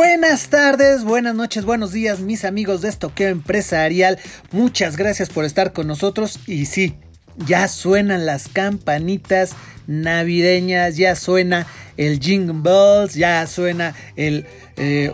Buenas 0.00 0.48
tardes, 0.48 1.04
buenas 1.04 1.34
noches, 1.34 1.66
buenos 1.66 1.92
días, 1.92 2.20
mis 2.20 2.46
amigos 2.46 2.80
de 2.80 2.88
Estoqueo 2.88 3.28
Empresarial. 3.28 4.18
Muchas 4.50 4.96
gracias 4.96 5.28
por 5.28 5.44
estar 5.44 5.74
con 5.74 5.86
nosotros. 5.86 6.40
Y 6.46 6.64
sí, 6.64 6.94
ya 7.36 7.68
suenan 7.68 8.24
las 8.24 8.48
campanitas 8.48 9.50
navideñas, 9.86 10.96
ya 10.96 11.14
suena 11.16 11.66
el 11.98 12.18
Jingle 12.18 12.62
Bells, 12.62 13.12
ya 13.12 13.46
suena 13.46 13.94
el 14.16 14.46
eh, 14.78 15.12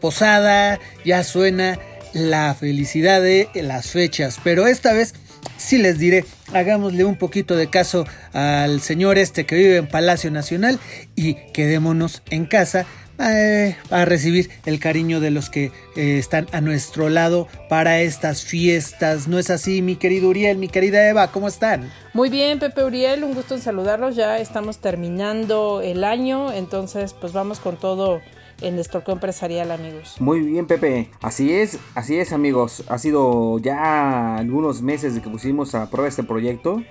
Posada, 0.00 0.80
ya 1.04 1.22
suena 1.22 1.78
la 2.12 2.54
felicidad 2.54 3.22
de 3.22 3.48
las 3.54 3.92
fechas. 3.92 4.40
Pero 4.42 4.66
esta 4.66 4.92
vez 4.94 5.14
sí 5.58 5.78
les 5.78 6.00
diré, 6.00 6.24
hagámosle 6.52 7.04
un 7.04 7.18
poquito 7.18 7.54
de 7.54 7.70
caso 7.70 8.04
al 8.32 8.80
señor 8.80 9.16
este 9.16 9.46
que 9.46 9.54
vive 9.54 9.76
en 9.76 9.86
Palacio 9.86 10.32
Nacional 10.32 10.80
y 11.14 11.34
quedémonos 11.52 12.22
en 12.30 12.46
casa 12.46 12.84
eh, 13.18 13.76
a 13.90 14.04
recibir 14.04 14.50
el 14.66 14.80
cariño 14.80 15.20
de 15.20 15.30
los 15.30 15.50
que 15.50 15.72
eh, 15.96 16.18
están 16.18 16.46
a 16.52 16.60
nuestro 16.60 17.08
lado 17.08 17.48
para 17.68 18.00
estas 18.00 18.44
fiestas. 18.44 19.28
¿No 19.28 19.38
es 19.38 19.50
así, 19.50 19.82
mi 19.82 19.96
querido 19.96 20.28
Uriel, 20.28 20.58
mi 20.58 20.68
querida 20.68 21.08
Eva? 21.08 21.30
¿Cómo 21.30 21.48
están? 21.48 21.90
Muy 22.12 22.28
bien, 22.28 22.58
Pepe 22.58 22.84
Uriel, 22.84 23.24
un 23.24 23.34
gusto 23.34 23.54
en 23.54 23.60
saludarlos. 23.60 24.16
Ya 24.16 24.38
estamos 24.38 24.78
terminando 24.78 25.80
el 25.80 26.04
año, 26.04 26.52
entonces 26.52 27.14
pues 27.14 27.32
vamos 27.32 27.60
con 27.60 27.76
todo 27.76 28.20
en 28.60 28.78
Estorco 28.78 29.12
Empresarial, 29.12 29.70
amigos. 29.70 30.16
Muy 30.20 30.40
bien, 30.40 30.66
Pepe. 30.66 31.10
Así 31.22 31.52
es, 31.52 31.78
así 31.94 32.18
es, 32.18 32.32
amigos. 32.32 32.84
Ha 32.88 32.98
sido 32.98 33.58
ya 33.58 34.36
algunos 34.36 34.82
meses 34.82 35.14
de 35.14 35.22
que 35.22 35.30
pusimos 35.30 35.74
a 35.74 35.90
prueba 35.90 36.08
este 36.08 36.22
proyecto 36.22 36.82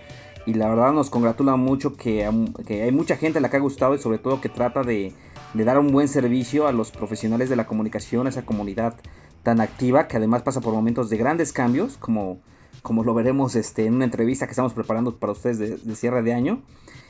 y 0.46 0.54
la 0.54 0.70
verdad 0.70 0.92
nos 0.92 1.10
congratula 1.10 1.56
mucho 1.56 1.96
que, 1.96 2.30
que 2.68 2.84
hay 2.84 2.92
mucha 2.92 3.16
gente 3.16 3.40
a 3.40 3.42
la 3.42 3.50
que 3.50 3.58
ha 3.58 3.62
gustado 3.62 3.96
y 3.96 4.00
sobre 4.00 4.18
todo 4.18 4.42
que 4.42 4.50
trata 4.50 4.84
de 4.84 5.14
de 5.54 5.64
dar 5.64 5.78
un 5.80 5.92
buen 5.92 6.08
servicio 6.08 6.68
a 6.68 6.72
los 6.72 6.92
profesionales 6.92 7.50
de 7.50 7.56
la 7.56 7.66
comunicación, 7.66 8.26
a 8.26 8.30
esa 8.30 8.46
comunidad 8.46 8.96
tan 9.44 9.62
activa 9.62 10.08
que 10.08 10.18
además 10.18 10.42
pasa 10.42 10.62
por 10.62 10.74
momentos 10.74 11.10
de 11.10 11.18
grandes 11.18 11.54
cambios, 11.54 11.98
como, 11.98 12.40
como 12.82 13.04
lo 13.04 13.14
veremos 13.14 13.56
este, 13.56 13.86
en 13.86 13.96
una 13.96 14.06
entrevista 14.06 14.46
que 14.46 14.52
estamos 14.52 14.74
preparando 14.74 15.18
para 15.18 15.34
ustedes 15.34 15.60
de, 15.60 15.96
cierre 15.96 16.24
de 16.24 16.34
año. 16.34 16.62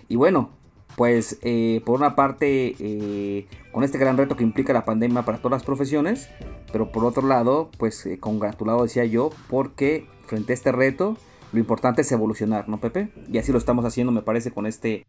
Y 0.10 0.16
bueno, 0.16 0.50
pues 0.98 1.38
eh, 1.42 1.82
por 1.86 1.96
una 2.00 2.16
parte 2.16 2.76
eh, 2.80 3.48
con 3.72 3.84
este 3.84 3.98
gran 3.98 4.18
reto 4.18 4.36
que 4.36 4.44
implica 4.44 4.74
la 4.74 4.86
pandemia 4.86 5.24
para 5.24 5.38
todas 5.38 5.62
las 5.62 5.64
profesiones, 5.64 6.30
pero 6.72 6.92
por 6.92 7.06
otro 7.06 7.28
lado, 7.28 7.70
pues 7.78 8.06
eh, 8.06 8.20
congratulado 8.20 8.84
decía 8.84 9.06
yo, 9.06 9.30
porque 9.50 10.08
frente 10.26 10.54
a 10.54 10.56
este 10.56 10.72
reto, 10.72 11.18
lo 11.52 11.60
importante 11.60 12.02
es 12.02 12.12
evolucionar, 12.12 12.68
¿no, 12.68 12.80
Pepe? 12.80 13.10
Y 13.32 13.38
así 13.38 13.52
lo 13.52 13.60
estamos 13.60 13.86
haciendo, 13.86 14.12
me 14.12 14.24
parece, 14.24 14.52
con 14.52 14.66
este 14.66 15.06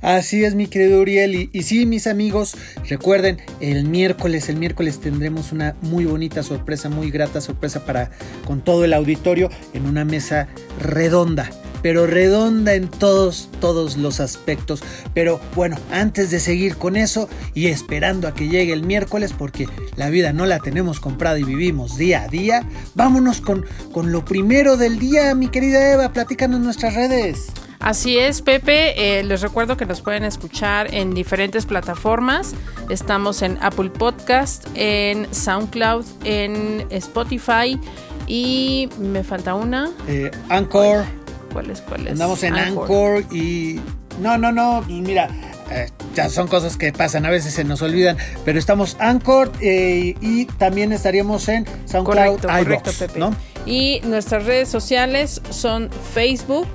Así 0.00 0.44
es, 0.44 0.54
mi 0.54 0.68
querido 0.68 1.00
Uriel. 1.00 1.50
Y, 1.52 1.62
sí, 1.64 1.84
mis 1.84 2.06
amigos, 2.06 2.56
recuerden, 2.88 3.38
el 3.60 3.84
miércoles, 3.84 4.48
el 4.48 4.56
miércoles 4.56 5.00
tendremos 5.00 5.50
una 5.50 5.74
muy 5.82 6.04
bonita 6.04 6.44
sorpresa, 6.44 6.88
muy 6.88 7.10
grata 7.10 7.40
sorpresa 7.40 7.84
para 7.84 8.10
con 8.46 8.60
todo 8.60 8.84
el 8.84 8.94
auditorio 8.94 9.50
en 9.74 9.86
una 9.86 10.04
mesa 10.04 10.48
redonda. 10.80 11.50
Pero 11.82 12.06
redonda 12.06 12.74
en 12.74 12.88
todos, 12.88 13.50
todos 13.60 13.96
los 13.96 14.20
aspectos. 14.20 14.82
Pero 15.14 15.40
bueno, 15.56 15.76
antes 15.90 16.30
de 16.30 16.38
seguir 16.38 16.76
con 16.76 16.96
eso 16.96 17.28
y 17.54 17.66
esperando 17.66 18.28
a 18.28 18.34
que 18.34 18.48
llegue 18.48 18.72
el 18.72 18.84
miércoles, 18.84 19.32
porque 19.36 19.68
la 19.96 20.10
vida 20.10 20.32
no 20.32 20.46
la 20.46 20.60
tenemos 20.60 21.00
comprada 21.00 21.40
y 21.40 21.44
vivimos 21.44 21.96
día 21.96 22.22
a 22.22 22.28
día, 22.28 22.64
vámonos 22.94 23.40
con, 23.40 23.66
con 23.92 24.12
lo 24.12 24.24
primero 24.24 24.76
del 24.76 25.00
día, 25.00 25.34
mi 25.34 25.48
querida 25.48 25.92
Eva. 25.92 26.12
Platícanos 26.12 26.60
nuestras 26.60 26.94
redes. 26.94 27.48
Así 27.80 28.18
es, 28.18 28.42
Pepe. 28.42 29.18
Eh, 29.18 29.22
les 29.22 29.40
recuerdo 29.40 29.76
que 29.76 29.86
nos 29.86 30.00
pueden 30.00 30.24
escuchar 30.24 30.92
en 30.94 31.14
diferentes 31.14 31.64
plataformas. 31.64 32.54
Estamos 32.90 33.42
en 33.42 33.56
Apple 33.62 33.90
Podcast, 33.90 34.66
en 34.74 35.32
SoundCloud, 35.32 36.04
en 36.24 36.86
Spotify 36.90 37.78
y 38.26 38.88
me 38.98 39.22
falta 39.22 39.54
una. 39.54 39.90
Eh, 40.08 40.30
Anchor. 40.48 41.04
¿Cuál 41.52 41.70
es? 41.70 41.80
¿Cuál 41.82 42.06
es? 42.06 42.12
Andamos 42.12 42.42
en 42.42 42.56
Anchor, 42.56 43.24
y... 43.32 43.80
No, 44.20 44.36
no, 44.36 44.50
no, 44.50 44.82
pues 44.84 45.00
mira, 45.00 45.28
eh, 45.70 45.88
ya 46.14 46.28
son 46.28 46.48
cosas 46.48 46.76
que 46.76 46.92
pasan, 46.92 47.24
a 47.24 47.30
veces 47.30 47.54
se 47.54 47.62
nos 47.62 47.80
olvidan, 47.82 48.16
pero 48.44 48.58
estamos 48.58 48.96
Anchor 48.98 49.52
y 49.60 50.44
también 50.58 50.90
estaríamos 50.90 51.48
en 51.48 51.64
SoundCloud, 51.86 52.40
correcto, 52.40 52.90
Pepe. 52.98 53.20
Y 53.64 54.00
nuestras 54.04 54.44
redes 54.44 54.68
sociales 54.68 55.40
son 55.50 55.88
Facebook, 56.12 56.66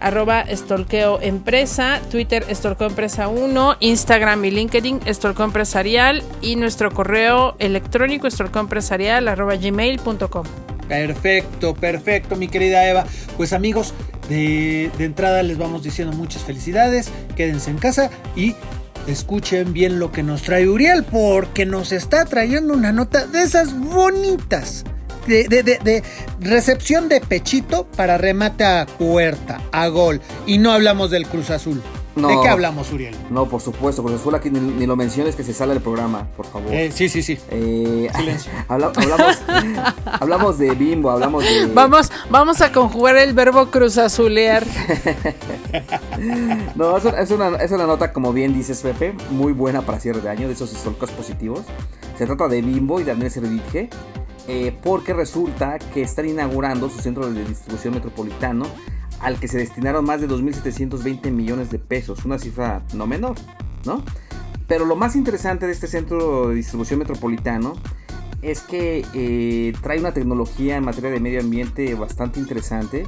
arroba 0.00 0.40
Estolqueo 0.40 1.20
Empresa, 1.20 2.00
Twitter 2.10 2.44
Estolqueo 2.48 2.88
Empresa 2.88 3.28
1, 3.28 3.76
Instagram 3.80 4.44
y 4.44 4.50
LinkedIn 4.50 5.00
Estolqueo 5.04 5.44
Empresarial 5.44 6.22
y 6.40 6.56
nuestro 6.56 6.90
correo 6.90 7.54
electrónico 7.58 8.26
estolqueoempresarial 8.26 9.28
arroba 9.28 9.56
gmail.com. 9.56 10.44
Perfecto, 10.88 11.74
perfecto, 11.74 12.34
mi 12.34 12.48
querida 12.48 12.88
Eva. 12.88 13.04
Pues 13.36 13.52
amigos, 13.52 13.94
de, 14.28 14.90
de 14.98 15.04
entrada 15.04 15.42
les 15.42 15.58
vamos 15.58 15.82
diciendo 15.82 16.16
muchas 16.16 16.42
felicidades, 16.42 17.10
quédense 17.36 17.70
en 17.70 17.78
casa 17.78 18.10
y 18.34 18.56
escuchen 19.06 19.72
bien 19.72 19.98
lo 19.98 20.10
que 20.10 20.22
nos 20.22 20.42
trae 20.42 20.68
Uriel, 20.68 21.04
porque 21.04 21.66
nos 21.66 21.92
está 21.92 22.24
trayendo 22.24 22.74
una 22.74 22.92
nota 22.92 23.26
de 23.26 23.42
esas 23.42 23.78
bonitas 23.78 24.84
de, 25.30 26.02
recepción 26.40 27.08
de 27.08 27.20
pechito 27.20 27.86
para 27.96 28.18
remate 28.18 28.64
a 28.64 28.86
puerta, 28.86 29.60
a 29.72 29.88
gol. 29.88 30.20
Y 30.46 30.58
no 30.58 30.72
hablamos 30.72 31.10
del 31.10 31.26
Cruz 31.26 31.50
Azul. 31.50 31.82
¿De 32.16 32.40
qué 32.42 32.48
hablamos, 32.48 32.92
Uriel? 32.92 33.14
No, 33.30 33.46
por 33.48 33.60
supuesto, 33.60 34.02
Cruz 34.02 34.20
Azul 34.20 34.34
aquí 34.34 34.50
ni, 34.50 34.84
lo 34.84 34.96
menciones 34.96 35.36
que 35.36 35.44
se 35.44 35.54
sale 35.54 35.74
del 35.74 35.82
programa, 35.82 36.26
por 36.36 36.44
favor. 36.46 36.72
Eh, 36.74 36.90
sí, 36.92 37.08
sí, 37.08 37.22
sí. 37.22 37.38
Eh, 37.50 38.10
hablamos, 40.20 40.58
de 40.58 40.72
Bimbo, 40.72 41.10
hablamos 41.10 41.44
de... 41.44 41.66
Vamos, 41.72 42.10
vamos 42.28 42.60
a 42.60 42.72
conjugar 42.72 43.16
el 43.16 43.32
verbo 43.32 43.70
Cruz 43.70 43.96
Azulear. 43.96 44.66
no, 46.74 46.96
es, 46.96 47.30
una, 47.30 47.56
es 47.56 47.70
una 47.70 47.86
nota, 47.86 48.12
como 48.12 48.32
bien 48.32 48.52
dices, 48.52 48.80
Pepe, 48.82 49.14
muy 49.30 49.52
buena 49.52 49.82
para 49.82 50.00
cierre 50.00 50.20
de 50.20 50.28
año, 50.28 50.48
de 50.48 50.54
esos 50.54 50.72
históricos 50.72 51.10
positivos. 51.12 51.60
Se 52.18 52.26
trata 52.26 52.48
de 52.48 52.60
Bimbo 52.60 53.00
y 53.00 53.04
de 53.04 53.12
Andrés 53.12 53.34
Servitje 53.34 53.88
eh, 54.52 54.76
porque 54.82 55.12
resulta 55.12 55.78
que 55.78 56.02
están 56.02 56.28
inaugurando 56.28 56.90
su 56.90 56.98
centro 56.98 57.30
de 57.30 57.44
distribución 57.44 57.94
metropolitano 57.94 58.66
al 59.20 59.38
que 59.38 59.46
se 59.46 59.58
destinaron 59.58 60.04
más 60.04 60.20
de 60.20 60.28
2.720 60.28 61.30
millones 61.30 61.70
de 61.70 61.78
pesos, 61.78 62.24
una 62.24 62.36
cifra 62.36 62.82
no 62.92 63.06
menor, 63.06 63.36
¿no? 63.84 64.02
Pero 64.66 64.86
lo 64.86 64.96
más 64.96 65.14
interesante 65.14 65.66
de 65.66 65.72
este 65.72 65.86
centro 65.86 66.48
de 66.48 66.56
distribución 66.56 66.98
metropolitano 66.98 67.74
es 68.42 68.62
que 68.62 69.06
eh, 69.14 69.72
trae 69.82 70.00
una 70.00 70.12
tecnología 70.12 70.76
en 70.76 70.84
materia 70.84 71.10
de 71.10 71.20
medio 71.20 71.38
ambiente 71.38 71.94
bastante 71.94 72.40
interesante, 72.40 73.06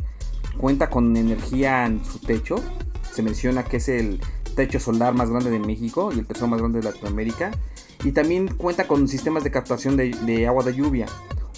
cuenta 0.59 0.91
con 0.91 1.17
energía 1.17 1.87
en 1.87 2.05
su 2.05 2.21
techo, 2.21 2.55
se 3.13 3.25
menciona 3.25 3.65
que 3.65 3.79
es 3.79 3.89
el 3.89 4.21
techo 4.55 4.79
solar 4.79 5.13
más 5.13 5.29
grande 5.29 5.51
de 5.51 5.59
México 5.59 6.13
y 6.15 6.21
el 6.21 6.25
tercero 6.25 6.47
más 6.47 6.61
grande 6.61 6.79
de 6.79 6.85
Latinoamérica, 6.85 7.51
y 8.05 8.13
también 8.13 8.49
cuenta 8.49 8.87
con 8.87 9.09
sistemas 9.09 9.45
de 9.45 9.51
captación 9.51 9.97
de, 9.97 10.47
agua 10.47 10.65
de 10.65 10.75
lluvia. 10.75 11.07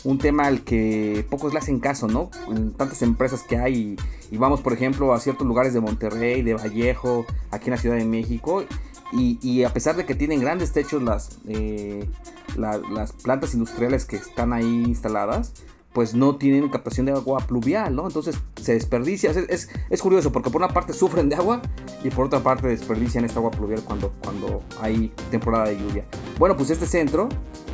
Un 0.04 0.18
tema 0.18 0.46
al 0.46 0.62
que 0.62 1.26
pocos 1.30 1.54
le 1.54 1.58
hacen 1.58 1.80
caso, 1.80 2.08
¿no? 2.08 2.30
En 2.48 2.72
tantas 2.72 3.00
empresas 3.00 3.42
que 3.42 3.56
hay 3.56 3.96
y, 4.30 4.36
vamos, 4.36 4.60
por 4.60 4.74
ejemplo, 4.74 5.14
a 5.14 5.20
ciertos 5.20 5.46
lugares 5.46 5.72
de 5.72 5.80
Monterrey, 5.80 6.42
de 6.42 6.54
Vallejo, 6.54 7.24
aquí 7.50 7.66
en 7.66 7.70
la 7.70 7.78
Ciudad 7.78 7.96
de 7.96 8.04
México. 8.04 8.64
Y, 9.12 9.62
a 9.62 9.72
pesar 9.72 9.96
de 9.96 10.04
que 10.04 10.14
tienen 10.14 10.40
grandes 10.40 10.72
techos 10.72 11.02
las, 11.02 11.38
eh, 11.48 12.08
las 12.56 13.12
plantas 13.12 13.54
industriales 13.54 14.04
que 14.04 14.16
están 14.16 14.52
ahí 14.52 14.84
instaladas, 14.86 15.52
pues 15.94 16.14
no 16.14 16.36
tienen 16.36 16.68
captación 16.68 17.06
de 17.06 17.12
agua 17.12 17.38
pluvial, 17.46 17.94
¿no? 17.94 18.06
Entonces 18.06 18.36
se 18.60 18.74
desperdicia. 18.74 19.30
Es, 19.30 19.70
es, 19.88 20.02
curioso 20.02 20.32
porque 20.32 20.50
por 20.50 20.60
una 20.60 20.72
parte 20.74 20.92
sufren 20.92 21.30
de 21.30 21.36
agua 21.36 21.62
y 22.02 22.10
por 22.10 22.26
otra 22.26 22.40
parte 22.40 22.68
desperdician 22.68 23.24
esta 23.24 23.38
agua 23.38 23.52
pluvial 23.52 23.82
cuando, 23.82 24.12
cuando 24.22 24.62
hay 24.82 25.12
temporada 25.30 25.68
de 25.68 25.78
lluvia. 25.78 26.04
Bueno, 26.38 26.56
pues 26.56 26.68
este 26.70 26.86
centro 26.86 27.28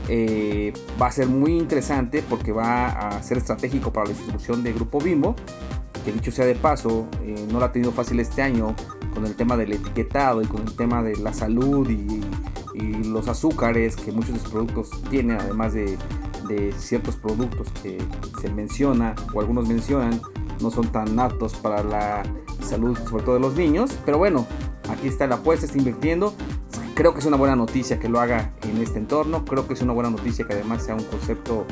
eh, 0.08 0.72
va 1.00 1.06
a 1.06 1.12
ser 1.12 1.26
muy 1.26 1.56
interesante 1.56 2.22
porque 2.28 2.52
va 2.52 2.88
a 2.88 3.22
ser 3.22 3.38
estratégico 3.38 3.92
para 3.92 4.06
la 4.06 4.12
distribución 4.12 4.62
de 4.62 4.72
Grupo 4.74 5.00
Bimbo 5.00 5.34
que 6.04 6.12
dicho 6.12 6.32
sea 6.32 6.46
de 6.46 6.54
paso, 6.54 7.06
eh, 7.22 7.46
no 7.50 7.60
la 7.60 7.66
ha 7.66 7.72
tenido 7.72 7.92
fácil 7.92 8.20
este 8.20 8.42
año 8.42 8.74
con 9.14 9.26
el 9.26 9.34
tema 9.34 9.56
del 9.56 9.72
etiquetado 9.72 10.42
y 10.42 10.46
con 10.46 10.62
el 10.62 10.74
tema 10.74 11.02
de 11.02 11.16
la 11.16 11.32
salud 11.32 11.88
y, 11.88 12.20
los 13.04 13.28
azúcares 13.28 13.94
que 13.94 14.10
muchos 14.10 14.32
de 14.32 14.40
sus 14.40 14.48
productos 14.50 14.90
tienen, 15.10 15.38
además 15.38 15.74
de, 15.74 15.98
ciertos 16.78 17.16
productos 17.16 17.68
que 17.82 17.98
se 18.40 18.50
menciona 18.50 19.14
o 19.34 19.40
algunos 19.40 19.68
mencionan, 19.68 20.20
no 20.60 20.70
son 20.70 20.90
tan 20.92 21.18
aptos 21.18 21.54
para 21.54 21.82
la 21.82 22.22
salud, 22.62 22.96
sobre 23.08 23.24
todo 23.24 23.34
de 23.34 23.40
los 23.40 23.54
niños. 23.54 23.90
Pero 24.04 24.18
bueno, 24.18 24.46
aquí 24.88 25.08
está 25.08 25.26
la 25.26 25.36
apuesta, 25.36 25.66
está 25.66 25.78
invirtiendo. 25.78 26.34
Creo 26.94 27.14
que 27.14 27.20
es 27.20 27.26
una 27.26 27.36
buena 27.36 27.56
noticia 27.56 27.98
que 27.98 28.08
lo 28.08 28.20
haga 28.20 28.52
en 28.62 28.76
este 28.82 28.98
entorno. 28.98 29.44
Creo 29.44 29.66
que 29.66 29.74
es 29.74 29.82
una 29.82 29.92
buena 29.92 30.10
noticia 30.10 30.46
que 30.46 30.52
además 30.52 30.84
sea 30.84 30.94
un 30.94 31.04
concepto 31.04 31.64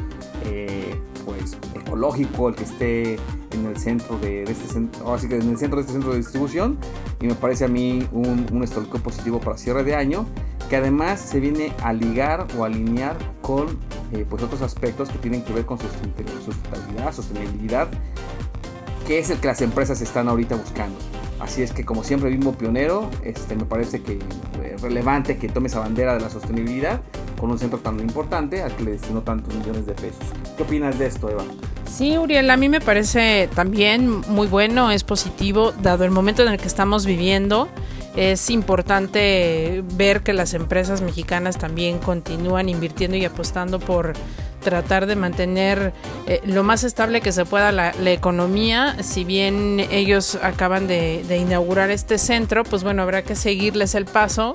eh, 0.44 0.98
pues 1.26 1.58
ecológico 1.74 2.48
el 2.48 2.54
que 2.54 2.64
esté 2.64 3.14
en 3.50 3.66
el 3.66 3.76
centro 3.76 4.18
de, 4.18 4.44
este 4.44 4.66
centro, 4.66 5.12
así 5.12 5.28
que 5.28 5.36
en 5.36 5.50
el 5.50 5.58
centro 5.58 5.76
de 5.76 5.82
este 5.82 5.92
centro 5.92 6.12
de 6.12 6.18
distribución. 6.18 6.78
Y 7.20 7.26
me 7.26 7.34
parece 7.34 7.64
a 7.64 7.68
mí 7.68 8.08
un, 8.12 8.46
un 8.50 9.00
positivo 9.02 9.40
para 9.40 9.58
cierre 9.58 9.84
de 9.84 9.94
año 9.94 10.26
que 10.68 10.76
además 10.76 11.20
se 11.20 11.40
viene 11.40 11.72
a 11.82 11.92
ligar 11.92 12.46
o 12.58 12.64
alinear 12.64 13.16
con 13.42 13.78
eh, 14.12 14.26
pues 14.28 14.42
otros 14.42 14.62
aspectos 14.62 15.08
que 15.10 15.18
tienen 15.18 15.42
que 15.42 15.52
ver 15.52 15.64
con 15.64 15.78
sustentabilidad, 15.78 17.12
sostenibilidad 17.12 17.88
que 19.08 19.18
es 19.18 19.30
el 19.30 19.38
que 19.38 19.48
las 19.48 19.62
empresas 19.62 20.02
están 20.02 20.28
ahorita 20.28 20.54
buscando. 20.56 20.98
Así 21.40 21.62
es 21.62 21.72
que 21.72 21.82
como 21.82 22.04
siempre 22.04 22.28
Bimbo 22.28 22.52
pionero, 22.52 23.08
este, 23.24 23.56
me 23.56 23.64
parece 23.64 24.02
que 24.02 24.18
es 24.18 24.18
eh, 24.62 24.76
relevante 24.82 25.38
que 25.38 25.48
tome 25.48 25.68
esa 25.68 25.80
bandera 25.80 26.12
de 26.14 26.20
la 26.20 26.28
sostenibilidad 26.28 27.00
con 27.40 27.50
un 27.50 27.58
centro 27.58 27.78
tan 27.78 27.98
importante 28.00 28.62
al 28.62 28.74
que 28.76 28.84
le 28.84 28.90
destinó 28.92 29.22
tantos 29.22 29.54
millones 29.54 29.86
de 29.86 29.94
pesos. 29.94 30.24
¿Qué 30.58 30.62
opinas 30.64 30.98
de 30.98 31.06
esto, 31.06 31.30
Eva? 31.30 31.44
Sí, 31.86 32.18
Uriel, 32.18 32.50
a 32.50 32.56
mí 32.58 32.68
me 32.68 32.82
parece 32.82 33.48
también 33.54 34.20
muy 34.28 34.46
bueno, 34.46 34.90
es 34.90 35.04
positivo, 35.04 35.72
dado 35.72 36.04
el 36.04 36.10
momento 36.10 36.42
en 36.42 36.48
el 36.48 36.58
que 36.58 36.66
estamos 36.66 37.06
viviendo. 37.06 37.68
Es 38.18 38.50
importante 38.50 39.84
ver 39.94 40.22
que 40.24 40.32
las 40.32 40.52
empresas 40.52 41.02
mexicanas 41.02 41.56
también 41.56 41.98
continúan 41.98 42.68
invirtiendo 42.68 43.16
y 43.16 43.24
apostando 43.24 43.78
por 43.78 44.12
tratar 44.60 45.06
de 45.06 45.16
mantener 45.16 45.92
eh, 46.26 46.40
lo 46.44 46.62
más 46.62 46.84
estable 46.84 47.20
que 47.20 47.32
se 47.32 47.44
pueda 47.44 47.72
la, 47.72 47.92
economía. 48.10 48.96
Si 49.02 49.24
bien 49.24 49.80
ellos 49.90 50.38
acaban 50.42 50.86
de, 50.86 51.24
inaugurar 51.38 51.90
este 51.90 52.18
centro, 52.18 52.64
pues 52.64 52.82
bueno, 52.82 53.02
habrá 53.02 53.22
que 53.22 53.36
seguirles 53.36 53.94
el 53.94 54.04
paso. 54.04 54.52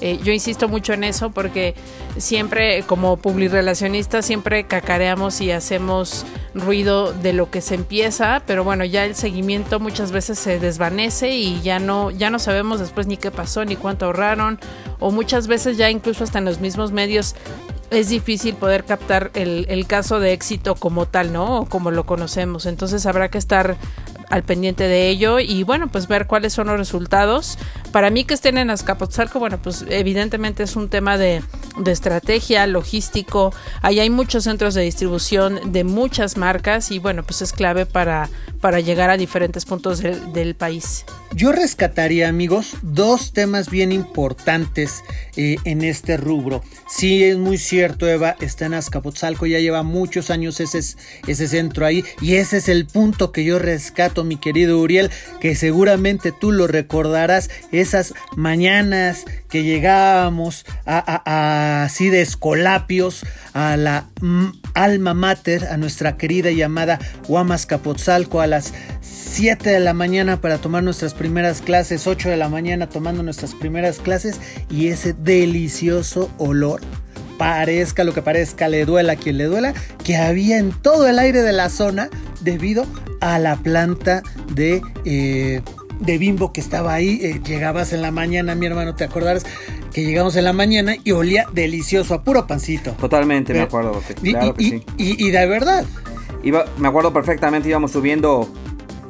Eh, 0.00 0.18
yo 0.22 0.32
insisto 0.32 0.68
mucho 0.68 0.92
en 0.92 1.04
eso 1.04 1.30
porque 1.30 1.74
siempre 2.18 2.82
como 2.82 3.16
publirelacionistas 3.16 4.26
siempre 4.26 4.64
cacareamos 4.64 5.40
y 5.40 5.50
hacemos 5.50 6.26
ruido 6.54 7.12
de 7.12 7.32
lo 7.32 7.50
que 7.50 7.60
se 7.60 7.74
empieza, 7.74 8.42
pero 8.46 8.64
bueno, 8.64 8.84
ya 8.84 9.04
el 9.04 9.14
seguimiento 9.14 9.80
muchas 9.80 10.12
veces 10.12 10.38
se 10.38 10.58
desvanece 10.58 11.30
y 11.36 11.60
ya 11.62 11.78
no, 11.78 12.10
ya 12.10 12.30
no 12.30 12.38
sabemos 12.38 12.80
después 12.80 13.06
ni 13.06 13.16
qué 13.16 13.30
pasó, 13.30 13.64
ni 13.64 13.76
cuánto 13.76 14.06
ahorraron, 14.06 14.58
o 15.00 15.10
muchas 15.10 15.46
veces 15.46 15.76
ya 15.76 15.90
incluso 15.90 16.24
hasta 16.24 16.38
en 16.38 16.44
los 16.44 16.60
mismos 16.60 16.92
medios 16.92 17.34
es 17.96 18.08
difícil 18.08 18.54
poder 18.54 18.84
captar 18.84 19.30
el, 19.34 19.66
el, 19.68 19.86
caso 19.86 20.20
de 20.20 20.32
éxito 20.32 20.74
como 20.74 21.06
tal, 21.06 21.32
¿no? 21.32 21.60
O 21.60 21.66
como 21.66 21.90
lo 21.90 22.06
conocemos. 22.06 22.66
Entonces 22.66 23.06
habrá 23.06 23.28
que 23.30 23.38
estar 23.38 23.76
al 24.30 24.42
pendiente 24.42 24.84
de 24.84 25.08
ello 25.08 25.38
y 25.38 25.62
bueno, 25.62 25.88
pues 25.88 26.08
ver 26.08 26.26
cuáles 26.26 26.52
son 26.52 26.66
los 26.66 26.78
resultados. 26.78 27.58
Para 27.94 28.10
mí 28.10 28.24
que 28.24 28.34
estén 28.34 28.58
en 28.58 28.70
Azcapotzalco, 28.70 29.38
bueno, 29.38 29.62
pues 29.62 29.84
evidentemente 29.88 30.64
es 30.64 30.74
un 30.74 30.88
tema 30.88 31.16
de, 31.16 31.44
de 31.78 31.92
estrategia, 31.92 32.66
logístico. 32.66 33.54
Ahí 33.82 34.00
hay 34.00 34.10
muchos 34.10 34.42
centros 34.42 34.74
de 34.74 34.82
distribución 34.82 35.60
de 35.70 35.84
muchas 35.84 36.36
marcas 36.36 36.90
y 36.90 36.98
bueno, 36.98 37.22
pues 37.22 37.40
es 37.40 37.52
clave 37.52 37.86
para, 37.86 38.28
para 38.60 38.80
llegar 38.80 39.10
a 39.10 39.16
diferentes 39.16 39.64
puntos 39.64 40.00
del 40.00 40.56
país. 40.56 41.04
Yo 41.36 41.50
rescataría, 41.50 42.28
amigos, 42.28 42.76
dos 42.82 43.32
temas 43.32 43.68
bien 43.68 43.90
importantes 43.90 45.02
eh, 45.36 45.56
en 45.64 45.82
este 45.82 46.16
rubro. 46.16 46.62
Sí, 46.88 47.24
es 47.24 47.36
muy 47.36 47.58
cierto, 47.58 48.06
Eva, 48.08 48.36
está 48.40 48.66
en 48.66 48.74
Azcapotzalco, 48.74 49.46
ya 49.46 49.58
lleva 49.58 49.82
muchos 49.82 50.30
años 50.30 50.60
ese, 50.60 50.78
ese 51.26 51.48
centro 51.48 51.86
ahí, 51.86 52.04
y 52.20 52.36
ese 52.36 52.58
es 52.58 52.68
el 52.68 52.86
punto 52.86 53.32
que 53.32 53.44
yo 53.44 53.58
rescato, 53.58 54.22
mi 54.22 54.36
querido 54.36 54.78
Uriel, 54.78 55.10
que 55.40 55.56
seguramente 55.56 56.30
tú 56.30 56.52
lo 56.52 56.68
recordarás, 56.68 57.50
esas 57.84 58.14
mañanas 58.36 59.24
que 59.48 59.62
llegábamos 59.62 60.66
a, 60.84 61.84
así 61.84 62.10
de 62.10 62.22
escolapios 62.22 63.24
a 63.52 63.76
la 63.76 64.06
mm, 64.20 64.46
alma 64.74 65.14
mater, 65.14 65.66
a 65.66 65.76
nuestra 65.76 66.16
querida 66.16 66.50
llamada 66.50 66.98
Huamas 67.28 67.66
Capotzalco 67.66 68.40
a 68.40 68.46
las 68.46 68.74
7 69.00 69.70
de 69.70 69.80
la 69.80 69.94
mañana 69.94 70.40
para 70.40 70.58
tomar 70.58 70.82
nuestras 70.82 71.14
primeras 71.14 71.60
clases, 71.60 72.06
8 72.06 72.30
de 72.30 72.36
la 72.36 72.48
mañana 72.48 72.88
tomando 72.88 73.22
nuestras 73.22 73.54
primeras 73.54 73.98
clases 73.98 74.40
y 74.68 74.88
ese 74.88 75.12
delicioso 75.12 76.30
olor 76.38 76.80
parezca 77.38 78.04
lo 78.04 78.14
que 78.14 78.22
parezca, 78.22 78.68
le 78.68 78.84
duela 78.84 79.14
a 79.14 79.16
quien 79.16 79.38
le 79.38 79.44
duela, 79.44 79.74
que 80.02 80.16
había 80.16 80.58
en 80.58 80.72
todo 80.72 81.08
el 81.08 81.18
aire 81.18 81.42
de 81.42 81.52
la 81.52 81.68
zona 81.68 82.08
debido 82.40 82.86
a 83.20 83.38
la 83.38 83.56
planta 83.56 84.22
de, 84.54 84.82
eh, 85.04 85.62
de 86.04 86.18
bimbo 86.18 86.52
que 86.52 86.60
estaba 86.60 86.94
ahí. 86.94 87.20
Eh, 87.22 87.40
llegabas 87.44 87.92
en 87.92 88.02
la 88.02 88.10
mañana, 88.10 88.54
mi 88.54 88.66
hermano, 88.66 88.94
¿te 88.94 89.04
acordarás? 89.04 89.44
Que 89.92 90.04
llegamos 90.04 90.36
en 90.36 90.44
la 90.44 90.52
mañana 90.52 90.96
y 91.02 91.12
olía 91.12 91.46
delicioso, 91.52 92.14
a 92.14 92.22
puro 92.22 92.46
pancito. 92.46 92.92
Totalmente, 92.92 93.52
me 93.52 93.60
acuerdo. 93.60 94.00
claro 94.22 94.54
y, 94.58 94.80
que 94.80 94.84
y, 94.96 95.30
de 95.30 95.46
verdad. 95.46 95.84
Iba, 96.42 96.64
me 96.78 96.88
acuerdo 96.88 97.12
perfectamente, 97.12 97.68
íbamos 97.68 97.92
subiendo 97.92 98.48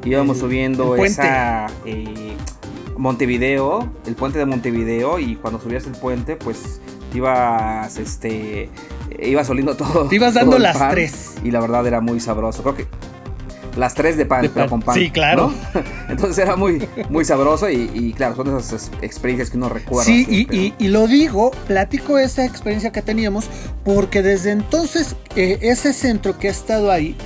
íbamos 0.05 0.39
subiendo 0.39 0.97
esa 0.97 1.67
eh, 1.87 2.37
Montevideo, 2.99 3.91
el 4.07 4.15
puente 4.15 4.39
de 4.39 4.45
Montevideo 4.45 5.19
y 5.19 5.37
cuando 5.37 5.59
subías 5.59 5.87
el 5.87 5.93
puente 5.93 6.37
pues 6.37 6.81
ibas 7.15 7.97
este 7.97 8.69
ibas 9.19 9.49
oliendo 9.51 9.77
todo. 9.77 10.07
Te 10.09 10.17
ibas 10.17 10.35
dando 10.35 10.59
las 10.59 10.91
tres. 10.91 11.35
Y 11.43 11.51
la 11.51 11.61
verdad 11.61 11.87
era 11.87 12.01
muy 12.01 12.21
sabroso. 12.21 12.63
Creo 12.63 12.77
que 12.77 12.87
las 13.77 13.95
tres 13.95 14.17
de 14.17 14.27
pan, 14.27 14.51
pero 14.53 14.69
con 14.69 14.81
pan. 14.81 14.95
Sí, 14.95 15.11
claro. 15.11 15.53
Entonces 16.09 16.39
era 16.39 16.57
muy, 16.57 16.87
muy 17.11 17.25
sabroso 17.25 17.69
y, 17.71 18.13
claro, 18.17 18.37
son 18.37 18.57
esas 18.57 18.91
experiencias 19.03 19.51
que 19.51 19.57
uno 19.57 19.69
recuerda. 19.69 20.05
Sí, 20.05 20.27
y, 20.29 20.75
y, 20.79 20.89
lo 20.89 21.07
digo, 21.07 21.51
platico 21.67 22.19
esa 22.19 22.45
experiencia 22.45 22.93
que 22.93 23.03
teníamos 23.03 23.49
porque 23.85 24.23
desde 24.23 24.51
entonces 24.51 25.17
eh, 25.37 25.59
ese 25.63 25.93
centro 25.93 26.39
que 26.39 26.49
ha 26.49 26.51
estado 26.51 26.91
ahí 26.91 27.17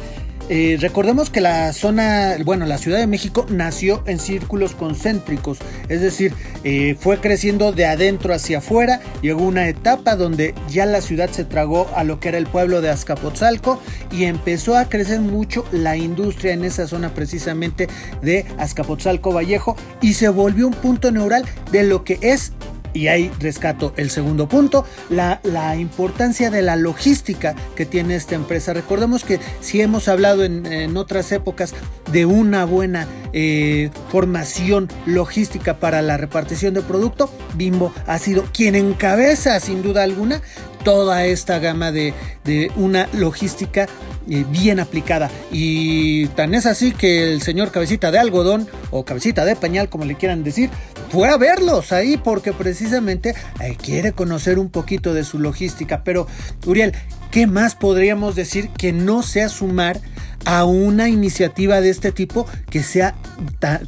eh, 0.49 0.79
recordemos 0.81 1.31
que 1.31 1.41
la 1.41 1.73
zona, 1.73 2.37
bueno, 2.45 2.65
la 2.67 2.79
Ciudad 2.79 2.99
de 2.99 3.07
México 3.07 3.47
nació 3.51 4.03
en 4.07 4.19
círculos 4.19 4.75
concéntricos, 4.75 5.59
es 5.89 6.01
decir, 6.01 6.33
eh, 6.65 6.97
fue 6.99 7.21
creciendo 7.21 7.73
de 7.73 7.87
adentro 7.87 8.35
hacia 8.35 8.59
afuera, 8.59 9.01
llegó 9.21 9.43
una 9.45 9.69
etapa 9.69 10.17
donde 10.17 10.55
ya 10.71 10.87
la 10.87 11.01
ciudad 11.01 11.31
se 11.31 11.45
tragó 11.45 11.89
a 11.95 12.05
lo 12.05 12.19
que 12.19 12.29
era 12.29 12.39
el 12.39 12.47
pueblo 12.47 12.81
de 12.81 12.91
Azcapotzalco 12.91 13.81
y 14.11 14.25
empezó 14.25 14.77
a 14.77 14.89
crecer 14.89 15.21
mucho 15.21 15.65
la 15.71 15.97
industria 15.97 16.53
en 16.53 16.65
esa 16.65 16.87
zona 16.87 17.15
precisamente 17.15 17.89
de 18.23 18.47
Azcapotzalco 18.59 19.33
Vallejo 19.33 19.77
y 20.01 20.15
se 20.15 20.29
volvió 20.29 20.67
un 20.67 20.75
punto 20.75 21.11
neural 21.11 21.45
de 21.73 21.83
lo 21.83 22.05
que 22.05 22.19
es 22.23 22.53
y 22.93 23.09
ahí 23.09 23.31
rescato 23.39 23.93
el 23.97 24.11
segundo 24.11 24.49
punto, 24.49 24.85
la, 25.11 25.41
la, 25.43 25.77
importancia 25.77 26.51
de 26.51 26.63
la 26.63 26.77
logística 26.77 27.55
que 27.77 27.87
tiene 27.87 28.17
esta 28.17 28.35
empresa. 28.35 28.73
Recordemos 28.73 29.25
que 29.25 29.41
si 29.61 29.81
hemos 29.81 30.09
hablado 30.09 30.45
en, 30.45 30.97
otras 30.97 31.31
épocas 31.33 31.75
de 32.13 32.27
una 32.27 32.65
buena 32.65 33.07
eh, 33.33 33.91
formación 34.11 34.89
logística 35.07 35.79
para 35.79 36.03
la 36.03 36.17
repartición 36.17 36.75
de 36.75 36.83
producto, 36.83 37.31
Bimbo 37.55 37.93
ha 38.07 38.19
sido 38.19 38.45
quien 38.53 38.75
encabeza 38.75 39.59
sin 39.61 39.83
duda 39.83 40.03
alguna 40.03 40.43
toda 40.85 41.25
esta 41.25 41.59
gama 41.59 41.93
de, 41.93 42.15
de 42.45 42.71
una 42.77 43.09
logística 43.13 43.89
eh, 44.31 44.45
bien 44.51 44.79
aplicada. 44.79 45.31
Y 45.51 46.27
tan 46.29 46.53
es 46.53 46.67
así 46.67 46.93
que 46.93 47.33
el 47.33 47.41
señor 47.41 47.71
cabecita 47.71 48.11
de 48.11 48.19
algodón 48.19 48.69
o 48.91 49.05
cabecita 49.05 49.47
de 49.47 49.57
pañal, 49.57 49.89
como 49.89 50.05
le 50.05 50.17
quieran 50.17 50.45
decir, 50.45 50.69
fue 51.11 51.29
a 51.31 51.39
verlos 51.39 51.93
ahí 51.93 52.19
porque 52.19 52.53
precisamente 52.53 53.35
eh, 53.61 53.77
quiere 53.83 54.13
conocer 54.13 54.59
un 54.59 54.69
poquito 54.69 55.15
de 55.15 55.25
su 55.25 55.39
logística. 55.39 56.03
Pero, 56.05 56.27
Uriel, 56.67 56.93
¿qué 57.31 57.47
más 57.47 57.75
podríamos 57.75 58.35
decir 58.35 58.69
que 58.69 58.93
no 58.93 59.23
sea 59.23 59.49
sumar 59.49 59.99
a 60.45 60.65
una 60.65 61.09
iniciativa 61.09 61.81
de 61.81 61.91
este 61.91 62.13
tipo 62.13 62.47
que 62.71 62.83
sea, 62.83 63.15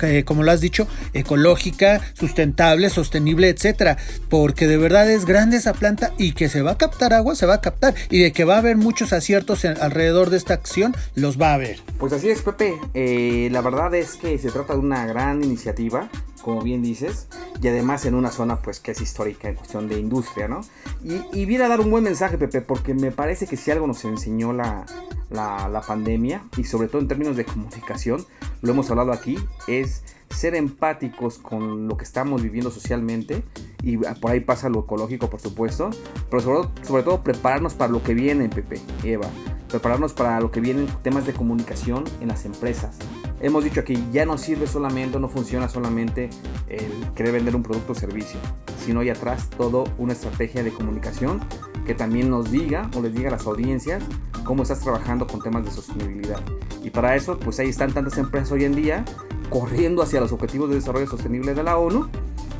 eh, 0.02 0.24
como 0.24 0.42
lo 0.42 0.50
has 0.50 0.60
dicho, 0.60 0.86
ecológica, 1.12 2.00
sustentable, 2.14 2.90
sostenible, 2.90 3.48
etcétera? 3.48 3.96
Porque 4.28 4.66
de 4.66 4.76
verdad 4.76 5.10
es 5.10 5.24
grande 5.24 5.56
esa 5.56 5.72
planta 5.72 6.12
y 6.18 6.32
que 6.32 6.48
se 6.48 6.62
va 6.62 6.72
a 6.72 6.78
captar 6.78 7.12
agua, 7.12 7.34
se 7.34 7.46
va 7.46 7.54
a 7.54 7.60
captar 7.60 7.94
y 8.10 8.20
de 8.20 8.32
que 8.32 8.44
va 8.44 8.56
a 8.56 8.58
haber 8.58 8.76
muchos 8.76 9.12
aciertos 9.12 9.64
alrededor 9.64 10.30
de 10.30 10.36
esta 10.36 10.54
acción, 10.54 10.94
los 11.14 11.40
va 11.40 11.50
a 11.50 11.54
haber. 11.54 11.80
Pues 11.98 12.12
así 12.12 12.28
es, 12.28 12.42
Pepe. 12.42 12.74
Eh, 12.94 13.48
la 13.50 13.60
verdad 13.60 13.94
es 13.94 14.14
que 14.14 14.38
se 14.38 14.50
trata 14.50 14.74
de 14.74 14.80
una 14.80 15.06
gran 15.06 15.42
iniciativa 15.42 16.08
como 16.42 16.62
bien 16.62 16.82
dices, 16.82 17.28
y 17.62 17.68
además 17.68 18.06
en 18.06 18.14
una 18.14 18.30
zona 18.30 18.56
pues 18.62 18.80
que 18.80 18.92
es 18.92 19.00
histórica 19.00 19.48
en 19.48 19.54
cuestión 19.54 19.88
de 19.88 19.98
industria, 19.98 20.48
¿no? 20.48 20.60
Y, 21.02 21.44
viene 21.44 21.64
a 21.64 21.68
dar 21.68 21.80
un 21.80 21.90
buen 21.90 22.04
mensaje, 22.04 22.38
Pepe, 22.38 22.60
porque 22.60 22.94
me 22.94 23.10
parece 23.10 23.46
que 23.46 23.56
si 23.56 23.70
algo 23.70 23.86
nos 23.86 24.04
enseñó 24.04 24.52
la, 24.52 24.86
la, 25.30 25.68
la, 25.68 25.80
pandemia 25.80 26.44
y 26.56 26.64
sobre 26.64 26.88
todo 26.88 27.00
en 27.00 27.08
términos 27.08 27.36
de 27.36 27.44
comunicación, 27.44 28.24
lo 28.62 28.72
hemos 28.72 28.90
hablado 28.90 29.12
aquí, 29.12 29.38
es 29.66 30.02
ser 30.30 30.54
empáticos 30.54 31.38
con 31.38 31.88
lo 31.88 31.96
que 31.96 32.04
estamos 32.04 32.42
viviendo 32.42 32.70
socialmente 32.70 33.42
y 33.82 33.96
por 33.96 34.30
ahí 34.30 34.40
pasa 34.40 34.68
lo 34.68 34.80
ecológico 34.80 35.28
por 35.28 35.40
supuesto, 35.40 35.90
pero 36.30 36.42
sobre, 36.42 36.68
sobre 36.86 37.02
todo 37.02 37.22
prepararnos 37.22 37.74
para 37.74 37.90
lo 37.90 38.02
que 38.02 38.14
viene, 38.14 38.48
Pepe, 38.48 38.80
Eva, 39.02 39.28
prepararnos 39.68 40.12
para 40.12 40.40
lo 40.40 40.50
que 40.50 40.60
vienen 40.60 40.86
temas 41.02 41.26
de 41.26 41.32
comunicación 41.32 42.04
en 42.20 42.28
las 42.28 42.44
empresas. 42.44 42.96
Hemos 43.40 43.64
dicho 43.64 43.82
que 43.84 43.98
ya 44.12 44.26
no 44.26 44.36
sirve 44.36 44.66
solamente, 44.66 45.18
no 45.18 45.28
funciona 45.28 45.68
solamente 45.68 46.28
el 46.68 46.92
querer 47.14 47.32
vender 47.32 47.56
un 47.56 47.62
producto 47.62 47.92
o 47.92 47.94
servicio, 47.94 48.38
sino 48.84 49.00
hay 49.00 49.08
atrás 49.08 49.48
todo 49.56 49.84
una 49.96 50.12
estrategia 50.12 50.62
de 50.62 50.70
comunicación 50.70 51.40
que 51.86 51.94
también 51.94 52.28
nos 52.28 52.50
diga 52.50 52.90
o 52.94 53.00
les 53.00 53.14
diga 53.14 53.28
a 53.28 53.32
las 53.32 53.46
audiencias 53.46 54.02
cómo 54.44 54.62
estás 54.62 54.80
trabajando 54.80 55.26
con 55.26 55.40
temas 55.40 55.64
de 55.64 55.70
sostenibilidad. 55.70 56.40
Y 56.82 56.90
para 56.90 57.16
eso, 57.16 57.38
pues 57.38 57.58
ahí 57.60 57.68
están 57.68 57.92
tantas 57.92 58.18
empresas 58.18 58.52
hoy 58.52 58.64
en 58.64 58.74
día 58.74 59.04
corriendo 59.48 60.02
hacia 60.02 60.20
los 60.20 60.32
objetivos 60.32 60.68
de 60.68 60.76
desarrollo 60.76 61.06
sostenible 61.06 61.54
de 61.54 61.62
la 61.62 61.78
ONU, 61.78 62.08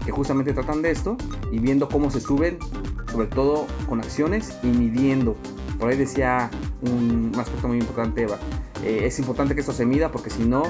que 0.04 0.12
justamente 0.12 0.54
tratan 0.54 0.80
de 0.80 0.90
esto, 0.90 1.16
y 1.52 1.58
viendo 1.58 1.88
cómo 1.88 2.10
se 2.10 2.20
suben, 2.20 2.58
sobre 3.12 3.26
todo 3.26 3.66
con 3.86 4.00
acciones 4.00 4.56
y 4.62 4.68
midiendo 4.68 5.36
por 5.80 5.88
ahí 5.88 5.96
decía 5.96 6.50
un, 6.82 7.32
aspecto 7.38 7.66
muy 7.66 7.78
importante, 7.78 8.22
Eva. 8.22 8.38
Eh, 8.84 9.02
es 9.04 9.18
importante 9.18 9.54
que 9.54 9.60
esto 9.60 9.72
se 9.72 9.86
mida 9.86 10.10
porque 10.10 10.30
si 10.30 10.42
no, 10.42 10.62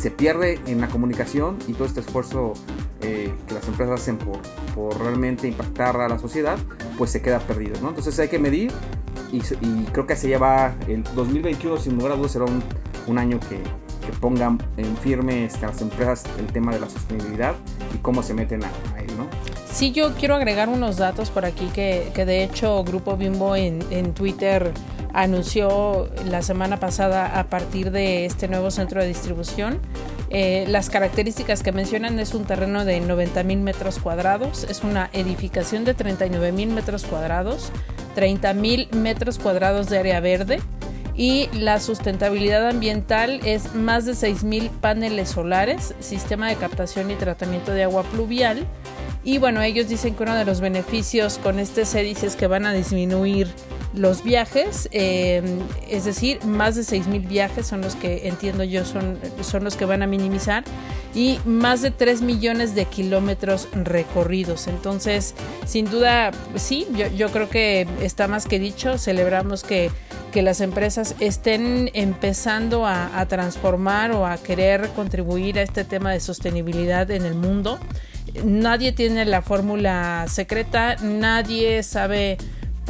se 0.00 0.10
pierde 0.10 0.58
en 0.66 0.80
la 0.80 0.88
comunicación 0.88 1.58
y 1.68 1.74
todo 1.74 1.84
este 1.84 2.00
esfuerzo 2.00 2.54
eh, 3.02 3.32
que 3.46 3.54
las 3.54 3.66
empresas 3.68 4.00
hacen 4.00 4.16
por, 4.16 4.38
por, 4.74 4.98
realmente 4.98 5.46
impactar 5.48 6.00
a 6.00 6.08
la 6.08 6.18
sociedad, 6.18 6.58
pues 6.96 7.10
se 7.10 7.20
queda 7.20 7.38
perdido. 7.40 7.78
¿no? 7.82 7.90
Entonces 7.90 8.18
hay 8.18 8.28
que 8.28 8.38
medir 8.38 8.72
y, 9.32 9.40
creo 9.92 10.06
que 10.06 10.16
se 10.16 10.28
lleva 10.28 10.74
el 10.88 11.04
2021, 11.14 11.78
sin 11.78 11.96
lugar 11.96 12.12
a 12.12 12.16
dudas, 12.16 12.32
será 12.32 12.46
un, 12.46 12.62
un 13.06 13.18
año 13.18 13.38
que, 13.40 13.58
que 14.04 14.12
pongan 14.20 14.58
en 14.76 14.96
firme 14.96 15.44
este, 15.44 15.66
a 15.66 15.68
las 15.68 15.80
empresas 15.82 16.24
el 16.38 16.46
tema 16.46 16.72
de 16.72 16.80
la 16.80 16.88
sostenibilidad 16.88 17.54
y 17.94 17.98
cómo 17.98 18.22
se 18.22 18.34
meten 18.34 18.64
a, 18.64 18.68
a 18.96 19.00
él. 19.00 19.16
¿no? 19.16 19.26
Sí, 19.70 19.92
yo 19.92 20.14
quiero 20.14 20.34
agregar 20.34 20.68
unos 20.68 20.96
datos 20.96 21.30
por 21.30 21.44
aquí 21.44 21.66
que, 21.72 22.10
que 22.14 22.24
de 22.24 22.42
hecho 22.42 22.82
Grupo 22.84 23.16
Bimbo 23.16 23.54
en, 23.54 23.80
en, 23.90 24.12
Twitter 24.14 24.72
anunció 25.12 26.08
la 26.24 26.42
semana 26.42 26.78
pasada 26.78 27.38
a 27.38 27.44
partir 27.44 27.90
de 27.90 28.26
este 28.26 28.48
nuevo 28.48 28.70
centro 28.70 29.00
de 29.00 29.08
distribución. 29.08 29.80
Eh, 30.30 30.64
las 30.68 30.90
características 30.90 31.62
que 31.62 31.72
mencionan 31.72 32.18
es 32.20 32.34
un 32.34 32.44
terreno 32.44 32.84
de 32.84 33.00
90 33.00 33.42
mil 33.42 33.60
metros 33.60 33.98
cuadrados, 33.98 34.64
es 34.64 34.84
una 34.84 35.10
edificación 35.12 35.84
de 35.84 35.94
39 35.94 36.52
mil 36.52 36.70
metros 36.70 37.04
cuadrados, 37.04 37.72
30 38.14 38.54
mil 38.54 38.88
metros 38.92 39.38
cuadrados 39.38 39.88
de 39.88 39.98
área 39.98 40.20
verde 40.20 40.60
y 41.16 41.48
la 41.52 41.80
sustentabilidad 41.80 42.68
ambiental 42.68 43.40
es 43.44 43.74
más 43.74 44.06
de 44.06 44.14
6 44.14 44.44
mil 44.44 44.70
paneles 44.70 45.30
solares, 45.30 45.94
sistema 46.00 46.48
de 46.48 46.56
captación 46.56 47.10
y 47.10 47.14
tratamiento 47.14 47.72
de 47.72 47.82
agua 47.82 48.04
pluvial 48.04 48.66
y 49.22 49.38
bueno, 49.38 49.60
ellos 49.60 49.88
dicen 49.88 50.14
que 50.14 50.22
uno 50.22 50.34
de 50.34 50.44
los 50.44 50.60
beneficios 50.60 51.38
con 51.38 51.58
este 51.58 51.84
CEDIS 51.84 52.22
es 52.22 52.36
que 52.36 52.46
van 52.46 52.64
a 52.64 52.72
disminuir 52.72 53.48
los 53.92 54.22
viajes, 54.22 54.88
eh, 54.92 55.42
es 55.88 56.04
decir, 56.04 56.42
más 56.44 56.76
de 56.76 56.82
6.000 56.82 57.26
viajes 57.26 57.66
son 57.66 57.80
los 57.80 57.96
que 57.96 58.28
entiendo 58.28 58.62
yo 58.62 58.84
son, 58.84 59.18
son 59.42 59.64
los 59.64 59.76
que 59.76 59.84
van 59.84 60.02
a 60.02 60.06
minimizar 60.06 60.64
y 61.14 61.40
más 61.44 61.82
de 61.82 61.90
3 61.90 62.22
millones 62.22 62.74
de 62.74 62.84
kilómetros 62.84 63.68
recorridos. 63.72 64.68
Entonces, 64.68 65.34
sin 65.66 65.90
duda, 65.90 66.30
sí, 66.54 66.86
yo, 67.16 67.30
creo 67.30 67.50
que 67.50 67.86
está 68.00 68.28
más 68.28 68.46
que 68.46 68.60
dicho, 68.60 68.96
celebramos 68.96 69.64
que, 69.64 69.90
que 70.32 70.42
las 70.42 70.60
empresas 70.60 71.16
estén 71.18 71.90
empezando 71.94 72.86
a 72.86 73.26
transformar 73.26 74.12
o 74.12 74.24
a 74.24 74.38
querer 74.38 74.88
contribuir 74.90 75.58
a 75.58 75.62
este 75.62 75.84
tema 75.84 76.12
de 76.12 76.20
sostenibilidad 76.20 77.10
en 77.10 77.26
el 77.26 77.34
mundo 77.34 77.80
nadie 78.44 78.92
tiene 78.92 79.24
la 79.24 79.42
fórmula 79.42 80.26
secreta, 80.28 80.96
nadie 80.96 81.82
sabe 81.82 82.38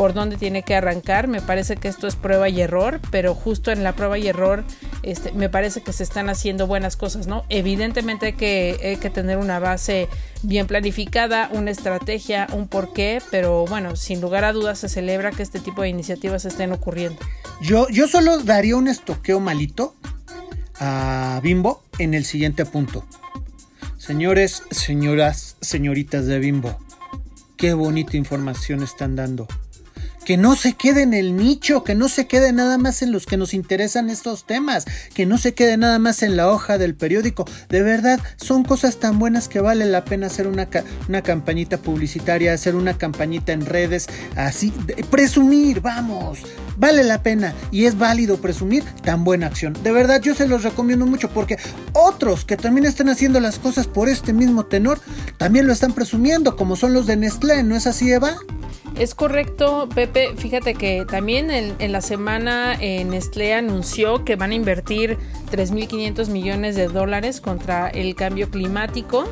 por 0.01 0.15
dónde 0.15 0.37
tiene 0.37 0.63
que 0.63 0.75
arrancar. 0.75 1.29
Me 1.29 1.43
parece 1.43 1.77
que 1.77 1.89
esto 1.89 2.07
es 2.07 2.17
prueba 2.17 2.49
y 2.49 2.61
error, 2.61 3.01
pero 3.11 3.35
justo 3.35 3.71
en 3.71 3.83
la 3.85 3.95
prueba 3.95 4.19
y 4.19 4.29
error 4.29 4.65
este, 5.03 5.33
me 5.33 5.49
parece 5.49 5.83
que 5.83 5.93
se 5.93 6.03
están 6.03 6.31
haciendo 6.31 6.67
buenas 6.67 6.97
cosas, 6.97 7.27
¿no? 7.27 7.45
Evidentemente 7.49 8.27
hay 8.27 8.33
que, 8.33 8.81
hay 8.83 8.97
que 8.97 9.11
tener 9.11 9.37
una 9.37 9.59
base 9.59 10.09
bien 10.43 10.67
planificada, 10.67 11.51
una 11.53 11.71
estrategia, 11.71 12.47
un 12.53 12.67
porqué, 12.67 13.21
pero 13.31 13.67
bueno, 13.67 13.95
sin 13.97 14.21
lugar 14.21 14.45
a 14.45 14.53
dudas 14.53 14.79
se 14.79 14.89
celebra 14.89 15.33
que 15.33 15.43
este 15.43 15.61
tipo 15.61 15.83
de 15.83 15.91
iniciativas 15.91 16.45
estén 16.45 16.73
ocurriendo. 16.73 17.19
Yo, 17.61 17.87
yo 17.91 18.09
solo 18.09 18.39
daría 18.39 18.77
un 18.77 18.89
estoqueo 18.89 19.39
malito 19.39 19.95
a 20.79 21.41
Bimbo 21.43 21.83
en 21.99 22.15
el 22.15 22.25
siguiente 22.25 22.65
punto. 22.65 23.05
Señores, 24.11 24.65
señoras, 24.73 25.57
señoritas 25.61 26.27
de 26.27 26.41
Bimbo, 26.41 26.77
qué 27.57 27.75
bonita 27.75 28.17
información 28.17 28.83
están 28.83 29.15
dando. 29.15 29.47
Que 30.27 30.37
no 30.37 30.57
se 30.57 30.73
quede 30.73 31.03
en 31.03 31.15
el 31.15 31.37
nicho, 31.37 31.85
que 31.85 31.95
no 31.95 32.09
se 32.09 32.27
quede 32.27 32.53
nada 32.53 32.77
más 32.77 33.03
en 33.03 33.13
los 33.13 33.25
que 33.25 33.37
nos 33.37 33.55
interesan 33.55 34.11
estos 34.11 34.49
temas, 34.49 34.85
que 35.15 35.27
no 35.27 35.39
se 35.39 35.55
quede 35.55 35.77
nada 35.77 36.01
más 36.01 36.25
en 36.25 36.37
la 36.37 36.51
hoja 36.51 36.77
del 36.77 36.97
periódico. 36.97 37.45
De 37.69 37.85
verdad, 37.85 38.19
son 38.35 38.65
cosas 38.65 38.99
tan 38.99 39.21
buenas 39.21 39.47
que 39.47 39.61
vale 39.61 39.85
la 39.87 40.05
pena 40.05 40.27
hacer 40.27 40.49
una, 40.49 40.69
una 41.09 41.23
campañita 41.23 41.79
publicitaria, 41.79 42.53
hacer 42.53 42.75
una 42.75 42.99
campañita 42.99 43.53
en 43.53 43.65
redes, 43.65 44.09
así, 44.35 44.73
presumir, 45.09 45.83
vamos, 45.83 46.41
vale 46.81 47.05
la 47.05 47.23
pena 47.23 47.55
y 47.71 47.85
es 47.85 47.97
válido 47.97 48.39
presumir 48.39 48.83
tan 49.05 49.23
buena 49.23 49.47
acción. 49.47 49.75
De 49.85 49.93
verdad 49.93 50.21
yo 50.21 50.35
se 50.35 50.49
los 50.49 50.65
recomiendo 50.65 51.07
mucho 51.07 51.29
porque 51.29 51.59
otros 51.93 52.45
que 52.45 52.57
también 52.57 52.87
están 52.87 53.09
haciendo 53.09 53.39
las 53.39 53.59
cosas 53.59 53.87
por 53.87 54.09
este 54.09 54.33
mismo 54.33 54.65
tenor 54.65 54.99
también 55.37 55.67
lo 55.67 55.73
están 55.73 55.93
presumiendo, 55.93 56.57
como 56.57 56.75
son 56.75 56.93
los 56.93 57.07
de 57.07 57.17
Nestlé, 57.17 57.63
¿no 57.63 57.77
es 57.77 57.87
así 57.87 58.11
Eva? 58.11 58.37
Es 58.99 59.15
correcto, 59.15 59.89
Pepe. 59.95 60.35
Fíjate 60.37 60.75
que 60.75 61.07
también 61.09 61.51
en, 61.51 61.93
la 61.93 62.01
semana 62.01 62.77
eh, 62.81 63.05
Nestlé 63.05 63.55
anunció 63.55 64.25
que 64.25 64.37
van 64.37 64.51
a 64.51 64.55
invertir 64.55 65.17
3.500 65.53 66.29
millones 66.29 66.77
de 66.77 66.89
dólares 66.89 67.41
contra 67.41 67.89
el 67.89 68.15
cambio 68.15 68.51
climático. 68.51 69.29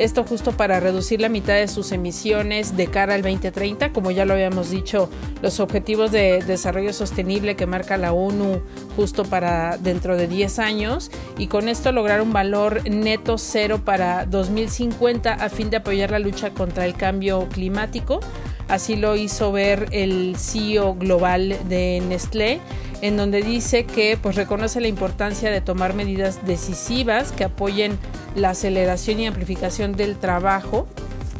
Esto 0.00 0.24
justo 0.24 0.52
para 0.52 0.80
reducir 0.80 1.20
la 1.20 1.28
mitad 1.28 1.52
de 1.52 1.68
sus 1.68 1.92
emisiones 1.92 2.74
de 2.74 2.86
cara 2.86 3.12
al 3.16 3.20
2030, 3.20 3.92
como 3.92 4.10
ya 4.10 4.24
lo 4.24 4.32
habíamos 4.32 4.70
dicho, 4.70 5.10
los 5.42 5.60
objetivos 5.60 6.10
de 6.10 6.42
desarrollo 6.42 6.94
sostenible 6.94 7.54
que 7.54 7.66
marca 7.66 7.98
la 7.98 8.14
ONU 8.14 8.62
justo 8.96 9.26
para 9.26 9.76
dentro 9.76 10.16
de 10.16 10.26
10 10.26 10.58
años 10.58 11.10
y 11.36 11.48
con 11.48 11.68
esto 11.68 11.92
lograr 11.92 12.22
un 12.22 12.32
valor 12.32 12.88
neto 12.88 13.36
cero 13.36 13.82
para 13.84 14.24
2050 14.24 15.34
a 15.34 15.48
fin 15.50 15.68
de 15.68 15.76
apoyar 15.76 16.12
la 16.12 16.18
lucha 16.18 16.48
contra 16.48 16.86
el 16.86 16.94
cambio 16.94 17.46
climático. 17.50 18.20
Así 18.68 18.96
lo 18.96 19.16
hizo 19.16 19.52
ver 19.52 19.88
el 19.90 20.34
CEO 20.38 20.94
global 20.94 21.58
de 21.68 22.02
Nestlé 22.08 22.60
en 23.02 23.16
donde 23.16 23.42
dice 23.42 23.84
que 23.84 24.18
pues 24.20 24.36
reconoce 24.36 24.80
la 24.80 24.88
importancia 24.88 25.50
de 25.50 25.60
tomar 25.60 25.94
medidas 25.94 26.46
decisivas 26.46 27.32
que 27.32 27.44
apoyen 27.44 27.98
la 28.34 28.50
aceleración 28.50 29.20
y 29.20 29.26
amplificación 29.26 29.92
del 29.92 30.16
trabajo 30.16 30.86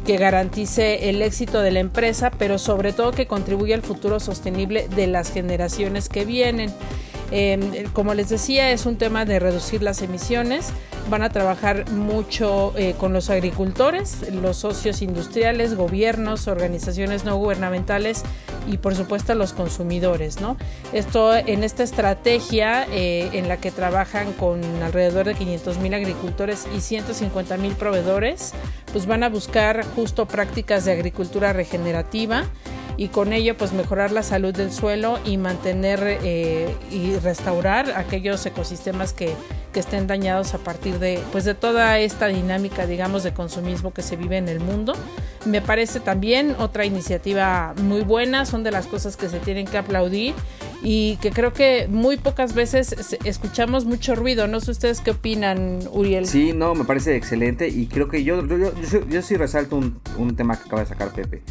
que 0.05 0.17
garantice 0.17 1.09
el 1.09 1.21
éxito 1.21 1.61
de 1.61 1.71
la 1.71 1.79
empresa, 1.79 2.31
pero 2.31 2.57
sobre 2.57 2.91
todo 2.91 3.11
que 3.11 3.27
contribuya 3.27 3.75
al 3.75 3.83
futuro 3.83 4.19
sostenible 4.19 4.87
de 4.95 5.07
las 5.07 5.31
generaciones 5.31 6.09
que 6.09 6.25
vienen. 6.25 6.73
Eh, 7.31 7.87
como 7.93 8.13
les 8.13 8.29
decía, 8.29 8.71
es 8.71 8.85
un 8.85 8.97
tema 8.97 9.25
de 9.25 9.39
reducir 9.39 9.81
las 9.81 10.01
emisiones. 10.01 10.73
Van 11.09 11.21
a 11.21 11.29
trabajar 11.29 11.89
mucho 11.91 12.73
eh, 12.75 12.93
con 12.97 13.13
los 13.13 13.29
agricultores, 13.29 14.31
los 14.33 14.57
socios 14.57 15.01
industriales, 15.01 15.75
gobiernos, 15.75 16.47
organizaciones 16.47 17.23
no 17.23 17.37
gubernamentales 17.37 18.23
y 18.67 18.77
por 18.77 18.95
supuesto 18.95 19.33
los 19.35 19.53
consumidores. 19.53 20.41
¿no? 20.41 20.57
Esto 20.93 21.35
en 21.35 21.63
esta 21.63 21.83
estrategia 21.83 22.85
eh, 22.91 23.29
en 23.33 23.47
la 23.47 23.57
que 23.57 23.71
trabajan 23.71 24.33
con 24.33 24.63
alrededor 24.83 25.25
de 25.25 25.35
500 25.35 25.77
mil 25.79 25.93
agricultores 25.93 26.67
y 26.75 26.81
150 26.81 27.57
mil 27.57 27.73
proveedores, 27.73 28.53
pues 28.91 29.05
van 29.05 29.23
a 29.23 29.29
buscar 29.29 29.85
justo 29.95 30.27
prácticas 30.27 30.85
de 30.85 30.91
agricultura 30.91 31.53
regenerativa 31.53 32.45
y 32.97 33.07
con 33.07 33.33
ello 33.33 33.57
pues 33.57 33.73
mejorar 33.73 34.11
la 34.11 34.23
salud 34.23 34.53
del 34.53 34.71
suelo 34.71 35.19
y 35.25 35.37
mantener 35.37 35.99
eh, 36.23 36.75
y 36.91 37.15
restaurar 37.17 37.91
aquellos 37.91 38.45
ecosistemas 38.45 39.13
que, 39.13 39.33
que, 39.73 39.79
estén 39.79 40.07
dañados 40.07 40.53
a 40.53 40.57
partir 40.57 40.99
de 40.99 41.19
pues 41.31 41.45
de 41.45 41.53
toda 41.53 41.97
esta 41.99 42.27
dinámica 42.27 42.85
digamos 42.85 43.23
de 43.23 43.33
consumismo 43.33 43.93
que 43.93 44.01
se 44.01 44.15
vive 44.15 44.37
en 44.37 44.49
el 44.49 44.59
mundo 44.59 44.93
me 45.45 45.61
parece 45.61 45.99
también 45.99 46.55
otra 46.59 46.85
iniciativa 46.85 47.73
muy 47.81 48.01
buena 48.01 48.45
son 48.45 48.63
de 48.63 48.71
las 48.71 48.87
cosas 48.87 49.17
que 49.17 49.29
se 49.29 49.39
tienen 49.39 49.65
que 49.65 49.77
aplaudir 49.77 50.35
y 50.83 51.17
que 51.17 51.31
creo 51.31 51.53
que 51.53 51.87
muy 51.89 52.17
pocas 52.17 52.53
veces 52.53 53.17
escuchamos 53.23 53.85
mucho 53.85 54.15
ruido. 54.15 54.47
No 54.47 54.59
sé 54.59 54.71
ustedes 54.71 55.01
qué 55.01 55.11
opinan, 55.11 55.79
Uriel. 55.91 56.27
Sí, 56.27 56.53
no, 56.53 56.73
me 56.73 56.85
parece 56.85 57.15
excelente 57.15 57.67
y 57.67 57.87
creo 57.87 58.07
que 58.07 58.23
yo, 58.23 58.45
yo, 58.45 58.57
yo, 58.57 59.07
yo 59.07 59.21
sí 59.21 59.37
resalto 59.37 59.75
un, 59.75 59.99
un, 60.17 60.35
tema 60.35 60.57
que 60.57 60.63
acaba 60.65 60.81
de 60.81 60.87
sacar 60.87 61.11
Pepe. 61.11 61.41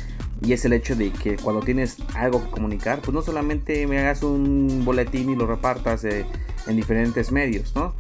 Y 0.43 0.53
es 0.53 0.65
el 0.65 0.73
hecho 0.73 0.97
de 0.97 1.11
que 1.13 1.37
cuando 1.37 1.63
tienes 1.63 1.97
algo 2.15 2.43
que 2.43 2.51
comunicar, 2.51 3.01
pues 3.01 3.15
no 3.15 3.23
solamente 3.23 3.87
me 3.87 3.99
hagas 3.99 4.23
un 4.23 4.83
boletín 4.85 5.31
y 5.31 5.37
lo 5.37 5.47
repartas 5.47 6.05
en 6.05 6.77
diferentes 6.77 7.31
medios, 7.31 7.75
¿no? 7.75 7.95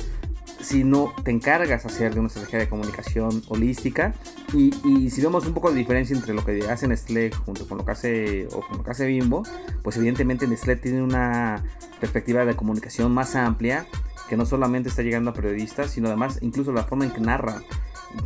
Sino 0.61 1.13
te 1.25 1.31
encargas 1.31 1.87
hacer 1.87 2.15
de 2.15 2.21
una 2.21 2.29
estrategia 2.29 2.61
de 2.61 2.69
comunicación 2.69 3.43
holística 3.49 4.15
y, 4.53 4.71
si 5.11 5.21
vemos 5.23 5.47
un 5.47 5.55
poco 5.55 5.71
de 5.71 5.77
diferencia 5.77 6.15
entre 6.17 6.35
lo 6.35 6.45
que 6.45 6.69
hace 6.69 6.87
Nestlé 6.87 7.31
junto 7.31 7.67
con 7.67 7.79
lo 7.79 7.85
que 7.85 7.93
hace 7.93 8.49
o 8.53 8.61
con 8.61 8.79
lo 8.79 8.85
que 8.85 8.91
hace 8.91 9.07
Bimbo, 9.07 9.43
pues 9.83 9.97
evidentemente 9.97 10.47
Nestlé 10.47 10.77
tiene 10.77 11.03
una 11.03 11.63
perspectiva 11.99 12.45
de 12.45 12.57
comunicación 12.57 13.13
más 13.13 13.37
amplia 13.37 13.87
que 14.29 14.37
no 14.37 14.47
solamente 14.47 14.89
está 14.89 15.03
llegando 15.03 15.31
a 15.31 15.35
periodistas, 15.35 15.91
sino 15.91 16.09
además 16.09 16.39
incluso 16.41 16.73
la 16.73 16.85
forma 16.85 17.05
en 17.05 17.11
que 17.11 17.21
narra 17.21 17.63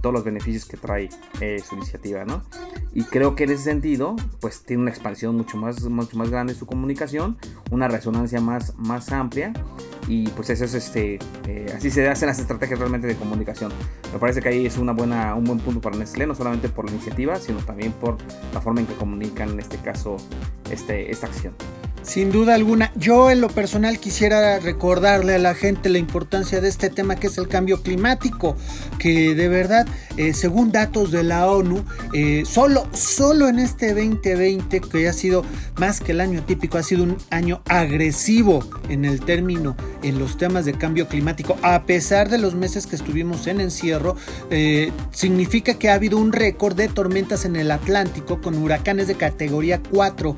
todos 0.00 0.12
los 0.12 0.24
beneficios 0.24 0.64
que 0.66 0.76
trae 0.76 1.08
eh, 1.40 1.62
su 1.66 1.74
iniciativa, 1.74 2.24
¿no? 2.24 2.42
Y 2.92 3.02
creo 3.04 3.34
que 3.34 3.44
en 3.44 3.50
ese 3.50 3.64
sentido, 3.64 4.16
pues 4.40 4.64
tiene 4.64 4.82
una 4.82 4.90
expansión 4.90 5.36
mucho 5.36 5.56
más, 5.56 5.82
mucho 5.82 6.16
más 6.16 6.30
grande 6.30 6.54
su 6.54 6.66
comunicación, 6.66 7.36
una 7.70 7.88
resonancia 7.88 8.40
más, 8.40 8.74
más 8.76 9.10
amplia 9.12 9.52
y 10.06 10.28
pues 10.28 10.50
eso 10.50 10.64
es 10.64 10.74
este, 10.74 11.18
eh, 11.48 11.72
así 11.76 11.90
se 11.90 12.08
hacen 12.08 12.28
las 12.28 12.38
estrategias 12.38 12.78
realmente 12.78 13.06
de 13.06 13.16
comunicación. 13.16 13.72
Me 14.12 14.18
parece 14.18 14.40
que 14.40 14.48
ahí 14.48 14.66
es 14.66 14.78
una 14.78 14.92
buena, 14.92 15.34
un 15.34 15.44
buen 15.44 15.58
punto 15.58 15.80
para 15.80 15.96
Nestlé, 15.96 16.26
no 16.26 16.34
solamente 16.34 16.68
por 16.68 16.86
la 16.86 16.92
iniciativa, 16.92 17.36
sino 17.36 17.58
también 17.58 17.92
por 17.92 18.16
la 18.52 18.60
forma 18.60 18.80
en 18.80 18.86
que 18.86 18.94
comunican 18.94 19.50
en 19.50 19.60
este 19.60 19.78
caso 19.78 20.16
este, 20.70 21.10
esta 21.10 21.26
acción. 21.26 21.54
Sin 22.04 22.30
duda 22.30 22.54
alguna, 22.54 22.92
yo 22.96 23.30
en 23.30 23.40
lo 23.40 23.48
personal 23.48 23.98
quisiera 23.98 24.60
recordarle 24.60 25.36
a 25.36 25.38
la 25.38 25.54
gente 25.54 25.88
la 25.88 25.96
importancia 25.96 26.60
de 26.60 26.68
este 26.68 26.90
tema 26.90 27.16
que 27.16 27.28
es 27.28 27.38
el 27.38 27.48
cambio 27.48 27.82
climático, 27.82 28.56
que 28.98 29.34
de 29.34 29.48
verdad, 29.48 29.86
eh, 30.18 30.34
según 30.34 30.70
datos 30.70 31.10
de 31.10 31.24
la 31.24 31.50
ONU, 31.50 31.82
eh, 32.12 32.42
solo, 32.46 32.86
solo 32.92 33.48
en 33.48 33.58
este 33.58 33.94
2020, 33.94 34.82
que 34.82 35.08
ha 35.08 35.14
sido 35.14 35.46
más 35.78 36.00
que 36.00 36.12
el 36.12 36.20
año 36.20 36.44
típico, 36.44 36.76
ha 36.76 36.82
sido 36.82 37.04
un 37.04 37.16
año 37.30 37.62
agresivo 37.68 38.62
en 38.90 39.06
el 39.06 39.20
término, 39.22 39.74
en 40.02 40.18
los 40.18 40.36
temas 40.36 40.66
de 40.66 40.74
cambio 40.74 41.08
climático, 41.08 41.56
a 41.62 41.84
pesar 41.84 42.28
de 42.28 42.36
los 42.36 42.54
meses 42.54 42.86
que 42.86 42.96
estuvimos 42.96 43.46
en 43.46 43.62
encierro, 43.62 44.14
eh, 44.50 44.92
significa 45.10 45.74
que 45.74 45.88
ha 45.88 45.94
habido 45.94 46.18
un 46.18 46.32
récord 46.32 46.76
de 46.76 46.88
tormentas 46.88 47.46
en 47.46 47.56
el 47.56 47.70
Atlántico 47.70 48.42
con 48.42 48.62
huracanes 48.62 49.08
de 49.08 49.14
categoría 49.14 49.80
4, 49.90 50.36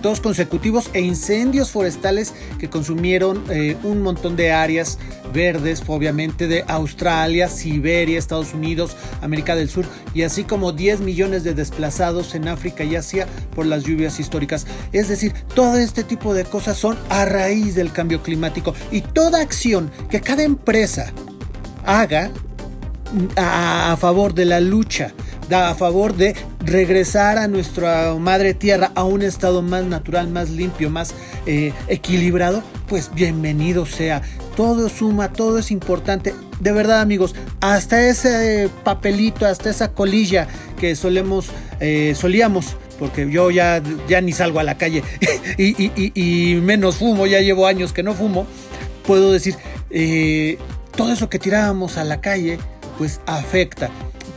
todos 0.00 0.20
consecutivos 0.20 0.90
e 0.96 1.00
incendios 1.00 1.70
forestales 1.70 2.32
que 2.58 2.70
consumieron 2.70 3.44
eh, 3.50 3.76
un 3.82 4.00
montón 4.00 4.34
de 4.34 4.50
áreas 4.52 4.98
verdes, 5.32 5.82
obviamente 5.86 6.48
de 6.48 6.64
Australia, 6.66 7.48
Siberia, 7.48 8.18
Estados 8.18 8.54
Unidos, 8.54 8.96
América 9.20 9.54
del 9.54 9.68
Sur 9.68 9.84
y 10.14 10.22
así 10.22 10.44
como 10.44 10.72
10 10.72 11.00
millones 11.00 11.44
de 11.44 11.52
desplazados 11.52 12.34
en 12.34 12.48
África 12.48 12.82
y 12.84 12.96
Asia 12.96 13.26
por 13.54 13.66
las 13.66 13.84
lluvias 13.84 14.18
históricas. 14.18 14.66
Es 14.92 15.08
decir, 15.08 15.34
todo 15.54 15.76
este 15.76 16.02
tipo 16.02 16.32
de 16.32 16.44
cosas 16.44 16.78
son 16.78 16.96
a 17.10 17.26
raíz 17.26 17.74
del 17.74 17.92
cambio 17.92 18.22
climático 18.22 18.74
y 18.90 19.02
toda 19.02 19.42
acción 19.42 19.90
que 20.08 20.22
cada 20.22 20.44
empresa 20.44 21.12
haga 21.84 22.30
a, 23.36 23.96
favor 23.98 24.34
de 24.34 24.44
la 24.44 24.60
lucha, 24.60 25.12
a 25.50 25.74
favor 25.74 26.14
de 26.16 26.34
regresar 26.60 27.38
a 27.38 27.48
nuestra 27.48 28.14
madre 28.14 28.54
tierra 28.54 28.90
a 28.94 29.04
un 29.04 29.22
estado 29.22 29.62
más 29.62 29.84
natural, 29.84 30.28
más 30.28 30.50
limpio, 30.50 30.90
más 30.90 31.14
eh, 31.46 31.72
equilibrado, 31.88 32.62
pues 32.88 33.10
bienvenido 33.14 33.86
sea. 33.86 34.22
Todo 34.56 34.88
suma, 34.88 35.32
todo 35.32 35.58
es 35.58 35.70
importante. 35.70 36.34
De 36.60 36.72
verdad 36.72 37.00
amigos, 37.00 37.34
hasta 37.60 38.08
ese 38.08 38.68
papelito, 38.82 39.46
hasta 39.46 39.70
esa 39.70 39.92
colilla 39.92 40.48
que 40.80 40.96
solemos, 40.96 41.50
eh, 41.80 42.14
solíamos 42.16 42.76
porque 42.98 43.30
yo 43.30 43.50
ya, 43.50 43.82
ya 44.08 44.22
ni 44.22 44.32
salgo 44.32 44.58
a 44.58 44.64
la 44.64 44.78
calle 44.78 45.02
y, 45.58 46.58
menos 46.62 46.96
fumo, 46.96 47.26
ya 47.26 47.40
llevo 47.40 47.66
años 47.66 47.92
que 47.92 48.02
no 48.02 48.14
fumo, 48.14 48.46
puedo 49.06 49.32
decir, 49.32 49.54
eh, 49.90 50.58
todo 50.96 51.12
eso 51.12 51.28
que 51.28 51.38
tirábamos 51.38 51.98
a 51.98 52.04
la 52.04 52.22
calle, 52.22 52.58
pues 52.98 53.20
afecta. 53.26 53.90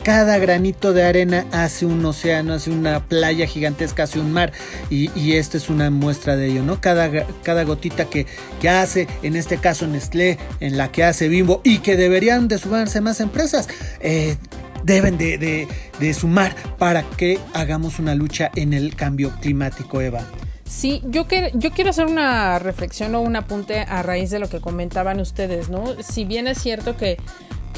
Cada 0.03 0.37
granito 0.37 0.93
de 0.93 1.03
arena 1.03 1.45
hace 1.51 1.85
un 1.85 2.03
océano, 2.05 2.53
hace 2.53 2.71
una 2.71 3.05
playa 3.05 3.45
gigantesca, 3.45 4.03
hace 4.03 4.19
un 4.19 4.31
mar. 4.31 4.53
Y, 4.89 5.33
esta 5.33 5.57
es 5.57 5.69
una 5.69 5.89
muestra 5.89 6.35
de 6.35 6.47
ello, 6.47 6.63
¿no? 6.63 6.81
Cada, 6.81 7.09
cada 7.43 7.63
gotita 7.63 8.05
que, 8.05 8.25
que, 8.61 8.69
hace, 8.69 9.07
en 9.23 9.35
este 9.35 9.57
caso 9.57 9.87
Nestlé, 9.87 10.37
en 10.59 10.77
la 10.77 10.91
que 10.91 11.03
hace 11.03 11.27
Bimbo, 11.27 11.61
y 11.63 11.79
que 11.79 11.97
deberían 11.97 12.47
de 12.47 12.57
sumarse 12.57 13.01
más 13.01 13.19
empresas, 13.19 13.67
eh, 13.99 14.37
deben 14.83 15.17
de, 15.17 15.67
de 15.99 16.13
sumar 16.13 16.55
para 16.77 17.03
que 17.03 17.39
hagamos 17.53 17.99
una 17.99 18.15
lucha 18.15 18.51
en 18.55 18.73
el 18.73 18.95
cambio 18.95 19.31
climático, 19.41 20.01
Eva. 20.01 20.25
Sí, 20.69 21.01
yo, 21.05 21.27
que, 21.27 21.51
yo 21.55 21.71
quiero 21.71 21.89
hacer 21.89 22.05
una 22.05 22.59
reflexión 22.59 23.15
o 23.15 23.21
un 23.21 23.35
apunte 23.35 23.79
a 23.79 24.03
raíz 24.03 24.29
de 24.29 24.37
lo 24.37 24.49
que 24.49 24.61
comentaban 24.61 25.19
ustedes, 25.19 25.69
¿no? 25.69 25.95
Si 26.03 26.25
bien 26.25 26.47
es 26.47 26.61
cierto 26.61 26.95
que 26.95 27.17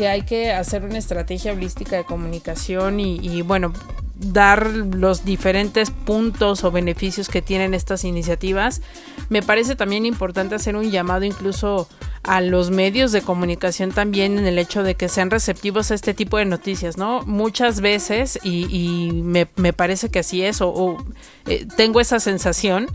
que 0.02 0.08
hay 0.08 0.24
que 0.24 0.52
hacer 0.52 0.84
una 0.84 0.98
estrategia 0.98 1.54
holística 1.54 1.96
de 1.96 2.06
comunicación 2.06 3.00
y, 3.00 3.44
bueno, 3.44 3.72
dar 4.16 4.66
los 4.66 5.24
diferentes 5.26 5.92
puntos 5.92 6.64
o 6.64 6.72
beneficios 6.72 7.30
que 7.30 7.44
tienen 7.44 7.76
estas 7.76 8.04
iniciativas. 8.04 8.82
Me 9.30 9.44
parece 9.44 9.76
también 9.76 10.08
importante 10.08 10.56
hacer 10.56 10.76
un 10.76 10.90
llamado 10.90 11.24
incluso 11.24 11.88
a 12.24 12.42
los 12.42 12.72
medios 12.72 13.12
de 13.12 13.22
comunicación 13.22 13.92
también 13.92 14.40
en 14.40 14.48
el 14.48 14.58
hecho 14.58 14.82
de 14.82 14.96
que 14.96 15.08
sean 15.08 15.30
receptivos 15.30 15.92
a 15.92 15.94
este 15.94 16.16
tipo 16.16 16.40
de 16.40 16.46
noticias, 16.46 16.98
¿no? 16.98 17.22
Muchas 17.28 17.80
veces, 17.80 18.40
y, 18.42 19.22
me, 19.24 19.46
parece 19.46 20.10
que 20.10 20.18
así 20.18 20.42
es, 20.42 20.62
o, 20.62 20.98
eh, 21.46 21.68
tengo 21.78 22.02
esa 22.02 22.20
sensación, 22.20 22.88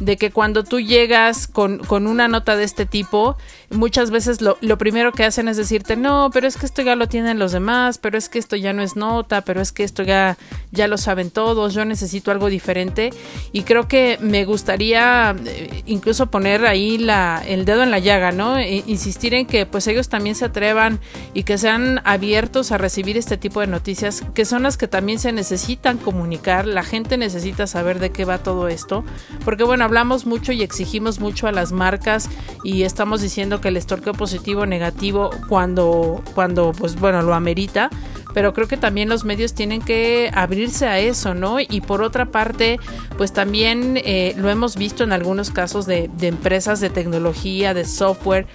de 0.00 0.16
que 0.16 0.30
cuando 0.30 0.64
tú 0.64 0.80
llegas 0.80 1.46
con, 1.46 1.78
con 1.78 2.06
una 2.06 2.26
nota 2.26 2.56
de 2.56 2.64
este 2.64 2.86
tipo, 2.86 3.36
muchas 3.70 4.10
veces 4.10 4.40
lo, 4.40 4.58
lo, 4.60 4.78
primero 4.78 5.12
que 5.12 5.24
hacen 5.24 5.46
es 5.46 5.56
decirte, 5.56 5.94
no, 5.94 6.30
pero 6.32 6.48
es 6.48 6.56
que 6.56 6.66
esto 6.66 6.82
ya 6.82 6.96
lo 6.96 7.06
tienen 7.06 7.38
los 7.38 7.52
demás, 7.52 7.98
pero 7.98 8.18
es 8.18 8.28
que 8.28 8.38
esto 8.38 8.56
ya 8.56 8.72
no 8.72 8.82
es 8.82 8.96
nota, 8.96 9.42
pero 9.42 9.60
es 9.60 9.72
que 9.72 9.84
esto 9.84 10.02
ya, 10.02 10.38
ya 10.72 10.88
lo 10.88 10.96
saben 10.98 11.30
todos, 11.30 11.74
yo 11.74 11.84
necesito 11.84 12.30
algo 12.30 12.48
diferente. 12.48 13.10
Y 13.52 13.62
creo 13.62 13.88
que 13.88 14.18
me 14.20 14.44
gustaría 14.44 15.36
eh, 15.46 15.82
incluso 15.86 16.30
poner 16.30 16.64
ahí 16.64 16.98
la, 16.98 17.42
el 17.46 17.64
dedo 17.64 17.82
en 17.82 17.90
la 17.90 17.98
llaga, 17.98 18.32
¿no? 18.32 18.58
E, 18.58 18.82
insistir 18.86 19.34
en 19.34 19.46
que 19.46 19.66
pues 19.66 19.86
ellos 19.86 20.08
también 20.08 20.34
se 20.34 20.46
atrevan 20.46 20.98
y 21.34 21.42
que 21.42 21.58
sean 21.58 22.00
abiertos 22.04 22.72
a 22.72 22.78
recibir 22.78 23.18
este 23.18 23.36
tipo 23.36 23.60
de 23.60 23.66
noticias, 23.66 24.24
que 24.34 24.46
son 24.46 24.62
las 24.62 24.78
que 24.78 24.88
también 24.88 25.18
se 25.18 25.32
necesitan 25.32 25.98
comunicar, 25.98 26.66
la 26.66 26.82
gente 26.82 27.18
necesita 27.18 27.66
saber 27.66 27.98
de 27.98 28.10
qué 28.10 28.24
va 28.24 28.38
todo 28.38 28.68
esto, 28.68 29.04
porque 29.44 29.64
bueno, 29.64 29.84
hablamos 29.90 30.24
mucho 30.24 30.52
y 30.52 30.62
exigimos 30.62 31.18
mucho 31.18 31.48
a 31.48 31.52
las 31.52 31.72
marcas 31.72 32.30
y 32.62 32.84
estamos 32.84 33.20
diciendo 33.20 33.60
que 33.60 33.68
el 33.68 33.76
estorqueo 33.76 34.12
positivo 34.12 34.60
o 34.60 34.66
negativo 34.66 35.30
cuando, 35.48 36.22
cuando 36.32 36.70
pues 36.70 36.94
bueno, 36.94 37.22
lo 37.22 37.34
amerita, 37.34 37.90
pero 38.32 38.54
creo 38.54 38.68
que 38.68 38.76
también 38.76 39.08
los 39.08 39.24
medios 39.24 39.52
tienen 39.52 39.82
que 39.82 40.30
abrirse 40.32 40.86
a 40.86 41.00
eso, 41.00 41.34
¿no? 41.34 41.58
Y 41.58 41.80
por 41.80 42.02
otra 42.02 42.26
parte, 42.26 42.78
pues 43.18 43.32
también 43.32 43.96
eh, 43.96 44.32
lo 44.36 44.48
hemos 44.48 44.76
visto 44.76 45.02
en 45.02 45.10
algunos 45.10 45.50
casos 45.50 45.86
de, 45.86 46.08
de 46.18 46.28
empresas 46.28 46.78
de 46.78 46.88
tecnología, 46.88 47.74
de 47.74 47.84
software, 47.84 48.46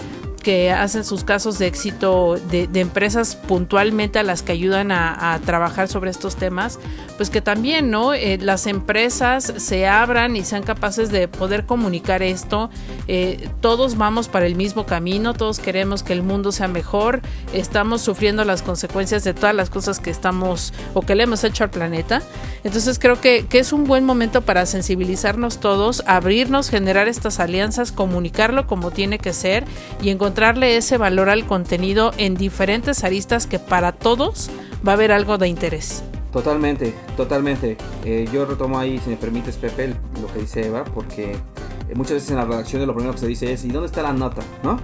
que 0.45 0.71
hacen 0.71 1.03
sus 1.03 1.23
casos 1.23 1.58
de 1.58 1.65
éxito 1.65 2.36
de, 2.51 2.69
empresas 2.75 3.36
puntualmente 3.36 4.19
a 4.19 4.23
las 4.23 4.43
que 4.43 4.51
ayudan 4.51 4.91
a, 4.91 5.41
trabajar 5.43 5.88
sobre 5.88 6.12
estos 6.12 6.36
temas, 6.36 6.77
pues 7.17 7.31
que 7.31 7.41
también, 7.41 7.89
¿no? 7.89 8.13
Eh, 8.13 8.38
las 8.39 8.67
empresas 8.67 9.51
se 9.58 9.88
abran 9.88 10.36
y 10.36 10.43
sean 10.43 10.62
capaces 10.62 11.10
de 11.10 11.27
poder 11.27 11.65
comunicar 11.65 12.21
esto. 12.21 12.69
Eh, 13.08 13.49
todos 13.60 13.97
vamos 13.97 14.27
para 14.27 14.45
el 14.45 14.53
mismo 14.53 14.86
camino, 14.86 15.34
todos 15.34 15.58
queremos 15.58 16.03
que 16.03 16.13
el 16.13 16.21
mundo 16.21 16.51
sea 16.51 16.67
mejor, 16.67 17.21
estamos 17.51 18.03
sufriendo 18.03 18.45
las 18.45 18.62
consecuencias 18.62 19.23
de 19.23 19.34
todas 19.34 19.55
las 19.55 19.71
cosas 19.71 19.99
que 19.99 20.12
estamos 20.12 20.73
o 20.93 21.01
que 21.01 21.15
le 21.15 21.23
hemos 21.23 21.43
hecho 21.43 21.63
al 21.63 21.71
planeta. 21.71 22.21
Entonces 22.63 22.99
creo 22.99 23.19
que, 23.19 23.47
que 23.47 23.58
es 23.58 23.73
un 23.73 23.86
buen 23.86 24.05
momento 24.05 24.43
para 24.43 24.67
sensibilizarnos 24.67 25.60
todos, 25.60 26.03
abrirnos, 26.05 26.69
generar 26.69 27.08
estas 27.08 27.39
alianzas, 27.39 27.91
comunicarlo 27.91 28.67
como 28.67 28.91
tiene 28.91 29.17
que 29.17 29.34
ser 29.34 29.63
y 30.03 30.10
encontrar 30.10 30.35
encontrarle 30.36 30.76
ese 30.76 30.98
valor 30.98 31.30
al 31.30 31.45
contenido 31.45 32.12
en 32.17 32.36
diferentes 32.36 33.06
aristas 33.06 33.48
que 33.48 33.58
para 33.58 33.93
todos 33.93 34.50
va 34.86 34.91
a 34.91 34.95
haber 34.95 35.13
algo 35.13 35.38
de 35.38 35.48
interés. 35.48 36.04
Totalmente, 36.34 36.93
totalmente. 37.15 37.78
Eh, 38.04 38.28
yo 38.34 38.45
retomo 38.45 38.78
ahí, 38.78 39.00
si 39.00 39.12
me 39.12 39.15
permites, 39.15 39.56
Pepe, 39.56 39.95
lo 40.21 40.28
que 40.34 40.39
dice 40.39 40.67
Eva, 40.67 40.84
porque 40.84 41.32
eh, 41.32 41.95
muchas 41.95 42.15
veces 42.15 42.32
en 42.32 42.36
la 42.36 42.43
redacción 42.43 42.86
lo 42.86 42.93
primero 42.93 43.13
que 43.13 43.19
se 43.21 43.28
dice 43.28 43.54
es, 43.54 43.63
¿y 43.63 43.69
dónde 43.69 43.88
está 43.88 44.02
la 44.02 44.12
nota? 44.12 44.41
¿No? 44.62 44.78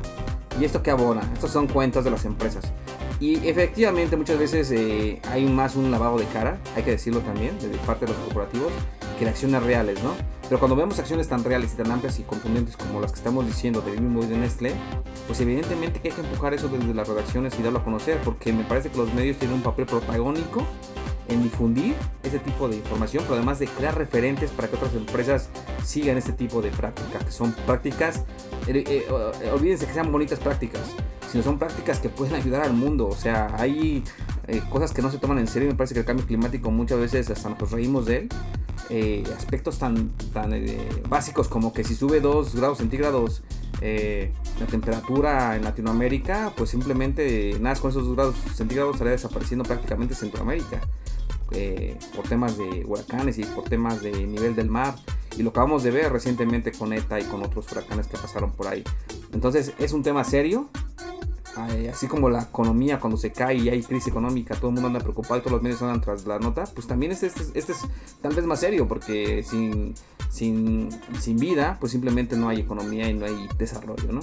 ¿Y 0.57 0.63
esto 0.63 0.81
qué 0.81 0.91
abona? 0.91 1.19
Estos 1.33 1.51
son 1.51 1.67
cuentas 1.67 2.05
de 2.05 2.11
las 2.11 2.23
empresas. 2.23 2.71
Y 3.19 3.45
efectivamente 3.45 4.15
muchas 4.15 4.39
veces 4.39 4.71
eh, 4.71 5.19
hay 5.31 5.43
más 5.43 5.75
un 5.75 5.91
lavado 5.91 6.17
de 6.17 6.27
cara, 6.27 6.59
hay 6.77 6.83
que 6.83 6.91
decirlo 6.91 7.19
también, 7.19 7.59
de 7.59 7.67
parte 7.79 8.05
de 8.05 8.13
los 8.13 8.21
corporativos, 8.21 8.71
que 9.25 9.29
acciones 9.29 9.61
reales, 9.63 10.01
¿no? 10.03 10.15
Pero 10.49 10.59
cuando 10.59 10.75
vemos 10.75 10.97
acciones 10.97 11.27
tan 11.27 11.43
reales 11.43 11.73
y 11.73 11.77
tan 11.77 11.91
amplias 11.91 12.19
y 12.19 12.23
contundentes 12.23 12.75
como 12.75 12.99
las 12.99 13.11
que 13.11 13.19
estamos 13.19 13.45
diciendo 13.45 13.81
de 13.81 13.91
Bimbo 13.91 14.23
y 14.23 14.27
de 14.27 14.37
Nestlé, 14.37 14.73
pues 15.27 15.39
evidentemente 15.39 15.99
que 15.99 16.09
hay 16.09 16.15
que 16.15 16.21
empujar 16.21 16.53
eso 16.53 16.67
desde 16.67 16.93
las 16.93 17.07
redacciones 17.07 17.57
y 17.59 17.61
darlo 17.61 17.79
a 17.79 17.83
conocer, 17.83 18.19
porque 18.25 18.51
me 18.51 18.63
parece 18.63 18.89
que 18.89 18.97
los 18.97 19.13
medios 19.13 19.37
tienen 19.37 19.57
un 19.57 19.63
papel 19.63 19.85
protagónico 19.85 20.65
en 21.29 21.43
difundir 21.43 21.95
ese 22.23 22.39
tipo 22.39 22.67
de 22.67 22.77
información, 22.77 23.23
pero 23.23 23.35
además 23.35 23.59
de 23.59 23.67
crear 23.67 23.95
referentes 23.95 24.49
para 24.51 24.67
que 24.67 24.75
otras 24.75 24.93
empresas 24.95 25.49
sigan 25.83 26.17
este 26.17 26.33
tipo 26.33 26.61
de 26.61 26.69
prácticas, 26.71 27.23
que 27.23 27.31
son 27.31 27.53
prácticas, 27.65 28.23
eh, 28.67 28.83
eh, 28.87 29.05
eh, 29.07 29.51
olvídense 29.51 29.85
que 29.85 29.93
sean 29.93 30.11
bonitas 30.11 30.39
prácticas, 30.39 30.81
sino 31.31 31.43
son 31.43 31.57
prácticas 31.57 31.99
que 31.99 32.09
pueden 32.09 32.35
ayudar 32.35 32.63
al 32.63 32.73
mundo, 32.73 33.07
o 33.07 33.15
sea, 33.15 33.53
hay 33.57 34.03
cosas 34.69 34.91
que 34.91 35.01
no 35.01 35.09
se 35.09 35.17
toman 35.17 35.39
en 35.39 35.47
serio, 35.47 35.69
me 35.69 35.75
parece 35.75 35.93
que 35.93 36.01
el 36.01 36.05
cambio 36.05 36.25
climático 36.25 36.71
muchas 36.71 36.99
veces 36.99 37.29
hasta 37.29 37.49
nos 37.49 37.71
reímos 37.71 38.05
de 38.05 38.27
él, 38.89 39.23
aspectos 39.37 39.79
tan, 39.79 40.09
tan 40.33 40.51
básicos 41.07 41.47
como 41.47 41.71
que 41.71 41.85
si 41.85 41.95
sube 41.95 42.19
2 42.19 42.55
grados 42.55 42.79
centígrados 42.79 43.43
la 43.81 44.65
temperatura 44.67 45.55
en 45.55 45.63
Latinoamérica, 45.63 46.51
pues 46.57 46.69
simplemente 46.69 47.55
nada 47.61 47.77
con 47.77 47.91
esos 47.91 48.05
2 48.05 48.15
grados 48.15 48.35
centígrados 48.53 48.95
estaría 48.95 49.13
desapareciendo 49.13 49.63
prácticamente 49.63 50.15
Centroamérica. 50.15 50.81
Eh, 51.53 51.97
por 52.15 52.27
temas 52.27 52.57
de 52.57 52.85
huracanes 52.85 53.37
y 53.37 53.43
por 53.43 53.65
temas 53.65 54.01
de 54.01 54.11
nivel 54.11 54.55
del 54.55 54.69
mar. 54.69 54.95
Y 55.37 55.43
lo 55.43 55.49
acabamos 55.49 55.83
de 55.83 55.91
ver 55.91 56.11
recientemente 56.11 56.71
con 56.71 56.93
ETA 56.93 57.19
y 57.19 57.23
con 57.23 57.43
otros 57.43 57.69
huracanes 57.71 58.07
que 58.07 58.17
pasaron 58.17 58.51
por 58.51 58.67
ahí. 58.67 58.83
Entonces 59.33 59.73
es 59.77 59.91
un 59.91 60.03
tema 60.03 60.23
serio. 60.23 60.69
así 61.91 62.07
como 62.07 62.29
la 62.29 62.43
economía 62.43 62.99
cuando 62.99 63.17
se 63.17 63.31
cae 63.31 63.55
y 63.55 63.69
hay 63.69 63.83
crisis 63.83 64.07
económica, 64.07 64.55
todo 64.55 64.67
el 64.69 64.73
mundo 64.75 64.87
anda 64.87 64.99
preocupado 65.01 65.37
y 65.37 65.39
todos 65.41 65.51
los 65.53 65.61
medios 65.61 65.81
andan 65.81 65.99
tras 65.99 66.25
la 66.25 66.39
nota, 66.39 66.63
pues 66.73 66.87
también 66.87 67.11
este, 67.11 67.27
este, 67.27 67.43
este, 67.59 67.73
es 67.73 67.79
tal 68.21 68.33
vez 68.33 68.45
más 68.45 68.61
serio 68.61 68.87
porque 68.87 69.43
sin, 69.43 69.93
sin, 70.29 70.89
sin 71.19 71.37
vida 71.37 71.77
pues 71.79 71.91
simplemente 71.91 72.37
no 72.37 72.47
hay 72.47 72.61
economía 72.61 73.09
y 73.09 73.13
no 73.13 73.25
hay 73.25 73.49
desarrollo, 73.57 74.11
¿no? 74.11 74.21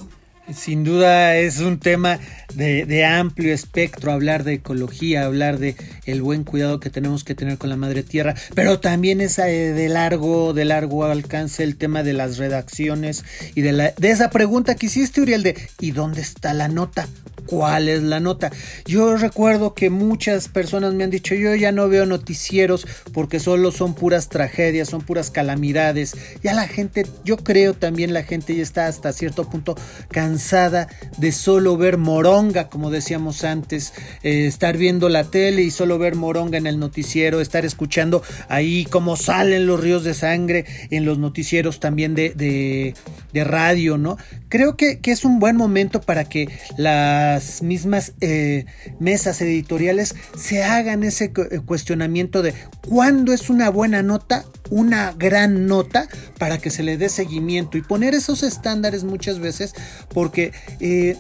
Sin 0.55 0.83
duda 0.83 1.37
es 1.37 1.61
un 1.61 1.79
tema 1.79 2.19
de, 2.55 3.05
amplio 3.05 3.53
espectro, 3.53 4.13
hablar 4.13 4.45
de 4.45 4.55
ecología, 4.55 5.25
hablar 5.25 5.59
de 5.59 5.77
el 6.07 6.23
buen 6.23 6.45
cuidado 6.45 6.81
que 6.81 6.89
tenemos 6.89 7.23
que 7.23 7.35
tener 7.35 7.59
con 7.59 7.69
la 7.69 7.77
madre 7.77 8.03
tierra, 8.03 8.35
pero 8.55 8.81
también 8.81 9.21
es 9.21 9.39
eh, 9.39 9.73
de 9.73 9.89
largo, 9.89 10.55
de 10.55 10.65
largo 10.65 11.05
alcance 11.05 11.65
el 11.65 11.77
tema 11.77 12.03
de 12.03 12.15
las 12.15 12.39
redacciones 12.39 13.25
y 13.55 13.61
de, 13.61 13.73
la, 13.73 13.93
de 13.97 14.11
esa 14.11 14.31
pregunta 14.31 14.75
que 14.75 14.87
hiciste, 14.87 15.21
Uriel, 15.21 15.43
de 15.43 15.57
¿y 15.81 15.91
dónde 15.91 16.23
está 16.23 16.55
la 16.55 16.69
nota? 16.69 17.07
Cuál 17.49 17.89
es 17.89 18.03
la 18.03 18.21
nota. 18.21 18.53
Yo 18.85 19.17
recuerdo 19.17 19.75
que 19.75 19.89
muchas 19.89 20.49
personas 20.49 20.93
me 20.93 21.05
han 21.05 21.11
dicho, 21.11 21.35
yo 21.35 21.55
ya 21.55 21.73
no 21.73 21.89
veo 21.89 22.05
noticieros 22.05 22.87
porque 23.13 23.41
solo 23.41 23.73
son 23.73 23.95
puras 23.95 24.29
tragedias, 24.29 24.89
son 24.89 25.01
puras 25.01 25.31
calamidades. 25.31 26.15
Ya 26.43 26.53
la 26.53 26.69
gente, 26.69 27.07
yo 27.25 27.39
creo 27.39 27.73
también 27.73 28.13
la 28.13 28.23
gente 28.23 28.55
ya 28.55 28.63
está 28.63 28.87
hasta 28.87 29.13
cierto 29.13 29.49
punto 29.49 29.77
cansada 30.11 30.89
de 31.17 31.33
solo 31.33 31.79
ver 31.79 31.97
moronga, 31.97 32.69
como 32.69 32.91
decíamos 32.91 33.45
antes, 33.45 33.95
eh, 34.23 34.47
estar 34.47 34.77
viendo 34.77 35.09
la 35.09 35.25
tele 35.25 35.63
y 35.63 35.71
solo 35.71 35.99
ver 35.99 36.17
moronga 36.17 36.59
en 36.59 36.67
el 36.67 36.79
noticiero, 36.79 37.41
estar 37.41 37.65
escuchando 37.65 38.23
ahí 38.49 38.85
cómo 38.85 39.17
salen 39.17 39.67
los 39.67 39.81
ríos 39.81 40.05
de 40.05 40.13
sangre 40.13 40.67
en 40.91 41.07
los 41.07 41.19
noticieros 41.19 41.81
también 41.81 42.15
de, 42.15 42.31
de, 42.31 42.95
radio, 43.45 43.99
¿no? 43.99 44.17
Creo 44.49 44.77
que, 44.77 45.01
es 45.05 45.25
un 45.25 45.39
buen 45.39 45.57
momento 45.57 46.01
para 46.01 46.25
que 46.25 46.49
la 46.77 47.41
mismas 47.63 48.13
eh, 48.21 48.67
mesas 49.01 49.41
editoriales 49.41 50.15
se 50.37 50.65
hagan 50.65 51.03
ese 51.03 51.33
eh, 51.51 51.61
cuestionamiento 51.65 52.43
de 52.43 52.55
cuándo 52.87 53.33
es 53.33 53.49
una 53.49 53.71
buena 53.71 54.03
nota, 54.03 54.45
una 54.71 55.13
gran 55.13 55.67
nota, 55.67 56.09
para 56.39 56.59
que 56.59 56.71
se 56.71 56.83
le 56.83 56.99
dé 56.99 57.09
seguimiento 57.09 57.79
y 57.79 57.83
poner 57.83 58.15
esos 58.15 58.43
estándares 58.43 59.05
muchas 59.05 59.39
veces 59.39 59.75
porque 60.13 60.53
eh, 60.81 61.17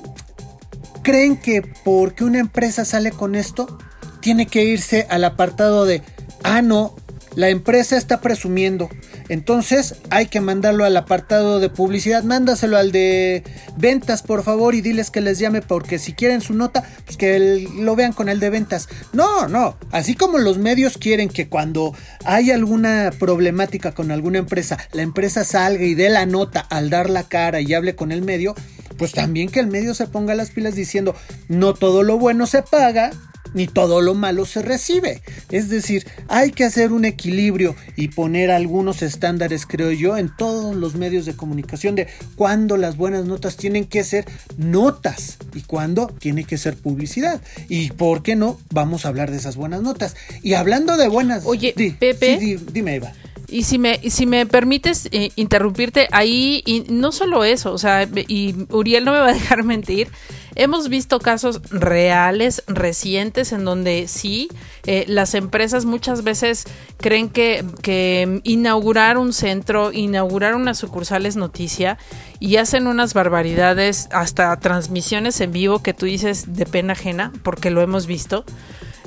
creen 1.03 1.37
que 1.37 1.63
porque 1.85 2.25
una 2.25 2.39
empresa 2.39 2.85
sale 2.85 3.11
con 3.11 3.35
esto, 3.35 3.79
tiene 4.21 4.47
que 4.47 4.65
irse 4.65 5.07
al 5.09 5.25
apartado 5.25 5.87
de, 5.87 6.03
ah, 6.43 6.63
no, 6.63 6.95
la 7.35 7.49
empresa 7.49 7.97
está 7.97 8.21
presumiendo. 8.21 8.89
Entonces 9.29 9.97
hay 10.11 10.27
que 10.27 10.41
mandarlo 10.41 10.85
al 10.85 10.97
apartado 10.97 11.61
de 11.61 11.69
publicidad. 11.69 12.23
Mándaselo 12.23 12.77
al 12.77 12.93
de 12.93 13.45
ventas, 13.77 14.23
por 14.23 14.43
favor, 14.43 14.75
y 14.75 14.81
diles 14.81 15.11
que 15.11 15.21
les 15.21 15.39
llame 15.39 15.63
porque 15.63 15.99
si 15.99 16.13
quieren 16.13 16.41
su 16.41 16.55
nota, 16.55 16.85
pues 17.05 17.17
que 17.17 17.69
lo 17.77 17.97
vean 17.97 18.13
con 18.13 18.29
el 18.29 18.41
de 18.41 18.51
ventas. 18.51 18.89
No, 19.13 19.49
no. 19.49 19.77
Así 19.91 20.15
como 20.15 20.39
los 20.39 20.59
medios 20.59 20.99
quieren 20.99 21.29
que 21.29 21.49
cuando 21.49 21.95
hay 22.25 22.51
alguna 22.51 23.13
problemática 23.19 23.93
con 23.93 24.11
alguna 24.11 24.39
empresa, 24.39 24.79
la 24.93 25.03
empresa 25.03 25.45
salga 25.45 25.85
y 25.85 25.95
dé 25.95 26.09
la 26.09 26.27
nota 26.27 26.61
al 26.61 26.91
dar 26.91 27.11
la 27.11 27.25
cara 27.25 27.61
y 27.61 27.75
hable 27.75 27.95
con 27.95 28.13
el 28.13 28.23
medio, 28.23 28.55
pues 28.97 29.13
también 29.13 29.49
que 29.49 29.61
el 29.61 29.69
medio 29.69 29.95
se 29.95 30.07
ponga 30.07 30.35
las 30.35 30.51
pilas 30.51 30.75
diciendo, 30.75 31.15
no 31.49 31.75
todo 31.75 32.03
lo 32.03 32.19
bueno 32.19 32.47
se 32.47 32.63
paga 32.63 33.11
ni 33.55 33.67
todo 33.67 34.01
lo 34.01 34.15
malo 34.15 34.47
se 34.47 34.63
recibe. 34.63 35.23
Es 35.51 35.69
decir, 35.69 36.07
hay 36.29 36.51
que 36.51 36.65
hacer 36.65 36.93
un 36.93 37.05
equilibrio 37.05 37.75
y 37.97 38.09
poner 38.09 38.51
algunos 38.51 39.03
estándares, 39.03 39.67
creo 39.67 39.93
yo, 39.93 40.17
en 40.17 40.35
todos 40.35 40.75
los 40.75 40.95
medios 40.95 41.27
de 41.27 41.37
comunicación 41.37 41.95
de 41.95 42.09
cuándo 42.37 42.77
las 42.77 42.97
buenas 42.97 43.25
notas 43.25 43.57
tienen 43.57 43.87
que 43.87 44.05
ser 44.05 44.27
notas 44.57 45.39
y 45.55 45.63
cuándo 45.63 46.09
tiene 46.19 46.45
que 46.45 46.59
ser 46.59 46.77
publicidad. 46.77 47.41
Y 47.69 47.91
por 47.91 48.23
qué 48.23 48.37
no, 48.37 48.59
vamos 48.71 49.05
a 49.05 49.09
hablar 49.09 49.31
de 49.31 49.37
esas 49.37 49.57
buenas 49.57 49.83
notas. 49.83 50.17
Y 50.43 50.55
hablando 50.55 50.97
de 50.97 51.09
buenas... 51.09 51.45
Oye, 51.47 51.75
Pepe... 51.99 52.59
dime, 52.73 52.97
Eva. 52.97 53.13
Y 53.51 53.63
si 53.63 53.79
me, 53.79 53.99
si 54.11 54.27
me 54.27 54.45
permites 54.45 55.09
eh, 55.11 55.31
interrumpirte 55.37 56.07
ahí, 56.13 56.63
y 56.67 56.85
no 56.91 57.13
solo 57.13 57.45
eso, 57.45 57.73
o 57.73 57.79
sea, 57.79 58.07
y 58.29 58.55
Uriel 58.69 59.07
no 59.07 59.13
me 59.13 59.21
va 59.21 59.31
a 59.31 59.33
dejar 59.33 59.65
mentir, 59.65 60.09
hemos 60.55 60.91
visto 60.91 61.19
casos 61.19 61.63
reales, 61.71 62.63
recientes, 62.67 63.53
en 63.53 63.65
donde 63.65 64.07
sí, 64.07 64.49
eh, 64.85 65.05
las 65.09 65.35
empresas 65.35 65.87
muchas 65.87 66.25
veces 66.25 66.65
creen 66.99 67.31
que, 67.31 67.65
que 67.81 68.41
inaugurar 68.45 69.17
un 69.17 69.33
centro, 69.33 69.93
inaugurar 69.93 70.55
una 70.55 70.75
sucursal 70.75 71.25
es 71.25 71.37
noticia 71.37 71.97
y 72.41 72.57
hacen 72.57 72.87
unas 72.87 73.15
barbaridades, 73.15 74.09
hasta 74.13 74.55
transmisiones 74.61 75.41
en 75.41 75.53
vivo 75.53 75.83
que 75.83 75.95
tú 75.95 76.05
dices 76.05 76.55
de 76.55 76.67
pena 76.67 76.93
ajena, 76.93 77.33
porque 77.43 77.71
lo 77.71 77.81
hemos 77.81 78.07
visto. 78.07 78.45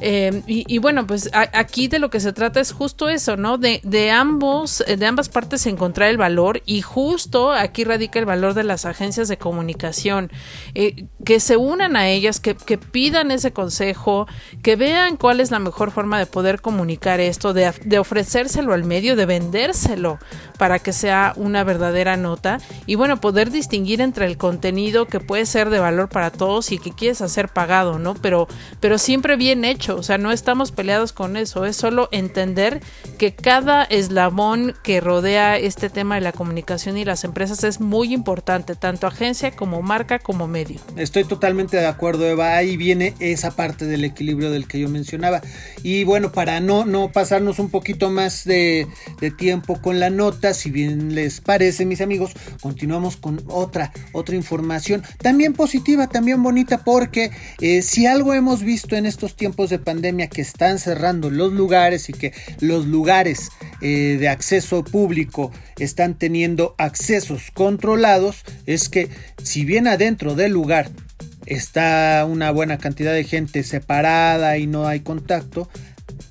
Em, 0.04 0.42
y, 0.48 0.80
bueno, 0.80 1.06
pues 1.06 1.30
aquí 1.34 1.88
de 1.88 2.00
lo 2.00 2.10
que 2.10 2.20
se 2.20 2.34
trata 2.34 2.60
es 2.60 2.72
justo 2.72 3.08
eso, 3.08 3.38
¿no? 3.38 3.60
De, 3.60 3.82
de, 3.84 4.10
ambos, 4.10 4.84
de 4.86 5.06
ambas 5.06 5.30
partes 5.30 5.68
encontrar 5.68 6.10
el 6.10 6.18
valor 6.18 6.64
y 6.66 6.82
justo 6.82 7.52
aquí 7.52 7.84
radica 7.84 8.18
el 8.18 8.26
valor 8.26 8.56
de 8.56 8.64
las 8.64 8.86
agencias 8.86 9.28
de 9.28 9.38
comunicación, 9.38 10.32
eh, 10.74 11.06
que 11.24 11.40
se 11.40 11.56
unan 11.56 11.96
a 11.96 12.10
ellas, 12.10 12.40
que, 12.40 12.56
que, 12.56 12.80
pidan 12.80 13.30
ese 13.30 13.54
consejo, 13.54 14.28
que 14.64 14.76
vean 14.76 15.18
cuál 15.18 15.40
es 15.40 15.52
la 15.52 15.60
mejor 15.60 15.92
forma 15.92 16.18
de 16.18 16.26
poder 16.26 16.62
comunicar 16.62 17.20
esto, 17.20 17.54
de, 17.54 17.72
de 17.86 18.00
ofrecérselo 18.00 18.74
al 18.74 18.84
medio, 18.84 19.16
de 19.16 19.28
vendérselo 19.28 20.18
para 20.58 20.80
que 20.80 20.94
sea 20.94 21.34
una 21.36 21.64
verdadera 21.64 22.18
nota 22.18 22.60
y 22.88 22.96
bueno, 22.96 23.22
poder 23.22 23.52
distinguir 23.52 24.02
entre 24.02 24.26
el 24.26 24.38
contenido 24.38 25.06
que 25.06 25.20
puede 25.20 25.46
ser 25.46 25.70
de 25.70 25.80
valor 25.80 26.10
para 26.10 26.32
todos 26.32 26.72
y 26.72 26.80
que 26.80 26.92
quieres 26.92 27.22
hacer 27.22 27.50
pagado, 27.50 28.00
¿no? 28.00 28.16
Pero, 28.16 28.48
pero 28.80 28.98
siempre 28.98 29.36
bien 29.36 29.64
hecho 29.64 29.91
o 29.98 30.04
sea, 30.04 30.18
no 30.18 30.32
estamos 30.32 30.72
peleados 30.72 31.14
con 31.14 31.38
eso, 31.38 31.66
es 31.66 31.76
solo 31.76 32.10
entender 32.12 32.82
que 33.18 33.34
cada 33.34 33.84
eslabón 33.84 34.74
que 34.84 35.02
rodea 35.02 35.58
este 35.58 35.90
tema 35.90 36.16
de 36.16 36.22
la 36.22 36.32
comunicación 36.32 36.98
y 36.98 37.06
las 37.06 37.24
empresas 37.24 37.64
es 37.64 37.80
muy 37.80 38.14
importante, 38.14 38.76
tanto 38.76 39.08
agencia 39.08 39.52
como 39.52 39.82
marca 39.82 40.20
como 40.20 40.48
medio. 40.48 40.80
Estoy 40.96 41.24
totalmente 41.24 41.78
de 41.78 41.88
acuerdo, 41.88 42.28
Eva, 42.28 42.56
ahí 42.56 42.78
viene 42.78 43.14
esa 43.20 43.52
parte 43.52 43.86
del 43.86 44.04
equilibrio 44.04 44.52
del 44.52 44.68
que 44.68 44.80
yo 44.80 44.90
mencionaba. 44.90 45.42
Y 45.84 46.04
bueno, 46.04 46.32
para 46.32 46.60
no, 46.60 46.86
no 46.86 47.12
pasarnos 47.12 47.60
un 47.60 47.70
poquito 47.70 48.10
más 48.10 48.44
de, 48.46 48.88
tiempo 49.38 49.82
con 49.82 50.00
la 50.00 50.10
nota, 50.10 50.54
si 50.54 50.70
bien 50.70 51.16
les 51.16 51.42
parece, 51.42 51.86
mis 51.86 52.02
amigos, 52.02 52.32
continuamos 52.62 53.18
con 53.18 53.42
otra, 53.48 53.92
otra 54.12 54.36
información, 54.36 55.04
también 55.20 55.54
positiva, 55.54 56.08
también 56.08 56.44
bonita, 56.44 56.84
porque 56.84 57.32
eh, 57.60 57.82
si 57.82 58.06
algo 58.06 58.34
hemos 58.34 58.64
visto 58.64 58.96
en 58.96 59.06
estos 59.06 59.36
tiempos 59.36 59.70
de 59.70 59.80
pandemia 59.82 60.28
que 60.28 60.42
están 60.42 60.80
cerrando 60.80 61.30
los 61.30 61.54
lugares 61.54 62.10
y 62.10 62.14
que 62.14 62.34
los 62.60 62.86
lugares 62.86 63.50
eh, 63.82 64.18
de 64.20 64.30
acceso 64.30 64.84
público 64.84 65.52
están 65.78 66.18
teniendo 66.18 66.76
accesos 66.78 67.52
controlados, 67.52 68.44
es 68.66 68.90
que 68.90 69.10
si 69.44 69.66
bien 69.66 69.88
adentro 69.88 70.36
del 70.36 70.52
lugar 70.52 70.90
está 71.46 72.26
una 72.30 72.52
buena 72.52 72.78
cantidad 72.78 73.14
de 73.14 73.24
gente 73.24 73.64
separada 73.64 74.58
y 74.58 74.68
no 74.68 74.88
hay 74.88 75.02
contacto, 75.02 75.70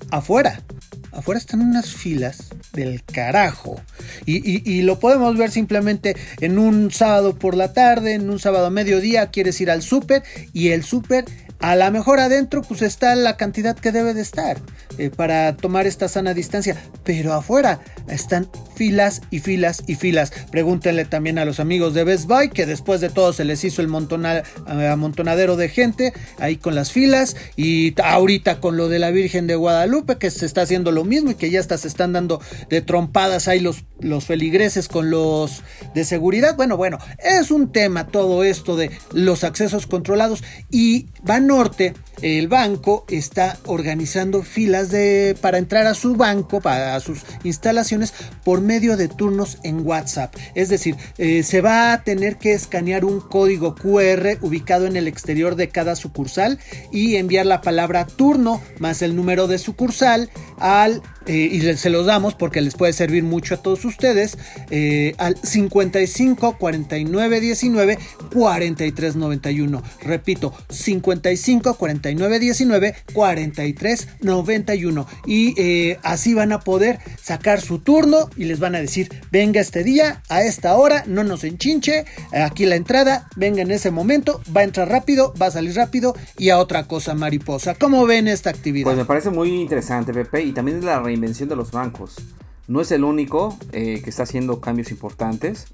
afuera 0.09 0.63
afuera 1.11 1.39
están 1.39 1.61
unas 1.61 1.93
filas 1.93 2.49
del 2.73 3.03
carajo. 3.03 3.81
Y, 4.25 4.69
y, 4.69 4.81
lo 4.83 4.99
podemos 4.99 5.37
ver 5.37 5.51
simplemente 5.51 6.15
en 6.39 6.57
un 6.57 6.91
sábado 6.91 7.35
por 7.37 7.55
la 7.55 7.73
tarde, 7.73 8.13
en 8.13 8.29
un 8.29 8.39
sábado 8.39 8.67
a 8.67 8.69
mediodía, 8.69 9.29
quieres 9.29 9.59
ir 9.61 9.69
al 9.69 9.81
súper 9.81 10.23
y 10.53 10.69
el 10.69 10.83
súper 10.83 11.25
A 11.61 11.75
lo 11.75 11.91
mejor 11.91 12.19
adentro 12.19 12.63
pues 12.63 12.81
está 12.81 13.15
la 13.15 13.37
cantidad 13.37 13.77
que 13.77 13.91
debe 13.91 14.15
de 14.15 14.21
estar 14.21 14.57
eh, 14.97 15.11
para 15.11 15.55
tomar 15.55 15.85
esta 15.85 16.07
sana 16.07 16.33
distancia, 16.33 16.75
pero 17.03 17.33
afuera 17.33 17.81
están 18.09 18.49
filas 18.75 19.21
y 19.29 19.39
filas 19.39 19.83
y 19.85 19.93
filas. 19.93 20.31
Pregúntenle 20.49 21.05
también 21.05 21.37
a 21.37 21.45
los 21.45 21.59
amigos 21.59 21.93
de 21.93 22.03
Best 22.03 22.25
Buy 22.27 22.49
que 22.49 22.65
después 22.65 22.99
de 22.99 23.09
todo 23.09 23.31
se 23.31 23.45
les 23.45 23.63
hizo 23.63 23.83
el 23.83 23.89
eh, 23.89 24.87
amontonadero 24.87 25.55
de 25.55 25.69
gente 25.69 26.13
ahí 26.39 26.57
con 26.57 26.73
las 26.73 26.91
filas 26.91 27.35
y 27.55 27.93
ahorita 28.01 28.59
con 28.59 28.75
lo 28.75 28.89
de 28.89 28.97
la 28.97 29.11
Virgen 29.11 29.45
de 29.45 29.53
Guadalupe 29.53 30.17
que 30.17 30.31
se 30.31 30.47
está 30.47 30.63
haciendo 30.63 30.91
lo 30.91 31.03
mismo 31.03 31.29
y 31.29 31.35
que 31.35 31.51
ya 31.51 31.59
hasta 31.59 31.77
se 31.77 31.87
están 31.87 32.11
dando 32.11 32.41
de 32.69 32.81
trompadas 32.81 33.47
ahí 33.47 33.59
los, 33.59 33.83
los 33.99 34.25
feligreses 34.25 34.87
con 34.87 35.11
los 35.11 35.61
de 35.93 36.05
seguridad. 36.05 36.55
Bueno, 36.55 36.75
bueno, 36.75 36.97
es 37.19 37.51
un 37.51 37.71
tema 37.71 38.07
todo 38.07 38.43
esto 38.43 38.75
de 38.75 38.89
los 39.13 39.43
accesos 39.43 39.85
controlados 39.85 40.43
y 40.71 41.05
van 41.21 41.50
Norte, 41.51 41.93
el 42.21 42.47
banco 42.47 43.03
está 43.09 43.57
organizando 43.65 44.41
filas 44.41 44.89
de, 44.89 45.35
para 45.41 45.57
entrar 45.57 45.85
a 45.85 45.93
su 45.93 46.15
banco, 46.15 46.61
para 46.61 46.97
sus 47.01 47.23
instalaciones, 47.43 48.13
por 48.45 48.61
medio 48.61 48.95
de 48.95 49.09
turnos 49.09 49.57
en 49.63 49.85
WhatsApp. 49.85 50.33
Es 50.55 50.69
decir, 50.69 50.95
eh, 51.17 51.43
se 51.43 51.59
va 51.59 51.91
a 51.91 52.03
tener 52.03 52.37
que 52.37 52.53
escanear 52.53 53.03
un 53.03 53.19
código 53.19 53.75
QR 53.75 54.37
ubicado 54.39 54.85
en 54.85 54.95
el 54.95 55.09
exterior 55.09 55.57
de 55.57 55.67
cada 55.67 55.97
sucursal 55.97 56.57
y 56.89 57.17
enviar 57.17 57.45
la 57.45 57.59
palabra 57.59 58.07
turno 58.07 58.61
más 58.79 59.01
el 59.01 59.13
número 59.17 59.47
de 59.47 59.57
sucursal 59.57 60.29
al 60.57 61.01
eh, 61.27 61.49
y 61.51 61.61
se 61.77 61.89
los 61.91 62.07
damos 62.07 62.33
porque 62.33 62.61
les 62.61 62.73
puede 62.73 62.93
servir 62.93 63.23
mucho 63.23 63.53
a 63.53 63.57
todos 63.57 63.85
ustedes 63.85 64.39
eh, 64.71 65.13
al 65.19 65.37
55 65.37 66.57
49 66.57 67.39
19 67.39 67.99
43 68.33 69.15
91 69.15 69.83
repito 70.01 70.53
55 70.69 71.11
49 71.77 72.39
19 72.39 72.95
43 73.13 74.07
91 74.21 75.07
y 75.25 75.61
eh, 75.61 75.99
así 76.03 76.33
van 76.33 76.51
a 76.51 76.59
poder 76.59 76.99
sacar 77.21 77.61
su 77.61 77.79
turno 77.79 78.29
y 78.35 78.45
les 78.45 78.59
van 78.59 78.75
a 78.75 78.79
decir 78.79 79.09
venga 79.31 79.61
este 79.61 79.83
día 79.83 80.21
a 80.29 80.43
esta 80.43 80.75
hora 80.75 81.03
no 81.07 81.23
nos 81.23 81.43
enchinche 81.43 82.05
aquí 82.33 82.65
la 82.65 82.75
entrada 82.75 83.27
venga 83.35 83.61
en 83.61 83.71
ese 83.71 83.91
momento 83.91 84.41
va 84.55 84.61
a 84.61 84.63
entrar 84.65 84.89
rápido 84.89 85.33
va 85.41 85.47
a 85.47 85.51
salir 85.51 85.75
rápido 85.75 86.15
y 86.37 86.49
a 86.49 86.59
otra 86.59 86.87
cosa 86.87 87.13
mariposa 87.15 87.75
¿cómo 87.75 88.05
ven 88.05 88.27
esta 88.27 88.49
actividad? 88.49 88.85
Pues 88.85 88.97
me 88.97 89.05
parece 89.05 89.29
muy 89.29 89.49
interesante 89.49 90.13
Pepe 90.13 90.43
y 90.43 90.51
también 90.51 90.77
es 90.77 90.83
la 90.83 90.99
reinvención 91.01 91.49
de 91.49 91.55
los 91.55 91.71
bancos. 91.71 92.15
No 92.67 92.81
es 92.81 92.91
el 92.91 93.03
único 93.03 93.57
eh, 93.71 94.01
que 94.03 94.09
está 94.09 94.23
haciendo 94.23 94.61
cambios 94.61 94.91
importantes. 94.91 95.67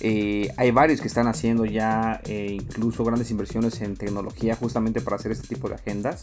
Eh, 0.00 0.52
hay 0.56 0.70
varios 0.70 1.00
que 1.00 1.08
están 1.08 1.26
haciendo 1.26 1.64
ya 1.64 2.20
eh, 2.24 2.48
incluso 2.50 3.02
grandes 3.02 3.30
inversiones 3.30 3.80
en 3.80 3.96
tecnología 3.96 4.54
justamente 4.54 5.00
para 5.00 5.16
hacer 5.16 5.32
este 5.32 5.48
tipo 5.48 5.68
de 5.68 5.76
agendas, 5.76 6.20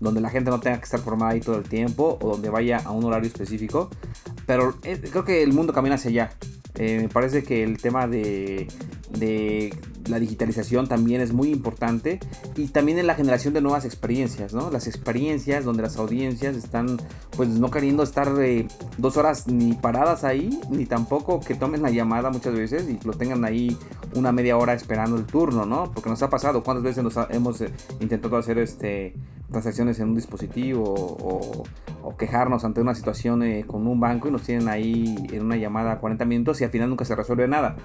donde 0.00 0.20
la 0.20 0.28
gente 0.28 0.50
no 0.50 0.60
tenga 0.60 0.78
que 0.78 0.84
estar 0.84 1.00
formada 1.00 1.32
ahí 1.32 1.40
todo 1.40 1.56
el 1.56 1.64
tiempo 1.64 2.18
o 2.20 2.32
donde 2.32 2.50
vaya 2.50 2.78
a 2.78 2.90
un 2.90 3.04
horario 3.04 3.28
específico. 3.28 3.90
Pero 4.46 4.76
creo 4.80 5.24
que 5.24 5.42
el 5.42 5.52
mundo 5.52 5.72
camina 5.72 5.94
hacia 5.94 6.10
allá. 6.10 6.32
me 6.78 7.08
parece 7.08 7.44
que 7.44 7.62
el 7.62 7.78
tema 7.78 8.08
de, 8.08 8.66
de 9.10 9.72
la 10.08 10.18
digitalización 10.18 10.88
también 10.88 11.20
es 11.20 11.32
muy 11.32 11.50
importante 11.50 12.20
y 12.56 12.68
también 12.68 12.98
en 12.98 13.06
la 13.06 13.14
generación 13.14 13.54
de 13.54 13.60
nuevas 13.60 13.84
experiencias, 13.84 14.54
¿no? 14.54 14.70
Las 14.70 14.86
experiencias 14.86 15.64
donde 15.64 15.82
las 15.82 15.96
audiencias 15.96 16.56
están 16.56 16.98
pues 17.36 17.48
no 17.48 17.70
queriendo 17.70 18.02
estar 18.02 18.32
eh, 18.40 18.66
dos 18.98 19.16
horas 19.16 19.46
ni 19.46 19.74
paradas 19.74 20.24
ahí, 20.24 20.60
ni 20.70 20.86
tampoco 20.86 21.40
que 21.40 21.54
tomen 21.54 21.82
la 21.82 21.90
llamada 21.90 22.30
muchas 22.30 22.54
veces 22.54 22.88
y 22.88 22.98
lo 23.06 23.12
tengan 23.12 23.44
ahí 23.44 23.76
una 24.14 24.32
media 24.32 24.56
hora 24.56 24.74
esperando 24.74 25.16
el 25.16 25.24
turno, 25.24 25.66
¿no? 25.66 25.90
Porque 25.92 26.10
nos 26.10 26.22
ha 26.22 26.30
pasado, 26.30 26.62
¿cuántas 26.62 26.84
veces 26.84 27.04
nos 27.04 27.16
hemos 27.30 27.60
eh, 27.60 27.70
intentado 28.00 28.36
hacer 28.36 28.58
este 28.58 29.14
transacciones 29.50 30.00
en 30.00 30.08
un 30.08 30.14
dispositivo 30.14 31.64
quejarnos 32.16 32.64
ante 32.64 32.80
una 32.80 32.94
situación 32.94 33.42
eh, 33.42 33.64
con 33.66 33.86
un 33.86 34.00
banco 34.00 34.28
y 34.28 34.30
nos 34.30 34.42
tienen 34.42 34.68
ahí 34.68 35.14
en 35.32 35.44
una 35.44 35.56
llamada 35.56 35.98
40 35.98 36.24
minutos 36.24 36.60
y 36.60 36.64
al 36.64 36.70
final 36.70 36.90
nunca 36.90 37.04
se 37.04 37.14
resuelve 37.14 37.48
nada. 37.48 37.76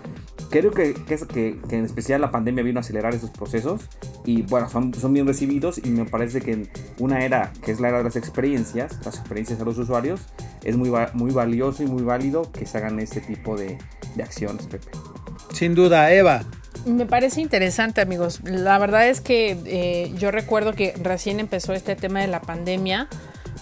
Creo 0.49 0.71
que, 0.71 0.93
que, 0.93 1.17
que, 1.27 1.59
que 1.67 1.77
en 1.77 1.85
especial 1.85 2.21
la 2.21 2.31
pandemia 2.31 2.63
vino 2.63 2.79
a 2.79 2.81
acelerar 2.81 3.13
esos 3.13 3.29
procesos 3.29 3.87
y 4.25 4.41
bueno, 4.43 4.69
son, 4.69 4.93
son 4.93 5.13
bien 5.13 5.27
recibidos 5.27 5.77
y 5.83 5.89
me 5.89 6.05
parece 6.05 6.41
que 6.41 6.51
en 6.51 6.69
una 6.99 7.23
era 7.23 7.51
que 7.63 7.71
es 7.71 7.79
la 7.79 7.89
era 7.89 7.99
de 7.99 8.05
las 8.05 8.15
experiencias, 8.15 8.99
las 9.05 9.19
experiencias 9.19 9.61
a 9.61 9.65
los 9.65 9.77
usuarios, 9.77 10.21
es 10.63 10.75
muy, 10.77 10.91
muy 11.13 11.31
valioso 11.31 11.83
y 11.83 11.87
muy 11.87 12.03
válido 12.03 12.51
que 12.51 12.65
se 12.65 12.77
hagan 12.77 12.99
este 12.99 13.21
tipo 13.21 13.55
de, 13.55 13.77
de 14.15 14.23
acciones, 14.23 14.67
Pepe. 14.67 14.87
Sin 15.53 15.75
duda, 15.75 16.11
Eva. 16.11 16.43
Me 16.85 17.05
parece 17.05 17.41
interesante, 17.41 18.01
amigos. 18.01 18.41
La 18.43 18.77
verdad 18.77 19.07
es 19.07 19.21
que 19.21 19.57
eh, 19.65 20.13
yo 20.17 20.31
recuerdo 20.31 20.73
que 20.73 20.93
recién 21.01 21.39
empezó 21.39 21.73
este 21.73 21.95
tema 21.95 22.21
de 22.21 22.27
la 22.27 22.41
pandemia. 22.41 23.07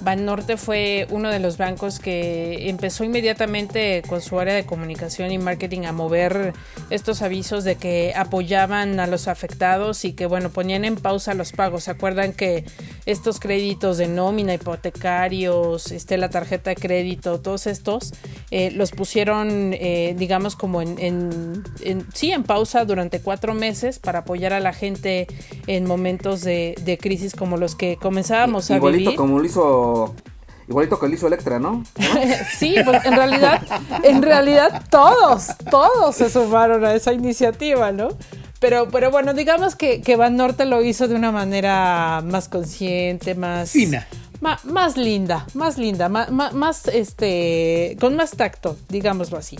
Banorte 0.01 0.57
fue 0.57 1.07
uno 1.09 1.29
de 1.29 1.39
los 1.39 1.57
bancos 1.57 1.99
que 1.99 2.69
empezó 2.69 3.03
inmediatamente 3.03 4.03
con 4.07 4.21
su 4.21 4.39
área 4.39 4.53
de 4.53 4.65
comunicación 4.65 5.31
y 5.31 5.37
marketing 5.37 5.85
a 5.85 5.91
mover 5.91 6.53
estos 6.89 7.21
avisos 7.21 7.63
de 7.63 7.75
que 7.75 8.13
apoyaban 8.15 8.99
a 8.99 9.07
los 9.07 9.27
afectados 9.27 10.05
y 10.05 10.13
que 10.13 10.25
bueno 10.25 10.49
ponían 10.49 10.85
en 10.85 10.95
pausa 10.95 11.33
los 11.33 11.51
pagos. 11.51 11.85
¿Se 11.85 11.91
acuerdan 11.91 12.33
que 12.33 12.65
estos 13.05 13.39
créditos 13.39 13.97
de 13.97 14.07
nómina, 14.07 14.53
hipotecarios, 14.53 15.91
este, 15.91 16.17
la 16.17 16.29
tarjeta 16.29 16.71
de 16.71 16.75
crédito, 16.75 17.39
todos 17.41 17.67
estos 17.67 18.13
eh, 18.51 18.71
los 18.71 18.91
pusieron 18.91 19.73
eh, 19.73 20.15
digamos 20.17 20.55
como 20.55 20.81
en, 20.81 21.63
sí 22.13 22.31
en 22.31 22.43
pausa 22.43 22.85
durante 22.85 23.19
cuatro 23.21 23.53
meses 23.53 23.99
para 23.99 24.19
apoyar 24.19 24.53
a 24.53 24.59
la 24.59 24.73
gente 24.73 25.27
en 25.67 25.85
momentos 25.85 26.41
de, 26.41 26.75
crisis 27.01 27.35
como 27.35 27.57
los 27.57 27.75
que 27.75 27.97
comenzábamos 27.97 28.71
a 28.71 28.79
vivir. 28.79 29.15
como 29.15 29.39
lo 29.39 29.45
hizo 29.45 29.84
igualito 30.67 30.99
que 30.99 31.05
el 31.05 31.13
hizo 31.13 31.27
Electra, 31.27 31.59
¿no? 31.59 31.83
sí, 32.57 32.75
pues 32.83 33.05
en 33.05 33.15
realidad, 33.15 33.61
en 34.03 34.21
realidad 34.21 34.83
todos, 34.89 35.47
todos 35.69 36.15
se 36.15 36.29
sumaron 36.29 36.83
a 36.85 36.93
esa 36.93 37.13
iniciativa, 37.13 37.91
¿no? 37.91 38.09
Pero, 38.59 38.89
pero 38.89 39.11
bueno, 39.11 39.33
digamos 39.33 39.75
que, 39.75 40.01
que 40.01 40.15
Van 40.15 40.37
Norte 40.37 40.65
lo 40.65 40.81
hizo 40.81 41.07
de 41.07 41.15
una 41.15 41.31
manera 41.31 42.23
más 42.25 42.47
consciente, 42.47 43.35
más... 43.35 43.71
Fina. 43.71 44.07
más 44.63 44.97
linda, 44.97 45.45
más 45.53 45.77
linda, 45.77 46.09
más, 46.09 46.31
más, 46.31 46.87
este, 46.87 47.97
con 47.99 48.15
más 48.15 48.31
tacto, 48.31 48.77
digámoslo 48.89 49.37
así. 49.37 49.57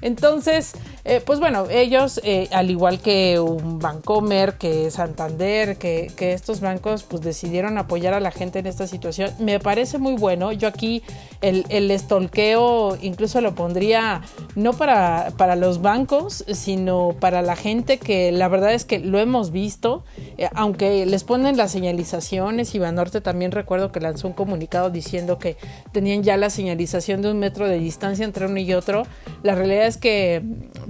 Entonces, 0.00 0.72
eh, 1.04 1.20
pues 1.24 1.38
bueno, 1.38 1.66
ellos, 1.70 2.20
eh, 2.24 2.48
al 2.50 2.70
igual 2.70 3.00
que 3.00 3.38
un 3.38 3.78
Bancomer, 3.78 4.54
que 4.54 4.90
Santander, 4.90 5.76
que, 5.76 6.10
estos 6.18 6.60
bancos, 6.60 7.02
pues 7.02 7.22
decidieron 7.22 7.76
apoyar 7.76 8.14
a 8.14 8.20
la 8.20 8.30
gente 8.30 8.58
en 8.58 8.66
esta 8.66 8.86
situación. 8.86 9.30
Me 9.38 9.60
parece 9.60 9.98
muy 9.98 10.14
bueno. 10.14 10.52
Yo 10.52 10.66
aquí 10.66 11.02
el, 11.42 11.66
el 11.68 11.90
estolqueo 11.90 12.96
incluso 13.02 13.40
lo 13.40 13.54
pondría 13.54 14.22
no 14.56 14.72
para, 14.72 15.32
para 15.36 15.56
los 15.56 15.82
bancos, 15.82 16.44
sino 16.52 17.14
para 17.20 17.42
la 17.42 17.56
gente 17.56 17.98
que 17.98 18.32
la 18.32 18.48
verdad 18.48 18.72
es 18.72 18.84
que 18.84 18.98
lo 18.98 19.18
hemos 19.18 19.50
visto, 19.50 20.04
eh, 20.38 20.48
aunque 20.54 21.04
les 21.06 21.24
ponen 21.24 21.56
las 21.56 21.72
señalizaciones, 21.72 22.74
y 22.74 22.78
Banorte 22.78 23.20
también 23.20 23.52
recuerdo 23.52 23.92
que 23.92 24.00
lanzó 24.00 24.28
un 24.28 24.34
comunicado 24.34 24.90
diciendo 24.90 25.38
que 25.38 25.56
tenían 25.92 26.22
ya 26.22 26.36
la 26.36 26.50
señalización 26.50 27.22
de 27.22 27.30
un 27.30 27.38
metro 27.38 27.68
de 27.68 27.78
distancia 27.78 28.24
entre 28.24 28.46
uno 28.46 28.58
y 28.58 28.72
otro. 28.72 29.04
La 29.42 29.54
realidad 29.54 29.86
es 29.86 29.96
que 29.96 30.42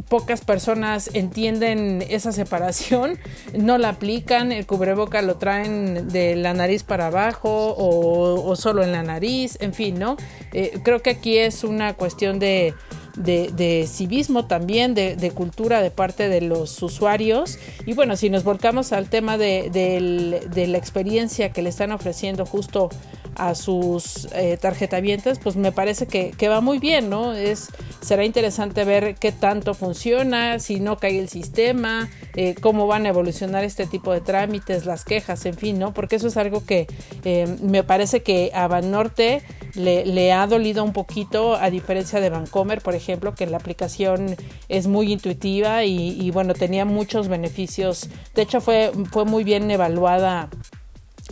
pocas 0.08 0.44
personas 0.44 1.10
entienden 1.14 2.04
esa 2.08 2.32
separación, 2.32 3.18
no 3.56 3.78
la 3.78 3.90
aplican, 3.90 4.52
el 4.52 4.66
cubreboca 4.66 5.22
lo 5.22 5.36
traen 5.36 6.08
de 6.08 6.36
la 6.36 6.54
nariz 6.54 6.82
para 6.82 7.06
abajo 7.06 7.74
o, 7.76 8.56
solo 8.56 8.82
en 8.82 8.92
la 8.92 9.02
nariz, 9.02 9.58
en 9.60 9.74
fin, 9.74 9.98
¿no? 9.98 10.16
Eh, 10.52 10.78
creo 10.82 11.02
que 11.02 11.10
aquí 11.10 11.38
es 11.38 11.64
una 11.64 11.94
cuestión 11.94 12.38
de, 12.38 12.74
de, 13.16 13.86
civismo 13.88 14.46
también, 14.46 14.94
de, 14.94 15.32
cultura 15.34 15.82
de 15.82 15.90
parte 15.90 16.28
de 16.28 16.40
los 16.40 16.82
usuarios. 16.82 17.58
Y 17.86 17.94
bueno, 17.94 18.16
si 18.16 18.30
nos 18.30 18.44
volcamos 18.44 18.92
al 18.92 19.08
tema 19.08 19.38
de, 19.38 19.70
de 19.70 20.66
la 20.66 20.78
experiencia 20.78 21.50
que 21.50 21.62
le 21.62 21.70
están 21.70 21.92
ofreciendo 21.92 22.46
justo 22.46 22.90
a 23.36 23.54
sus 23.54 24.28
eh, 24.34 24.56
tarjetavientes, 24.60 25.38
pues 25.38 25.56
me 25.56 25.72
parece 25.72 26.06
que, 26.06 26.48
va 26.48 26.60
muy 26.60 26.78
bien, 26.78 27.08
¿no? 27.08 27.32
Es, 27.32 27.68
será 28.00 28.24
interesante 28.24 28.84
ver 28.84 29.14
qué 29.14 29.32
tanto 29.32 29.74
funciona, 29.74 30.58
si 30.58 30.78
no 30.80 30.98
cae 30.98 31.18
el 31.18 31.28
sistema, 31.28 32.10
eh, 32.34 32.54
cómo 32.60 32.86
van 32.86 33.06
a 33.06 33.08
evolucionar 33.08 33.64
este 33.64 33.86
tipo 33.86 34.12
de 34.12 34.20
trámites, 34.20 34.86
las 34.86 35.04
quejas, 35.04 35.46
en 35.46 35.54
fin, 35.54 35.78
¿no? 35.78 35.94
Porque 35.94 36.16
eso 36.16 36.28
es 36.28 36.36
algo 36.36 36.64
que 36.64 36.86
eh, 37.24 37.46
me 37.62 37.82
parece 37.82 38.22
que 38.22 38.50
a 38.54 38.68
Banorte 38.68 39.42
le, 39.74 40.04
le 40.04 40.32
ha 40.32 40.46
dolido 40.46 40.84
un 40.84 40.92
poquito, 40.92 41.56
a 41.56 41.70
diferencia 41.70 42.20
de 42.20 42.30
Bancomer, 42.30 42.80
por 42.82 42.94
ejemplo, 42.94 43.34
que 43.34 43.46
la 43.46 43.56
aplicación 43.56 44.36
es 44.68 44.86
muy 44.86 45.12
intuitiva 45.12 45.84
y, 45.84 46.20
y 46.20 46.30
bueno, 46.30 46.54
tenía 46.54 46.84
muchos 46.84 47.28
beneficios. 47.28 48.08
De 48.34 48.42
hecho, 48.42 48.60
fue, 48.60 48.92
fue 49.10 49.24
muy 49.24 49.44
bien 49.44 49.70
evaluada 49.70 50.50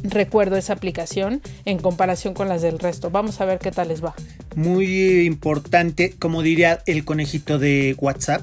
recuerdo 0.02 0.56
esa 0.56 0.72
aplicación 0.72 1.42
en 1.64 1.78
comparación 1.78 2.34
con 2.34 2.48
las 2.48 2.62
del 2.62 2.78
resto. 2.78 3.10
Vamos 3.10 3.40
a 3.40 3.44
ver 3.44 3.58
qué 3.58 3.70
tal 3.70 3.88
les 3.88 4.02
va. 4.04 4.14
Muy 4.56 5.20
importante, 5.26 6.14
como 6.18 6.42
diría 6.42 6.82
el 6.86 7.04
conejito 7.04 7.58
de 7.58 7.94
WhatsApp, 7.98 8.42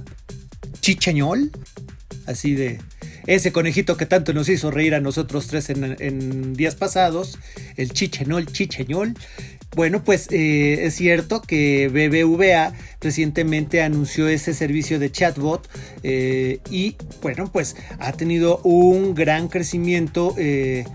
chichañol, 0.81 1.51
así 2.25 2.55
de 2.55 2.79
ese 3.27 3.51
conejito 3.51 3.95
que 3.95 4.07
tanto 4.07 4.33
nos 4.33 4.49
hizo 4.49 4.71
reír 4.71 4.95
a 4.95 5.01
nosotros 5.01 5.47
tres 5.47 5.69
en, 5.69 6.53
días 6.55 6.75
pasados, 6.75 7.37
el 7.77 7.91
chichenol, 7.91 8.47
chicheñol. 8.47 9.13
Bueno, 9.75 10.03
pues 10.03 10.27
eh, 10.31 10.87
es 10.87 10.95
cierto 10.95 11.41
que 11.43 11.89
BBVA 11.89 12.73
recientemente 12.99 13.83
anunció 13.83 14.27
ese 14.27 14.55
servicio 14.55 14.97
de 14.97 15.11
chatbot 15.11 15.69
eh, 16.01 16.59
y 16.71 16.95
bueno, 17.21 17.51
pues 17.51 17.75
ha 17.99 18.13
tenido 18.13 18.57
un 18.63 19.13
gran 19.13 19.47
crecimiento. 19.47 20.33
Eh, 20.39 20.85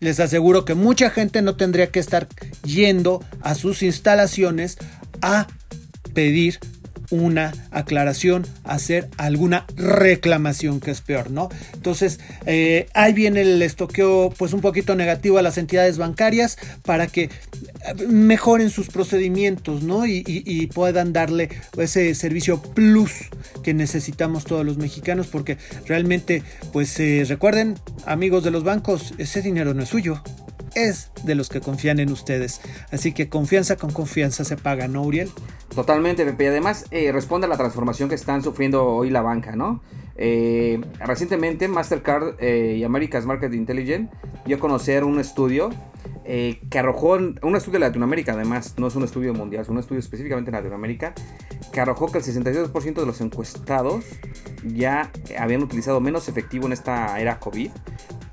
les 0.00 0.20
aseguro 0.20 0.64
que 0.64 0.74
mucha 0.74 1.10
gente 1.10 1.42
no 1.42 1.56
tendría 1.56 1.90
que 1.90 2.00
estar 2.00 2.28
yendo 2.64 3.22
a 3.40 3.54
sus 3.54 3.82
instalaciones 3.82 4.78
a 5.20 5.46
pedir 6.14 6.58
una 7.10 7.52
aclaración, 7.70 8.46
hacer 8.64 9.08
alguna 9.16 9.64
reclamación, 9.76 10.80
que 10.80 10.90
es 10.90 11.00
peor, 11.00 11.30
¿no? 11.30 11.48
Entonces, 11.74 12.20
eh, 12.46 12.86
ahí 12.94 13.12
viene 13.12 13.42
el 13.42 13.62
estoqueo, 13.62 14.30
pues 14.36 14.52
un 14.52 14.60
poquito 14.60 14.94
negativo 14.94 15.38
a 15.38 15.42
las 15.42 15.58
entidades 15.58 15.98
bancarias 15.98 16.58
para 16.82 17.06
que 17.06 17.24
eh, 17.24 17.30
mejoren 18.08 18.70
sus 18.70 18.88
procedimientos, 18.88 19.82
¿no? 19.82 20.06
Y, 20.06 20.68
puedan 20.74 21.12
darle 21.12 21.48
ese 21.78 22.14
servicio 22.14 22.60
plus 22.60 23.12
que 23.62 23.74
necesitamos 23.74 24.44
todos 24.44 24.64
los 24.64 24.76
mexicanos, 24.76 25.26
porque 25.28 25.56
realmente, 25.86 26.42
pues 26.72 26.98
eh, 27.00 27.24
recuerden, 27.26 27.76
amigos 28.06 28.44
de 28.44 28.50
los 28.50 28.64
bancos, 28.64 29.14
ese 29.18 29.40
dinero 29.40 29.72
no 29.74 29.82
es 29.82 29.88
suyo 29.88 30.22
es 30.86 31.10
de 31.24 31.34
los 31.34 31.48
que 31.48 31.60
confían 31.60 31.98
en 32.00 32.10
ustedes. 32.10 32.60
Así 32.90 33.12
que 33.12 33.28
confianza 33.28 33.76
con 33.76 33.90
confianza 33.92 34.44
se 34.44 34.56
paga, 34.56 34.88
¿no, 34.88 35.02
Uriel? 35.02 35.30
Totalmente, 35.74 36.24
Pepe. 36.24 36.44
Y 36.44 36.46
además 36.48 36.86
eh, 36.90 37.12
responde 37.12 37.46
a 37.46 37.48
la 37.48 37.56
transformación 37.56 38.08
que 38.08 38.14
están 38.14 38.42
sufriendo 38.42 38.84
hoy 38.84 39.10
la 39.10 39.22
banca, 39.22 39.56
¿no? 39.56 39.82
Eh, 40.16 40.80
recientemente 40.98 41.68
Mastercard 41.68 42.34
eh, 42.40 42.76
y 42.78 42.84
America's 42.84 43.24
Market 43.24 43.54
Intelligence 43.54 44.12
dio 44.46 44.56
a 44.56 44.58
conocer 44.58 45.04
un 45.04 45.20
estudio 45.20 45.70
que 46.24 46.78
arrojó, 46.78 47.12
un 47.14 47.56
estudio 47.56 47.78
de 47.78 47.86
Latinoamérica 47.86 48.34
además, 48.34 48.74
no 48.76 48.88
es 48.88 48.94
un 48.94 49.02
estudio 49.02 49.32
mundial, 49.32 49.62
es 49.62 49.70
un 49.70 49.78
estudio 49.78 49.98
específicamente 50.00 50.50
en 50.50 50.56
Latinoamérica, 50.56 51.14
que 51.72 51.80
arrojó 51.80 52.12
que 52.12 52.18
el 52.18 52.24
62% 52.24 52.92
de 52.92 53.06
los 53.06 53.22
encuestados 53.22 54.04
ya 54.62 55.10
habían 55.38 55.62
utilizado 55.62 56.02
menos 56.02 56.28
efectivo 56.28 56.66
en 56.66 56.74
esta 56.74 57.18
era 57.18 57.38
COVID 57.38 57.70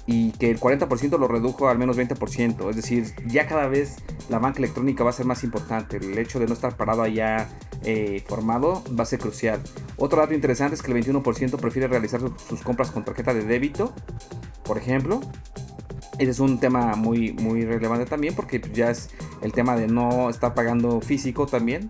y 0.08 0.32
que 0.32 0.52
el 0.52 0.60
40% 0.60 1.18
lo 1.18 1.28
redujo 1.28 1.68
al 1.68 1.78
menos 1.78 1.98
20%. 1.98 2.70
Es 2.70 2.76
decir, 2.76 3.14
ya 3.28 3.48
cada 3.48 3.68
vez 3.68 3.98
la 4.30 4.40
banca 4.40 4.60
electrónica 4.60 5.04
va 5.04 5.10
a 5.10 5.14
ser 5.14 5.26
más 5.26 5.44
importante. 5.44 5.98
El 5.98 6.18
hecho 6.18 6.40
de 6.40 6.48
no 6.48 6.54
estar 6.54 6.78
parado 6.78 7.02
allá 7.02 7.50
eh, 7.84 8.24
formado 8.28 8.84
va 8.98 9.04
a 9.04 9.06
ser 9.06 9.20
crucial. 9.20 9.62
Otro 9.98 10.20
dato 10.20 10.34
interesante 10.34 10.76
es 10.76 10.82
que 10.82 10.92
el 10.92 11.04
21% 11.04 11.58
prefiere 11.58 11.88
realizar 11.88 12.22
sus 12.48 12.62
compras 12.62 12.92
con 12.92 13.04
tarjeta 13.04 13.34
de 13.34 13.44
débito, 13.44 13.94
por 14.64 14.78
ejemplo. 14.78 15.22
Ese 16.20 16.32
es 16.32 16.40
un 16.40 16.60
tema 16.60 16.96
muy, 16.96 17.34
muy 17.34 17.66
relevante 17.66 18.06
también 18.06 18.36
porque 18.36 18.62
ya 18.74 18.90
es 18.90 19.10
el 19.42 19.52
tema 19.52 19.76
de 19.76 19.88
no 19.88 20.30
estar 20.30 20.54
pagando 20.54 21.02
físico 21.02 21.46
también 21.46 21.90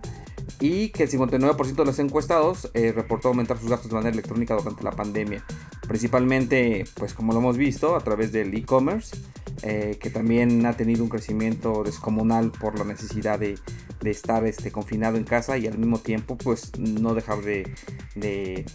y 0.60 0.88
que 0.88 1.04
el 1.04 1.10
59% 1.10 1.74
de 1.74 1.84
los 1.84 1.98
encuestados 1.98 2.70
eh, 2.74 2.92
reportó 2.92 3.28
aumentar 3.28 3.58
sus 3.58 3.68
gastos 3.68 3.90
de 3.90 3.94
manera 3.94 4.12
electrónica 4.12 4.54
durante 4.54 4.82
la 4.82 4.92
pandemia, 4.92 5.44
principalmente, 5.86 6.84
pues 6.94 7.14
como 7.14 7.32
lo 7.32 7.38
hemos 7.38 7.56
visto, 7.56 7.96
a 7.96 8.00
través 8.00 8.32
del 8.32 8.54
e-commerce, 8.54 9.16
eh, 9.62 9.98
que 10.00 10.10
también 10.10 10.66
ha 10.66 10.76
tenido 10.76 11.02
un 11.02 11.08
crecimiento 11.08 11.82
descomunal 11.82 12.50
por 12.52 12.78
la 12.78 12.84
necesidad 12.84 13.38
de, 13.38 13.58
estar 14.04 14.46
este, 14.46 14.70
confinado 14.70 15.16
en 15.16 15.24
casa 15.24 15.58
y 15.58 15.66
al 15.66 15.78
mismo 15.78 15.98
tiempo, 15.98 16.36
pues 16.36 16.78
no 16.78 17.14
dejar 17.14 17.42
de, 17.42 17.64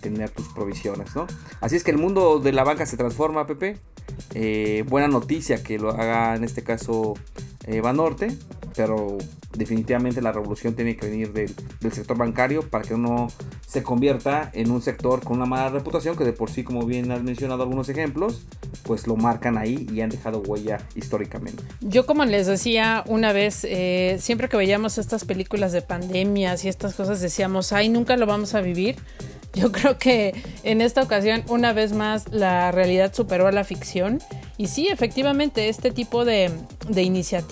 tener 0.01 0.29
tus 0.31 0.49
provisiones, 0.49 1.15
¿no? 1.15 1.27
Así 1.61 1.77
es 1.77 1.83
que 1.83 1.91
el 1.91 1.97
mundo 1.97 2.39
de 2.39 2.51
la 2.51 2.63
banca 2.63 2.85
se 2.85 2.97
transforma, 2.97 3.47
Pepe. 3.47 3.77
Eh, 4.33 4.83
buena 4.89 5.07
noticia 5.07 5.63
que 5.63 5.79
lo 5.79 5.89
haga 5.91 6.35
en 6.35 6.43
este 6.43 6.63
caso 6.63 7.13
Banorte, 7.81 8.37
pero 8.75 9.17
definitivamente 9.53 10.21
la 10.21 10.31
revolución 10.31 10.75
tiene 10.75 10.95
que 10.95 11.07
venir 11.07 11.33
del, 11.33 11.53
sector 11.91 12.17
bancario 12.17 12.69
para 12.69 12.83
que 12.83 12.93
uno 12.93 13.27
se 13.67 13.83
convierta 13.83 14.49
en 14.53 14.71
un 14.71 14.81
sector 14.81 15.23
con 15.23 15.37
una 15.37 15.45
mala 15.45 15.69
reputación 15.69 16.15
que 16.15 16.23
de 16.23 16.33
por 16.33 16.49
sí, 16.49 16.63
como 16.63 16.85
bien 16.85 17.11
has 17.11 17.23
mencionado 17.23 17.63
algunos 17.63 17.89
ejemplos, 17.89 18.45
pues 18.83 19.07
lo 19.07 19.15
marcan 19.15 19.57
ahí 19.57 19.87
y 19.91 20.01
han 20.01 20.09
dejado 20.09 20.39
huella 20.39 20.79
históricamente. 20.95 21.63
Yo 21.81 22.05
como 22.05 22.25
les 22.25 22.47
decía 22.47 23.03
una 23.07 23.33
vez, 23.33 23.63
eh, 23.63 24.17
siempre 24.19 24.47
que 24.49 24.57
veíamos 24.57 24.97
estas 24.97 25.25
películas 25.25 25.71
de 25.71 25.81
pandemias 25.81 26.63
y 26.63 26.69
estas 26.69 26.93
cosas 26.95 27.19
decíamos, 27.21 27.73
ay, 27.73 27.89
nunca 27.89 28.15
lo 28.17 28.25
vamos 28.25 28.55
a 28.55 28.61
vivir. 28.61 28.95
Yo 29.53 29.73
creo 29.73 29.97
que 29.97 30.33
en 30.63 30.79
esta 30.79 31.01
ocasión, 31.01 31.43
una 31.49 31.73
vez 31.73 31.91
más, 31.91 32.31
la 32.31 32.71
realidad 32.71 33.13
superó 33.13 33.47
a 33.47 33.51
la 33.51 33.65
ficción. 33.65 34.19
Y 34.57 34.67
sí, 34.67 34.87
efectivamente, 34.87 35.67
este 35.67 35.91
tipo 35.91 36.23
de, 36.23 36.51
de 36.87 37.03
iniciativas 37.03 37.50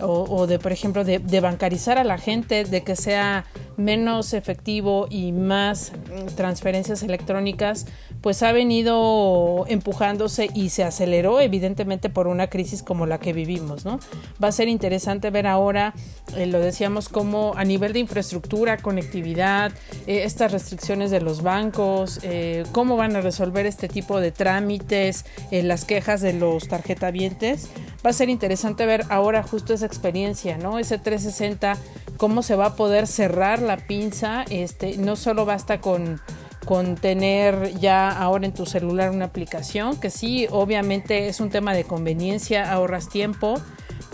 o, 0.00 0.46
de, 0.46 0.58
por 0.58 0.72
ejemplo, 0.72 1.04
de, 1.04 1.40
bancarizar 1.40 1.98
a 1.98 2.04
la 2.04 2.18
gente, 2.18 2.64
de 2.64 2.82
que 2.82 2.96
sea 2.96 3.44
menos 3.76 4.32
efectivo 4.34 5.06
y 5.10 5.32
más 5.32 5.92
mm, 5.92 6.34
transferencias 6.36 7.02
electrónicas, 7.02 7.86
pues 8.20 8.42
ha 8.42 8.52
venido 8.52 9.64
empujándose 9.68 10.48
y 10.54 10.70
se 10.70 10.84
aceleró 10.84 11.40
evidentemente 11.40 12.08
por 12.08 12.26
una 12.26 12.48
crisis 12.48 12.82
como 12.82 13.06
la 13.06 13.18
que 13.18 13.32
vivimos, 13.32 13.84
¿no? 13.84 14.00
Va 14.42 14.48
a 14.48 14.52
ser 14.52 14.68
interesante 14.68 15.30
ver 15.30 15.46
ahora, 15.46 15.94
eh, 16.36 16.46
lo 16.46 16.60
decíamos, 16.60 17.08
como 17.08 17.52
a 17.56 17.64
nivel 17.64 17.92
de 17.92 18.00
infraestructura, 18.00 18.78
conectividad, 18.78 19.72
eh, 20.06 20.22
estas 20.24 20.52
restricciones 20.52 21.10
de 21.10 21.20
los 21.20 21.42
bancos, 21.42 22.20
eh, 22.22 22.64
cómo 22.72 22.96
van 22.96 23.14
a 23.16 23.20
resolver 23.20 23.66
este 23.66 23.88
tipo 23.88 24.20
de 24.20 24.32
trámites, 24.32 25.24
las 25.50 25.84
quejas 25.84 26.20
de 26.20 26.32
los 26.32 26.66
tarjetavientes. 26.68 27.68
Va 28.04 28.10
a 28.10 28.12
ser 28.12 28.28
interesante 28.28 28.84
ver 28.84 29.04
ahora 29.08 29.42
justo 29.42 29.72
esa 29.72 29.86
experiencia, 29.86 30.58
¿no? 30.58 30.78
Ese 30.78 30.98
360 30.98 31.76
cómo 32.16 32.42
se 32.42 32.56
va 32.56 32.66
a 32.66 32.76
poder 32.76 33.06
cerrar 33.06 33.62
la 33.62 33.76
pinza. 33.76 34.44
Este, 34.50 34.96
no 34.98 35.16
solo 35.16 35.44
basta 35.44 35.80
con, 35.80 36.20
con 36.64 36.96
tener 36.96 37.78
ya 37.78 38.10
ahora 38.10 38.46
en 38.46 38.52
tu 38.52 38.66
celular 38.66 39.10
una 39.10 39.26
aplicación, 39.26 39.98
que 39.98 40.10
sí, 40.10 40.46
obviamente 40.50 41.28
es 41.28 41.40
un 41.40 41.50
tema 41.50 41.74
de 41.74 41.84
conveniencia, 41.84 42.70
ahorras 42.72 43.08
tiempo, 43.08 43.60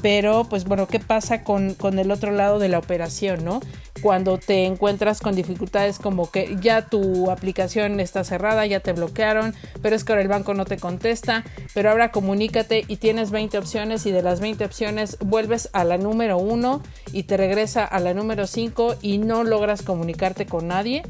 pero 0.03 0.44
pues 0.44 0.64
bueno, 0.64 0.87
¿qué 0.87 1.00
pasa 1.00 1.44
con, 1.44 1.74
con 1.74 1.98
el 1.98 2.11
otro 2.11 2.31
lado 2.33 2.59
de 2.59 2.68
la 2.68 2.79
operación, 2.79 3.44
no? 3.44 3.61
Cuando 4.01 4.38
te 4.38 4.64
encuentras 4.64 5.20
con 5.20 5.34
dificultades 5.34 5.98
como 5.98 6.30
que 6.30 6.57
ya 6.61 6.86
tu 6.86 7.30
aplicación 7.30 8.01
está 8.01 8.24
cerrada, 8.24 8.66
ya 8.66 8.80
te 8.80 8.92
bloquearon, 8.92 9.55
pero 9.82 9.96
es 9.96 10.05
que 10.05 10.12
ahora 10.12 10.22
el 10.22 10.28
banco 10.28 10.55
no 10.55 10.64
te 10.64 10.76
contesta, 10.76 11.44
pero 11.74 11.90
ahora 11.90 12.11
comunícate 12.11 12.84
y 12.86 12.96
tienes 12.96 13.30
20 13.30 13.59
opciones 13.59 14.07
y 14.07 14.12
de 14.12 14.22
las 14.22 14.40
20 14.40 14.64
opciones 14.64 15.18
vuelves 15.20 15.68
a 15.72 15.84
la 15.84 15.98
número 15.98 16.38
1 16.38 16.82
y 17.12 17.24
te 17.24 17.36
regresa 17.36 17.84
a 17.84 18.01
la 18.01 18.14
número 18.14 18.46
5 18.46 18.96
y 19.03 19.18
no 19.18 19.44
logras 19.44 19.82
comunicarte 19.82 20.46
con 20.46 20.68
nadie. 20.68 21.03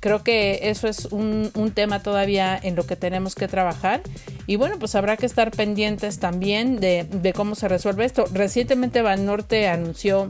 creo 0.00 0.22
que 0.22 0.70
eso 0.70 0.88
es 0.88 1.06
un, 1.06 1.52
tema 1.74 2.00
todavía 2.00 2.58
en 2.62 2.76
lo 2.76 2.86
que 2.86 2.96
tenemos 2.96 3.34
que 3.34 3.48
trabajar. 3.48 4.00
Y 4.46 4.56
bueno, 4.56 4.78
pues 4.78 4.94
habrá 4.94 5.16
que 5.16 5.26
estar 5.26 5.50
pendientes 5.50 6.20
también 6.20 6.78
de, 6.78 7.04
de 7.04 7.32
cómo 7.32 7.54
se 7.54 7.68
resuelve 7.68 8.04
esto. 8.04 8.24
Recientemente 8.32 9.02
Banorte 9.02 9.68
anunció 9.68 10.28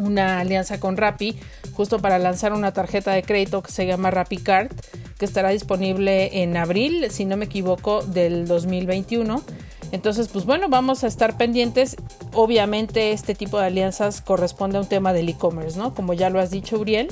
una 0.00 0.40
alianza 0.40 0.80
con 0.80 0.96
Rappi 0.96 1.38
justo 1.72 1.98
para 1.98 2.18
lanzar 2.18 2.52
una 2.52 2.72
tarjeta 2.72 3.12
de 3.12 3.22
crédito 3.22 3.62
que 3.62 3.70
se 3.70 3.86
llama 3.86 4.10
RappiCard 4.10 4.72
que 5.20 5.26
estará 5.26 5.50
disponible 5.50 6.42
en 6.42 6.56
abril, 6.56 7.06
si 7.10 7.26
no 7.26 7.36
me 7.36 7.44
equivoco, 7.44 8.02
del 8.02 8.46
2021. 8.46 9.42
Entonces, 9.92 10.28
pues 10.28 10.46
bueno, 10.46 10.70
vamos 10.70 11.04
a 11.04 11.08
estar 11.08 11.36
pendientes. 11.36 11.96
Obviamente 12.32 13.12
este 13.12 13.34
tipo 13.34 13.58
de 13.58 13.66
alianzas 13.66 14.22
corresponde 14.22 14.78
a 14.78 14.80
un 14.80 14.86
tema 14.86 15.12
del 15.12 15.28
e-commerce, 15.28 15.78
¿no? 15.78 15.94
Como 15.94 16.14
ya 16.14 16.30
lo 16.30 16.40
has 16.40 16.50
dicho, 16.50 16.78
Uriel. 16.78 17.08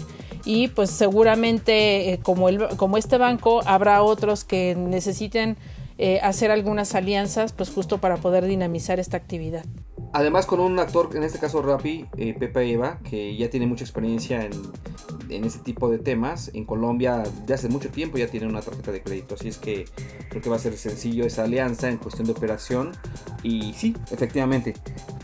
Y 0.47 0.69
pues 0.69 0.89
seguramente 0.91 2.13
eh, 2.13 2.19
como, 2.23 2.49
como 2.79 2.97
este 2.97 3.19
banco, 3.19 3.61
habrá 3.67 4.03
otros 4.03 4.45
que 4.45 4.75
necesiten 4.75 5.59
eh, 5.99 6.21
hacer 6.23 6.51
algunas 6.51 6.95
alianzas, 6.95 7.53
pues 7.53 7.69
justo 7.69 7.99
para 7.99 8.17
poder 8.17 8.47
dinamizar 8.47 8.99
esta 9.01 9.19
actividad. 9.19 9.65
Además 10.13 10.47
con 10.47 10.61
un 10.61 10.79
actor, 10.79 11.11
en 11.15 11.23
este 11.23 11.39
caso 11.39 11.63
Rappi, 11.63 12.07
eh, 12.17 12.35
Pepe 12.39 12.73
Eva, 12.73 12.99
que 13.09 13.37
ya 13.37 13.51
tiene 13.51 13.67
mucha 13.67 13.85
experiencia 13.85 14.45
en, 14.45 14.53
en 15.29 15.45
este 15.45 15.61
tipo 15.61 15.91
de 15.91 15.99
temas. 15.99 16.51
En 16.55 16.65
Colombia 16.65 17.23
de 17.47 17.55
hace 17.55 17.69
mucho 17.69 17.91
tiempo 17.91 18.19
ya 18.19 18.27
tiene 18.27 18.47
una 18.47 18.63
tarjeta 18.63 18.93
de 18.93 19.03
crédito, 19.03 19.35
así 19.35 19.49
es 19.49 19.59
que 19.59 19.85
creo 20.29 20.43
que 20.43 20.51
va 20.51 20.57
a 20.57 20.61
ser 20.61 20.77
sencillo 20.77 21.25
esa 21.25 21.45
alianza 21.45 21.89
en 21.89 21.99
cuestión 21.99 22.27
de 22.27 22.33
operación. 22.33 22.93
Y 23.43 23.73
sí, 23.75 23.95
efectivamente, 24.11 24.75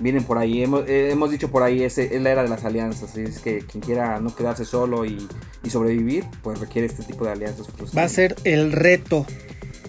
vienen 0.01 0.25
por 0.25 0.39
ahí. 0.39 0.63
Hemos, 0.63 0.85
eh, 0.87 1.17
dicho 1.31 1.51
por 1.51 1.63
ahí, 1.63 1.83
es, 1.83 1.99
es, 1.99 2.21
la 2.21 2.31
era 2.31 2.43
de 2.43 2.49
las 2.49 2.65
alianzas. 2.65 3.11
Así 3.11 3.23
es 3.23 3.39
que 3.41 3.59
quien 3.61 3.83
quiera 3.83 4.21
no 4.21 4.35
quedarse 4.35 4.65
solo 4.65 5.05
y 5.05 5.27
sobrevivir, 5.69 6.25
pues 6.43 6.61
requiere 6.61 6.87
este 6.87 7.03
tipo 7.05 7.25
de 7.25 7.33
alianzas. 7.33 7.67
Va 7.97 8.03
a 8.03 8.09
ser 8.09 8.37
el 8.45 8.73
reto 8.73 9.27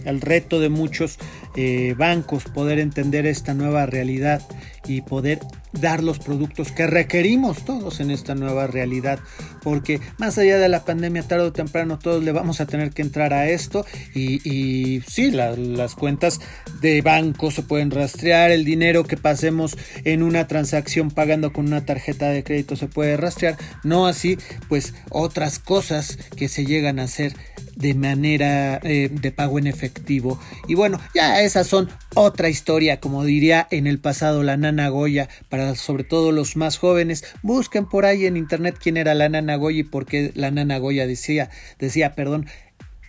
el 0.06 0.22
reto 0.22 0.60
de 0.60 0.70
muchos 0.70 1.18
eh, 1.56 1.96
bancos 1.98 2.46
poder 2.46 2.80
entender 2.80 3.26
esta 3.26 3.54
nueva 3.54 3.86
realidad 3.86 4.42
y 4.88 5.02
poder 5.02 5.40
dar 5.80 6.04
los 6.04 6.20
productos 6.20 6.72
que 6.72 6.88
requerimos 6.88 7.66
todos 7.66 8.00
en 8.00 8.12
esta 8.12 8.36
nueva 8.36 8.68
realidad 8.68 9.20
porque 9.62 10.00
más 10.18 10.38
allá 10.38 10.58
de 10.58 10.70
la 10.70 10.86
pandemia 10.86 11.24
tarde 11.24 11.46
o 11.46 11.54
temprano 11.54 12.00
todos 12.00 12.24
le 12.24 12.32
vamos 12.32 12.62
a 12.62 12.66
tener 12.66 12.92
que 12.92 13.02
entrar 13.02 13.34
a 13.34 13.50
esto 13.50 13.86
y, 14.14 15.02
sí 15.08 15.32
las 15.32 15.96
cuentas 15.96 16.40
de 16.82 17.02
banco 17.02 17.52
se 17.52 17.64
pueden 17.64 17.92
rastrear 17.92 18.52
el 18.52 18.64
dinero 18.66 19.04
que 19.04 19.18
pasemos 19.18 19.78
en 20.04 20.24
una 20.24 20.48
transacción 20.48 21.12
pagando 21.12 21.52
con 21.52 21.68
una 21.68 21.86
tarjeta 21.86 22.30
de 22.30 22.44
crédito 22.44 22.76
se 22.76 22.88
puede 22.88 23.18
rastrear 23.18 23.58
no 23.84 24.08
así 24.08 24.38
pues 24.70 24.94
otras 25.10 25.60
cosas 25.60 26.18
que 26.36 26.48
se 26.48 26.66
llegan 26.66 27.00
a 27.00 27.04
hacer 27.04 27.34
de 27.76 27.94
manera 27.94 28.80
eh, 28.84 29.10
de 29.12 29.32
pago 29.32 29.60
en 29.60 29.68
efectivo. 29.68 30.40
Y 30.68 30.76
bueno, 30.76 31.00
ya 31.14 31.42
esas 31.42 31.68
son 31.68 31.90
otra 32.16 32.50
historia, 32.50 33.00
como 33.00 33.24
diría 33.24 33.68
en 33.70 33.88
el 33.88 34.00
pasado 34.00 34.44
la 34.44 34.58
nana 34.58 34.90
Goya, 34.90 35.30
para 35.50 35.65
sobre 35.74 36.04
todo 36.04 36.32
los 36.32 36.56
más 36.56 36.78
jóvenes. 36.78 37.24
Busquen 37.42 37.88
por 37.88 38.06
ahí 38.06 38.28
en 38.28 38.38
internet 38.38 38.78
quién 38.80 38.98
era 38.98 39.16
la 39.16 39.30
nana 39.30 39.56
Goya 39.56 39.80
y 39.80 39.84
por 39.84 40.06
qué 40.06 40.32
la 40.36 40.52
nana 40.52 40.78
Goya 40.78 41.08
decía, 41.08 41.50
decía, 41.80 42.14
perdón, 42.14 42.46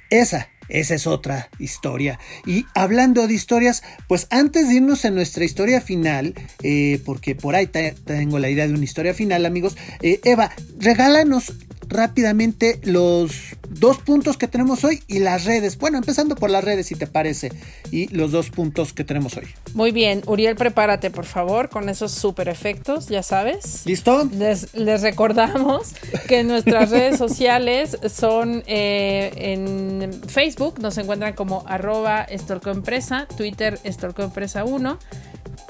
esa 0.09 0.49
esa 0.69 0.95
es 0.95 1.07
otra 1.07 1.49
historia. 1.59 2.19
Y 2.45 2.67
hablando 2.75 3.27
de 3.27 3.35
historias, 3.35 3.83
pues 4.09 4.27
antes 4.31 4.69
de 4.69 4.77
irnos 4.77 5.05
a 5.05 5.11
nuestra 5.11 5.45
historia 5.45 5.81
final, 5.81 6.35
eh, 6.63 7.01
porque 7.05 7.35
por 7.35 7.55
ahí 7.55 7.67
tengo 7.67 8.39
la 8.39 8.51
idea 8.51 8.67
de 8.67 8.75
una 8.75 8.85
historia 8.85 9.15
final, 9.15 9.47
amigos, 9.47 9.77
eh, 10.03 10.21
Eva, 10.25 10.51
regálanos 10.79 11.53
rápidamente 11.89 12.81
los 12.83 13.57
dos 13.79 13.99
puntos 13.99 14.37
que 14.37 14.49
tenemos 14.49 14.85
hoy 14.85 15.03
y 15.07 15.19
las 15.19 15.45
redes. 15.45 15.79
Bueno, 15.79 15.99
empezando 15.99 16.35
por 16.35 16.51
las 16.51 16.65
redes, 16.65 16.87
si 16.87 16.95
te 16.95 17.07
parece, 17.07 17.53
y 17.91 18.09
los 18.09 18.33
dos 18.33 18.51
puntos 18.51 18.93
que 18.93 19.05
tenemos 19.05 19.37
hoy. 19.37 19.45
Muy 19.75 19.93
bien, 19.93 20.23
Uriel, 20.27 20.57
prepárate 20.57 21.11
por 21.11 21.25
favor 21.25 21.69
con 21.69 21.89
esos 21.89 22.13
super 22.13 22.49
efectos, 22.49 23.09
ya 23.09 23.23
sabes. 23.23 23.83
¿Listo? 23.87 24.29
Les, 24.33 24.73
recordamos 25.03 25.95
que 26.29 26.45
nuestras 26.45 26.91
redes 26.91 27.19
sociales 27.19 27.99
son 28.09 28.63
eh, 28.67 29.33
en 29.37 30.13
Facebook, 30.29 30.81
nos 30.81 30.99
encuentran 30.99 31.35
como 31.35 31.65
arroba 31.67 32.27
Empresa, 32.71 33.27
Twitter 33.37 33.79
Empresa 33.85 34.65
1 34.65 34.99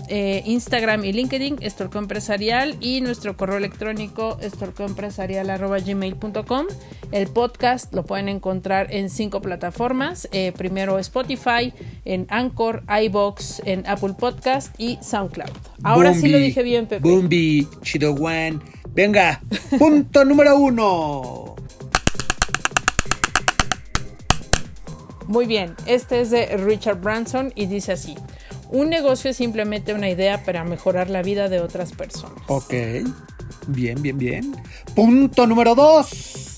eh, 0.09 0.43
Instagram 0.45 1.05
y 1.05 1.13
LinkedIn, 1.13 1.59
Estorco 1.61 1.99
Empresarial, 1.99 2.77
y 2.81 3.01
nuestro 3.01 3.37
correo 3.37 3.57
electrónico 3.57 4.39
estorcoempresarial.gmail.com. 4.41 6.67
El 7.13 7.29
podcast 7.29 7.95
lo 7.95 8.05
pueden 8.05 8.29
encontrar 8.29 8.93
en 8.95 9.11
cinco 9.11 9.41
plataformas. 9.41 10.29
Eh, 10.33 10.53
primero 10.57 10.99
Spotify, 10.99 11.73
en 12.05 12.27
Anchor, 12.31 12.83
iBox, 13.05 13.63
en 13.65 13.87
Apple 13.87 14.15
Podcast 14.19 14.75
y 14.79 14.99
SoundCloud. 15.03 15.51
Ahora 15.83 16.15
sí 16.15 16.29
lo 16.29 16.39
dije 16.39 16.63
bien, 16.63 16.87
Pepe. 16.87 17.09
Boombi, 17.09 17.69
Chido 17.83 18.15
One. 18.15 18.59
Venga, 18.95 19.41
punto 19.79 20.25
número 20.25 20.57
uno. 20.57 21.55
Muy 25.29 25.47
bien, 25.47 25.75
este 25.87 26.21
es 26.21 26.31
de 26.31 26.57
Richard 26.57 27.01
Branson 27.01 27.53
y 27.57 27.67
dice 27.67 27.93
así. 27.93 28.15
Un 28.71 28.91
negocio 28.91 29.31
es 29.31 29.37
simplemente 29.37 29.95
una 29.95 30.09
idea 30.09 30.45
para 30.45 30.64
mejorar 30.64 31.11
la 31.11 31.23
vida 31.23 31.49
de 31.49 31.61
otras 31.61 31.93
personas. 31.93 32.43
Ok. 32.49 32.75
Bien, 33.69 34.01
bien, 34.01 34.19
bien. 34.19 34.57
Punto 34.95 35.47
número 35.47 35.75
dos. 35.75 36.57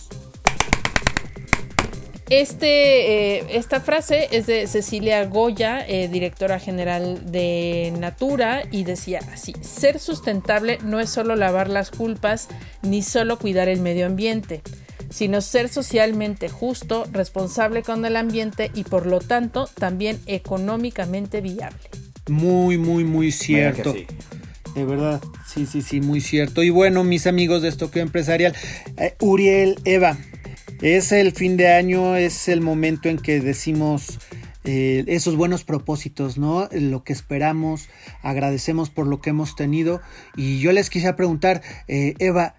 Este, 2.31 3.39
eh, 3.39 3.47
esta 3.53 3.81
frase 3.81 4.29
es 4.33 4.47
de 4.47 4.67
Cecilia 4.67 5.25
Goya, 5.25 5.83
eh, 5.87 6.09
directora 6.09 6.59
general 6.59 7.33
de 7.33 7.91
Natura, 7.99 8.65
y 8.71 8.85
decía 8.85 9.21
así, 9.33 9.55
ser 9.63 9.99
sustentable 9.99 10.79
no 10.85 11.01
es 11.01 11.09
solo 11.09 11.37
lavar 11.37 11.71
las 11.71 11.91
culpas 11.91 12.49
ni 12.83 13.03
solo 13.03 13.39
cuidar 13.39 13.71
el 13.71 13.81
medio 13.81 14.05
ambiente, 14.05 14.61
sino 15.11 15.41
ser 15.41 15.69
socialmente 15.69 16.49
justo, 16.49 17.07
responsable 17.13 17.83
con 17.83 18.05
el 18.05 18.17
ambiente 18.17 18.71
y 18.75 18.85
por 18.85 19.07
lo 19.07 19.21
tanto 19.21 19.69
también 19.75 20.21
económicamente 20.27 21.41
viable. 21.41 21.79
Muy, 22.29 22.79
muy, 22.79 23.05
muy 23.05 23.33
cierto. 23.33 23.95
De 24.75 24.85
verdad, 24.85 25.21
sí, 25.47 25.67
sí, 25.67 25.83
sí, 25.83 26.01
muy 26.01 26.21
cierto. 26.21 26.63
Y 26.63 26.71
bueno, 26.71 27.03
mis 27.05 27.27
amigos 27.27 27.63
de 27.63 27.69
Estoqueo 27.69 28.03
Empresarial, 28.03 28.55
eh, 28.97 29.15
Uriel, 29.21 29.79
Eva, 29.85 30.17
es 30.83 31.11
el 31.13 31.33
fin 31.33 31.57
de 31.57 31.73
año, 31.73 32.17
es 32.17 32.49
el 32.49 32.61
momento 32.61 33.09
en 33.09 33.19
que 33.19 33.41
decimos 33.41 34.19
eh, 34.65 35.05
esos 35.07 35.35
buenos 35.35 35.65
propósitos, 35.65 36.37
¿no? 36.37 36.69
Lo 36.71 37.03
que 37.03 37.13
esperamos, 37.13 37.89
agradecemos 38.23 38.91
por 38.91 39.07
lo 39.07 39.21
que 39.21 39.31
hemos 39.31 39.57
tenido. 39.57 40.01
Y 40.37 40.61
yo 40.61 40.73
les 40.73 40.91
quisiera 40.91 41.17
preguntar, 41.17 41.63
eh, 41.89 42.15
Eva, 42.19 42.55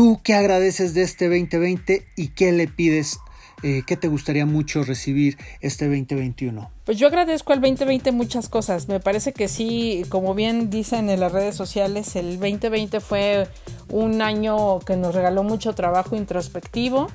¿tú 0.00 0.18
qué 0.24 0.32
agradeces 0.32 0.94
de 0.94 1.02
este 1.02 1.26
2020 1.26 2.06
y 2.16 2.28
qué 2.28 2.52
le 2.52 2.68
pides 2.68 3.18
eh, 3.62 3.82
¿qué 3.86 3.98
te 3.98 4.08
gustaría 4.08 4.46
mucho 4.46 4.82
recibir 4.82 5.36
este 5.60 5.84
2021? 5.88 6.70
Pues 6.86 6.96
yo 6.96 7.06
agradezco 7.06 7.52
al 7.52 7.60
2020 7.60 8.10
muchas 8.12 8.48
cosas. 8.48 8.88
Me 8.88 9.00
parece 9.00 9.34
que 9.34 9.48
sí, 9.48 10.04
como 10.08 10.34
bien 10.34 10.70
dicen 10.70 11.10
en 11.10 11.20
las 11.20 11.32
redes 11.32 11.56
sociales, 11.56 12.16
el 12.16 12.40
2020 12.40 13.00
fue 13.00 13.46
un 13.90 14.22
año 14.22 14.78
que 14.78 14.96
nos 14.96 15.14
regaló 15.14 15.42
mucho 15.42 15.74
trabajo 15.74 16.16
introspectivo. 16.16 17.08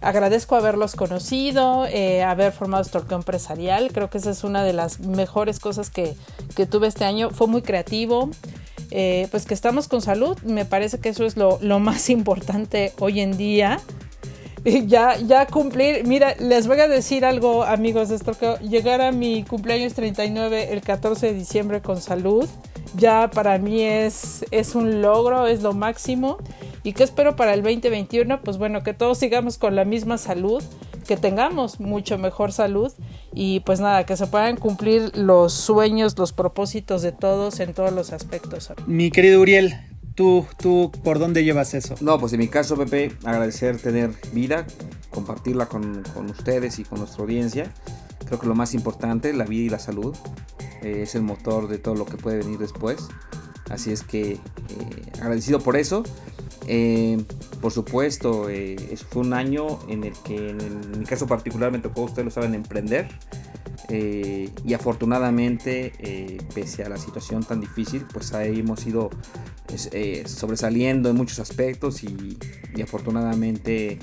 Agradezco 0.00 0.54
haberlos 0.54 0.94
conocido, 0.94 1.86
eh, 1.86 2.22
haber 2.22 2.52
formado 2.52 2.84
Storco 2.84 3.16
Empresarial. 3.16 3.90
Creo 3.92 4.10
que 4.10 4.18
esa 4.18 4.30
es 4.30 4.44
una 4.44 4.62
de 4.62 4.74
las 4.74 5.00
mejores 5.00 5.58
cosas 5.58 5.90
que, 5.90 6.14
tuve 6.70 6.86
este 6.86 7.04
año. 7.04 7.30
Fue 7.30 7.48
muy 7.48 7.62
creativo. 7.62 8.30
Eh, 8.90 9.28
pues 9.30 9.46
que 9.46 9.54
estamos 9.54 9.88
con 9.88 10.00
salud, 10.00 10.38
me 10.44 10.64
parece 10.64 10.98
que 10.98 11.10
eso 11.10 11.24
es 11.24 11.36
lo, 11.36 11.58
lo 11.60 11.78
más 11.78 12.10
importante 12.18 12.92
hoy 12.98 13.20
en 13.20 13.36
día. 13.36 13.80
ya, 14.86 15.16
ya 15.16 15.46
cumplir, 15.46 16.06
mira, 16.06 16.34
les 16.38 16.66
voy 16.66 16.80
a 16.80 16.88
decir 16.88 17.24
algo, 17.24 17.64
amigos 17.64 18.10
esto, 18.10 18.32
que 18.32 18.56
llegar 18.66 19.00
a 19.00 19.12
mi 19.12 19.44
cumpleaños 19.44 19.94
39 19.94 20.72
el 20.72 20.80
14 20.80 21.28
de 21.28 21.34
diciembre 21.34 21.80
con 21.80 22.00
salud, 22.00 22.48
ya 22.96 23.30
para 23.30 23.58
mí 23.58 23.82
es, 23.82 24.44
es 24.50 24.74
un 24.74 25.02
logro, 25.02 25.46
es 25.46 25.62
lo 25.62 25.72
máximo. 25.72 26.38
¿Y 26.82 26.92
qué 26.92 27.04
espero 27.04 27.36
para 27.36 27.54
el 27.54 27.62
2021? 27.62 28.40
Pues 28.40 28.56
bueno, 28.56 28.82
que 28.82 28.94
todos 28.94 29.18
sigamos 29.18 29.58
con 29.58 29.76
la 29.76 29.84
misma 29.84 30.16
salud, 30.16 30.62
que 31.08 31.16
tengamos 31.16 31.80
mucho 31.80 32.18
mejor 32.18 32.52
salud 32.52 32.92
y 33.32 33.60
pues 33.60 33.80
nada, 33.80 34.04
que 34.04 34.14
se 34.16 34.26
puedan 34.26 34.56
cumplir 34.56 35.16
los 35.16 35.54
sueños, 35.54 36.16
los 36.18 36.34
propósitos 36.34 37.00
de 37.00 37.12
todos 37.12 37.60
en 37.60 37.72
todos 37.72 37.92
los 37.92 38.12
aspectos. 38.12 38.70
Mi 38.86 39.10
querido 39.10 39.40
Uriel, 39.40 39.74
¿Tú, 40.14 40.44
¿Tú 40.58 40.90
por 41.04 41.20
dónde 41.20 41.44
llevas 41.44 41.74
eso? 41.74 41.94
No, 42.00 42.18
pues 42.18 42.32
en 42.32 42.40
mi 42.40 42.48
caso, 42.48 42.76
Pepe, 42.76 43.12
agradecer 43.24 43.80
tener 43.80 44.10
vida, 44.32 44.66
compartirla 45.10 45.66
con, 45.66 46.02
ustedes 46.28 46.80
y 46.80 46.84
con 46.84 46.98
nuestra 46.98 47.22
audiencia. 47.22 47.72
Creo 48.26 48.40
que 48.40 48.48
lo 48.48 48.56
más 48.56 48.74
importante, 48.74 49.32
la 49.32 49.44
vida 49.44 49.62
y 49.62 49.68
la 49.68 49.78
salud, 49.78 50.16
eh, 50.82 51.02
es 51.04 51.14
el 51.14 51.22
motor 51.22 51.68
de 51.68 51.78
todo 51.78 51.94
lo 51.94 52.04
que 52.04 52.16
puede 52.16 52.38
venir 52.38 52.58
después. 52.58 53.06
Así 53.70 53.92
es 53.92 54.02
que 54.02 54.32
eh, 54.32 54.40
agradecido 55.20 55.60
por 55.60 55.76
eso. 55.76 56.02
Eh, 56.66 57.24
por 57.60 57.72
supuesto, 57.72 58.48
eh, 58.48 58.76
fue 59.10 59.22
un 59.22 59.32
año 59.32 59.78
en 59.88 60.04
el 60.04 60.12
que 60.24 60.50
en, 60.50 60.98
mi 60.98 61.04
caso 61.04 61.26
particular 61.26 61.72
me 61.72 61.78
tocó, 61.78 62.02
ustedes 62.02 62.24
lo 62.24 62.30
saben, 62.30 62.54
emprender. 62.54 63.08
Eh, 63.88 64.50
y 64.64 64.74
afortunadamente, 64.74 65.92
eh, 65.98 66.38
pese 66.54 66.84
a 66.84 66.88
la 66.88 66.96
situación 66.96 67.42
tan 67.42 67.60
difícil, 67.60 68.04
pues 68.12 68.32
ahí 68.34 68.60
hemos 68.60 68.86
ido 68.86 69.10
sobresaliendo 70.24 71.10
en 71.10 71.16
muchos 71.16 71.38
aspectos 71.40 72.02
y 72.02 72.38
afortunadamente 72.82 73.98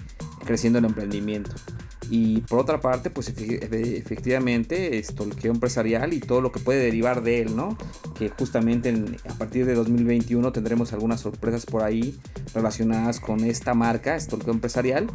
creciendo 0.46 0.80
el 0.80 0.86
emprendimiento. 0.86 1.52
Y 2.10 2.42
por 2.42 2.60
otra 2.60 2.80
parte, 2.80 3.10
pues 3.10 3.30
efectivamente, 3.30 4.98
estolqueo 5.00 5.52
empresarial 5.52 6.14
y 6.14 6.20
todo 6.20 6.42
lo 6.42 6.52
que 6.52 6.60
puede 6.60 6.80
derivar 6.80 7.24
de 7.24 7.42
él, 7.42 7.56
¿no? 7.56 7.78
Que 8.18 8.30
justamente 8.30 8.94
a 9.28 9.34
partir 9.34 9.66
de 9.66 9.74
2021 9.74 10.52
tendremos 10.52 10.94
algunas 10.94 11.22
sorpresas 11.22 11.66
por 11.66 11.84
ahí 11.84 12.16
relacionadas 12.54 13.20
con 13.20 13.44
esta 13.44 13.74
marca, 13.74 14.16
estolqueo 14.16 14.54
empresarial, 14.54 15.08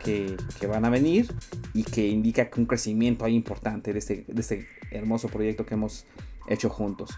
que, 0.00 0.36
que, 0.60 0.66
van 0.66 0.84
a 0.84 0.90
venir 0.90 1.32
y 1.72 1.82
que 1.84 2.08
indica 2.08 2.50
un 2.56 2.66
crecimiento 2.66 3.24
ahí 3.24 3.34
importante 3.34 3.92
de 3.92 3.98
este, 3.98 4.24
de 4.28 4.40
este 4.40 4.68
hermoso 4.90 5.28
proyecto 5.28 5.64
que 5.64 5.74
hemos 5.74 6.04
hecho 6.46 6.68
juntos. 6.68 7.10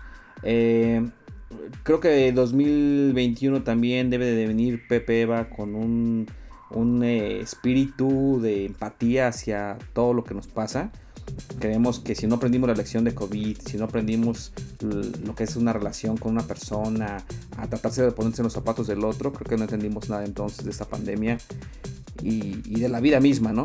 Eh, 0.42 1.04
creo 1.82 2.00
que 2.00 2.32
2021 2.32 3.62
también 3.62 4.10
debe 4.10 4.26
de 4.26 4.46
venir 4.46 4.86
Pepe 4.88 5.22
Eva 5.22 5.48
con 5.48 5.74
un 5.74 6.26
un 6.68 7.02
eh, 7.04 7.40
espíritu 7.40 8.40
de 8.40 8.66
empatía 8.66 9.28
hacia 9.28 9.78
todo 9.92 10.14
lo 10.14 10.24
que 10.24 10.34
nos 10.34 10.48
pasa. 10.48 10.92
Creemos 11.58 12.00
que 12.00 12.14
si 12.14 12.26
no 12.26 12.36
aprendimos 12.36 12.68
la 12.68 12.74
lección 12.74 13.04
de 13.04 13.14
COVID, 13.14 13.58
si 13.58 13.78
no 13.78 13.84
aprendimos 13.84 14.52
lo 15.24 15.34
que 15.34 15.44
es 15.44 15.56
una 15.56 15.72
relación 15.72 16.16
con 16.16 16.32
una 16.32 16.46
persona, 16.46 17.24
a 17.56 17.66
tratarse 17.66 18.02
de 18.02 18.12
ponerse 18.12 18.42
en 18.42 18.44
los 18.44 18.52
zapatos 18.52 18.86
del 18.86 19.04
otro, 19.04 19.32
creo 19.32 19.48
que 19.48 19.56
no 19.56 19.64
entendimos 19.64 20.08
nada 20.08 20.24
entonces 20.24 20.64
de 20.64 20.70
esta 20.70 20.84
pandemia 20.84 21.38
y, 22.22 22.80
de 22.80 22.88
la 22.88 23.00
vida 23.00 23.20
misma, 23.20 23.52
¿no? 23.52 23.64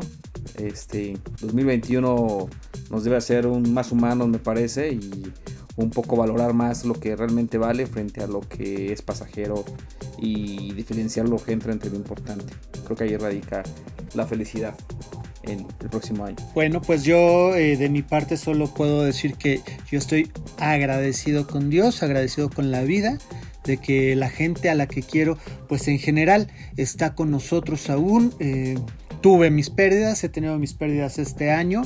Este 0.55 1.18
2021 1.41 2.49
nos 2.89 3.03
debe 3.03 3.18
hacer 3.18 3.47
más 3.47 3.91
humanos, 3.91 4.28
me 4.28 4.39
parece, 4.39 4.93
y 4.93 5.32
un 5.76 5.89
poco 5.89 6.16
valorar 6.16 6.53
más 6.53 6.86
lo 6.86 6.93
que 6.93 7.16
realmente 7.16 7.57
vale 7.57 7.86
frente 7.88 8.22
a 8.22 8.28
lo 8.28 8.41
que 8.41 8.91
es 8.91 9.01
pasajero 9.01 9.66
y 10.18 10.74
diferenciar 10.74 11.28
lo 11.28 11.38
que 11.38 11.53
entra 11.53 11.72
entre 11.72 11.89
lo 11.89 11.95
importante. 11.95 12.53
Creo 12.86 12.97
que 12.97 13.03
ahí 13.05 13.18
radica 13.18 13.64
la 14.14 14.26
felicidad 14.26 14.76
en 15.44 15.60
el 15.60 15.89
próximo 15.89 16.26
año. 16.26 16.38
Bueno, 16.54 16.82
pues 16.82 17.04
yo 17.04 17.56
eh, 17.56 17.78
de 17.78 17.89
mi 17.89 18.02
parte 18.02 18.38
solo 18.38 18.74
puedo 18.74 19.04
decir 19.04 19.36
que 19.36 19.62
yo 19.89 19.98
estoy 19.98 20.32
agradecido 20.58 21.48
con 21.48 21.70
Dios, 21.70 22.04
agradecido 22.04 22.50
con 22.50 22.72
la 22.72 22.82
vida, 22.82 23.18
de 23.64 23.78
que 23.78 24.16
la 24.16 24.30
gente 24.30 24.70
a 24.70 24.76
la 24.76 24.88
que 24.88 25.04
quiero, 25.04 25.38
pues 25.68 25.88
en 25.88 26.00
general 26.00 26.48
está 26.78 27.16
con 27.16 27.32
nosotros 27.32 27.89
aún. 27.89 28.34
Eh, 28.39 28.78
tuve 29.22 29.52
mis 29.52 29.70
pérdidas, 29.70 30.24
he 30.24 30.30
tenido 30.30 30.58
mis 30.58 30.74
pérdidas 30.74 31.20
este 31.20 31.52
año, 31.52 31.84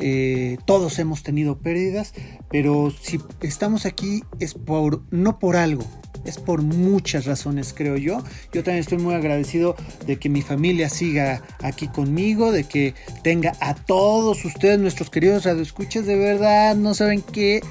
eh, 0.00 0.58
todos 0.64 0.98
hemos 0.98 1.22
tenido 1.22 1.58
pérdidas, 1.58 2.12
pero 2.50 2.90
si 2.90 3.20
estamos 3.40 3.86
aquí 3.86 4.24
es 4.40 4.54
por, 4.54 5.02
no 5.12 5.38
por 5.38 5.56
algo, 5.56 5.84
es 6.24 6.38
por 6.38 6.62
muchas 6.62 7.26
razones, 7.26 7.74
creo 7.76 7.96
yo. 7.96 8.22
Yo 8.52 8.62
también 8.62 8.78
estoy 8.78 8.98
muy 8.98 9.14
agradecido 9.14 9.76
de 10.06 10.16
que 10.16 10.28
mi 10.28 10.42
familia 10.42 10.88
siga 10.88 11.42
aquí 11.60 11.88
conmigo, 11.88 12.52
de 12.52 12.64
que 12.64 12.94
tenga 13.22 13.54
a 13.60 13.74
todos 13.74 14.44
ustedes, 14.44 14.78
nuestros 14.78 15.10
queridos 15.10 15.44
radioescuchas, 15.44 16.06
de 16.06 16.16
verdad, 16.16 16.76
no 16.76 16.94
saben 16.94 17.22
qué 17.22 17.62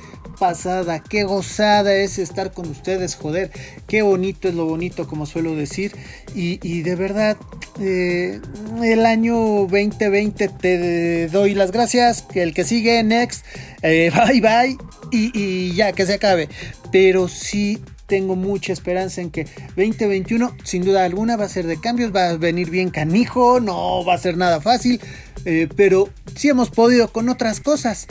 pasada, 0.42 1.04
qué 1.04 1.24
gozada 1.24 1.94
es 1.94 2.18
estar 2.18 2.52
con 2.52 2.68
ustedes, 2.68 3.14
joder, 3.16 3.52
qué 3.88 4.02
bonito 4.02 4.48
es 4.48 4.56
lo 4.56 4.66
bonito, 4.66 5.08
como 5.08 5.28
suelo 5.28 5.56
decir, 5.56 5.92
y, 6.34 6.82
de 6.82 6.96
verdad, 6.96 7.38
eh, 7.80 8.42
el 8.84 9.06
año 9.06 9.36
2020 9.36 10.48
te 10.48 11.28
doy 11.28 11.54
las 11.54 11.72
gracias, 11.72 12.24
que 12.24 12.42
el 12.42 12.56
que 12.56 12.64
sigue, 12.64 13.04
next, 13.04 13.46
eh, 13.84 14.12
bye 14.28 14.42
bye, 14.42 14.78
y, 15.12 15.32
y 15.40 15.76
ya, 15.76 15.92
que 15.92 16.08
se 16.08 16.16
acabe, 16.16 16.50
pero 16.92 17.28
sí 17.28 17.80
tengo 18.12 18.36
mucha 18.36 18.74
esperanza 18.74 19.22
en 19.22 19.32
que 19.32 19.46
2021, 19.78 20.58
sin 20.66 20.84
duda 20.84 21.06
alguna, 21.06 21.38
va 21.38 21.46
a 21.46 21.48
ser 21.48 21.66
de 21.66 21.80
cambios, 21.80 22.14
va 22.14 22.28
a 22.28 22.36
venir 22.36 22.70
bien 22.70 22.90
canijo, 22.90 23.62
no 23.62 24.04
va 24.04 24.16
a 24.16 24.18
ser 24.18 24.36
nada 24.36 24.60
fácil, 24.60 25.00
eh, 25.46 25.70
pero 25.78 26.10
sí 26.36 26.50
hemos 26.50 26.72
podido 26.72 27.14
con 27.14 27.30
otras 27.30 27.62
cosas. 27.62 28.08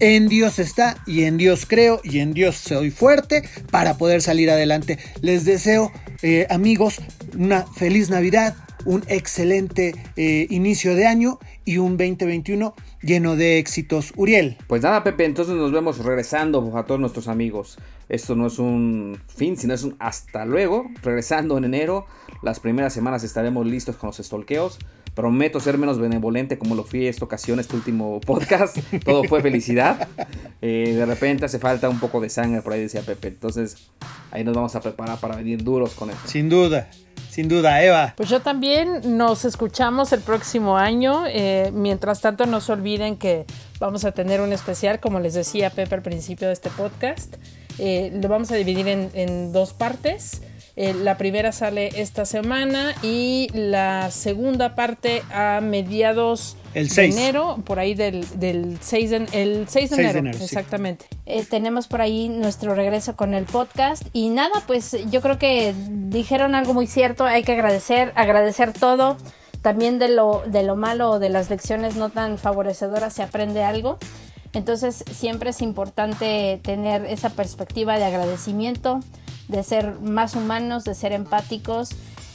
En 0.00 0.26
Dios 0.26 0.58
está 0.58 0.96
y 1.06 1.22
en 1.22 1.36
Dios 1.36 1.66
creo 1.68 2.00
y 2.02 2.18
en 2.18 2.34
Dios 2.34 2.56
soy 2.56 2.90
fuerte 2.90 3.44
para 3.70 3.96
poder 3.96 4.22
salir 4.22 4.50
adelante. 4.50 4.98
Les 5.20 5.44
deseo, 5.44 5.92
eh, 6.22 6.48
amigos, 6.50 6.96
una 7.38 7.64
feliz 7.64 8.10
Navidad, 8.10 8.56
un 8.86 9.04
excelente 9.06 9.94
eh, 10.16 10.48
inicio 10.50 10.96
de 10.96 11.06
año 11.06 11.38
y 11.64 11.78
un 11.78 11.96
2021 11.96 12.74
lleno 13.02 13.36
de 13.36 13.58
éxitos. 13.58 14.12
Uriel. 14.16 14.56
Pues 14.66 14.82
nada, 14.82 15.04
Pepe, 15.04 15.24
entonces 15.24 15.54
nos 15.54 15.72
vemos 15.72 15.98
regresando 16.04 16.76
a 16.76 16.84
todos 16.84 17.00
nuestros 17.00 17.28
amigos. 17.28 17.78
Esto 18.08 18.34
no 18.34 18.46
es 18.46 18.58
un 18.58 19.20
fin, 19.28 19.56
sino 19.56 19.74
es 19.74 19.82
un 19.82 19.96
hasta 19.98 20.44
luego. 20.44 20.90
Regresando 21.02 21.58
en 21.58 21.64
enero, 21.64 22.06
las 22.42 22.60
primeras 22.60 22.92
semanas 22.92 23.22
estaremos 23.22 23.66
listos 23.66 23.96
con 23.96 24.08
los 24.08 24.20
estolqueos. 24.20 24.78
Prometo 25.14 25.60
ser 25.60 25.78
menos 25.78 25.98
benevolente 25.98 26.58
como 26.58 26.74
lo 26.74 26.84
fui 26.84 27.06
esta 27.06 27.24
ocasión, 27.24 27.60
este 27.60 27.76
último 27.76 28.20
podcast. 28.20 28.78
Todo 29.04 29.24
fue 29.24 29.42
felicidad. 29.42 30.08
Eh, 30.60 30.94
de 30.96 31.06
repente 31.06 31.44
hace 31.44 31.60
falta 31.60 31.88
un 31.88 32.00
poco 32.00 32.20
de 32.20 32.28
sangre, 32.28 32.62
por 32.62 32.72
ahí 32.72 32.80
decía 32.80 33.02
Pepe. 33.02 33.28
Entonces 33.28 33.90
ahí 34.32 34.42
nos 34.42 34.56
vamos 34.56 34.74
a 34.74 34.80
preparar 34.80 35.20
para 35.20 35.36
venir 35.36 35.62
duros 35.62 35.94
con 35.94 36.10
esto. 36.10 36.26
Sin 36.26 36.48
duda. 36.48 36.90
Sin 37.38 37.46
duda, 37.46 37.84
Eva. 37.84 38.14
Pues 38.16 38.30
yo 38.30 38.40
también 38.40 39.16
nos 39.16 39.44
escuchamos 39.44 40.12
el 40.12 40.22
próximo 40.22 40.76
año. 40.76 41.22
Eh, 41.28 41.70
mientras 41.72 42.20
tanto, 42.20 42.46
no 42.46 42.60
se 42.60 42.72
olviden 42.72 43.16
que 43.16 43.46
vamos 43.78 44.04
a 44.04 44.10
tener 44.10 44.40
un 44.40 44.52
especial, 44.52 44.98
como 44.98 45.20
les 45.20 45.34
decía 45.34 45.70
Pepe 45.70 45.94
al 45.94 46.02
principio 46.02 46.48
de 46.48 46.54
este 46.54 46.68
podcast. 46.68 47.36
Eh, 47.78 48.10
lo 48.20 48.28
vamos 48.28 48.50
a 48.50 48.56
dividir 48.56 48.88
en 48.88 49.52
dos 49.52 49.72
partes. 49.72 50.42
Eh, 50.80 50.94
la 50.94 51.18
primera 51.18 51.50
sale 51.50 51.90
esta 52.00 52.24
semana 52.24 52.94
y 53.02 53.48
la 53.52 54.12
segunda 54.12 54.76
parte 54.76 55.24
a 55.32 55.60
mediados 55.60 56.56
de 56.86 57.04
enero, 57.06 57.58
por 57.64 57.78
ahí 57.78 57.94
del, 57.94 58.24
6 58.80 59.10
de, 59.10 59.16
el 59.32 59.68
6 59.68 59.90
de 59.90 60.02
enero, 60.02 60.30
exactamente. 60.30 61.06
Eh, 61.26 61.44
tenemos 61.44 61.88
por 61.88 62.00
ahí 62.00 62.28
nuestro 62.28 62.74
regreso 62.74 63.16
con 63.16 63.34
el 63.34 63.44
podcast 63.44 64.04
y 64.12 64.30
nada, 64.30 64.62
pues 64.66 64.96
yo 65.10 65.20
creo 65.20 65.38
que 65.38 65.74
dijeron 65.88 66.54
algo 66.54 66.74
muy 66.74 66.86
cierto, 66.86 67.24
hay 67.24 67.42
que 67.42 67.52
agradecer, 67.52 68.12
agradecer 68.14 68.72
todo. 68.72 69.16
También 69.62 69.98
de 69.98 70.08
lo, 70.08 70.44
de 70.46 70.62
lo 70.62 70.76
malo 70.76 71.10
o 71.10 71.18
de 71.18 71.30
las 71.30 71.50
lecciones 71.50 71.96
no 71.96 72.10
tan 72.10 72.38
favorecedoras 72.38 73.12
se 73.12 73.22
aprende 73.22 73.64
algo. 73.64 73.98
Entonces 74.52 75.04
siempre 75.12 75.50
es 75.50 75.60
importante 75.62 76.60
tener 76.62 77.04
esa 77.06 77.30
perspectiva 77.30 77.98
de 77.98 78.04
agradecimiento, 78.04 79.00
de 79.48 79.62
ser 79.62 80.00
más 80.00 80.36
humanos, 80.36 80.84
de 80.84 80.94
ser 80.94 81.12
empáticos. 81.12 81.90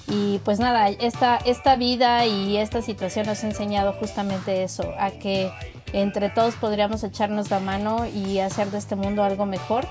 Y 0.07 0.39
pues 0.39 0.59
nada, 0.59 0.89
esta, 0.89 1.37
esta 1.37 1.75
vida 1.75 2.25
y 2.25 2.57
esta 2.57 2.81
situación 2.81 3.25
nos 3.25 3.43
ha 3.43 3.47
enseñado 3.47 3.93
justamente 3.93 4.63
eso, 4.63 4.93
a 4.99 5.11
que 5.11 5.51
entre 5.93 6.29
todos 6.29 6.55
podríamos 6.55 7.03
echarnos 7.03 7.49
la 7.49 7.59
mano 7.59 8.05
y 8.05 8.39
hacer 8.39 8.69
de 8.71 8.79
este 8.79 8.95
mundo 8.95 9.23
algo 9.23 9.45
mejor 9.45 9.87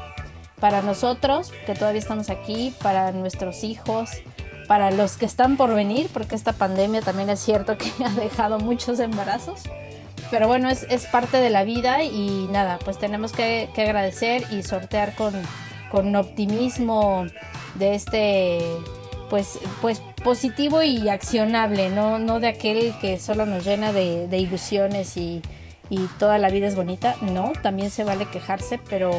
para 0.61 0.83
nosotros, 0.83 1.53
que 1.67 1.75
todavía 1.75 2.01
estamos 2.01 2.31
aquí, 2.31 2.75
para 2.83 3.11
nuestros 3.13 3.65
hijos, 3.65 4.11
para 4.69 4.91
los 4.91 5.17
que 5.17 5.27
están 5.27 5.57
por 5.57 5.75
venir, 5.75 6.09
porque 6.13 6.35
esta 6.35 6.53
pandemia 6.53 7.01
también 7.01 7.31
es 7.31 7.41
cierto 7.41 7.79
que 7.79 7.91
ha 8.05 8.11
dejado 8.11 8.59
muchos 8.59 9.01
embarazos. 9.01 9.63
Pero 10.31 10.47
bueno, 10.47 10.71
es, 10.71 10.85
es 10.89 11.07
parte 11.07 11.39
de 11.39 11.51
la 11.51 11.65
vida 11.65 12.05
y 12.05 12.49
nada, 12.51 12.79
pues 12.85 12.99
tenemos 12.99 13.33
que, 13.33 13.71
que 13.75 13.83
agradecer 13.83 14.45
y 14.51 14.63
sortear 14.63 15.15
con, 15.15 15.35
con 15.91 16.15
optimismo 16.17 17.27
de 17.75 17.95
este 17.95 18.61
pues 19.33 19.59
pues 19.81 20.03
positivo 20.23 20.83
y 20.83 21.09
accionable, 21.09 21.89
no, 21.89 22.19
no 22.19 22.39
de 22.39 22.49
aquel 22.49 22.93
que 23.01 23.19
solo 23.19 23.47
nos 23.47 23.65
llena 23.65 23.91
de, 23.91 24.29
ilusiones 24.39 25.17
y, 25.17 25.41
y, 25.89 26.07
toda 26.19 26.37
la 26.37 26.51
vida 26.51 26.67
es 26.67 26.77
bonita. 26.77 27.17
No, 27.23 27.55
también 27.63 27.91
se 27.91 28.05
vale 28.05 28.27
quejarse, 28.27 28.79
pero, 28.91 29.11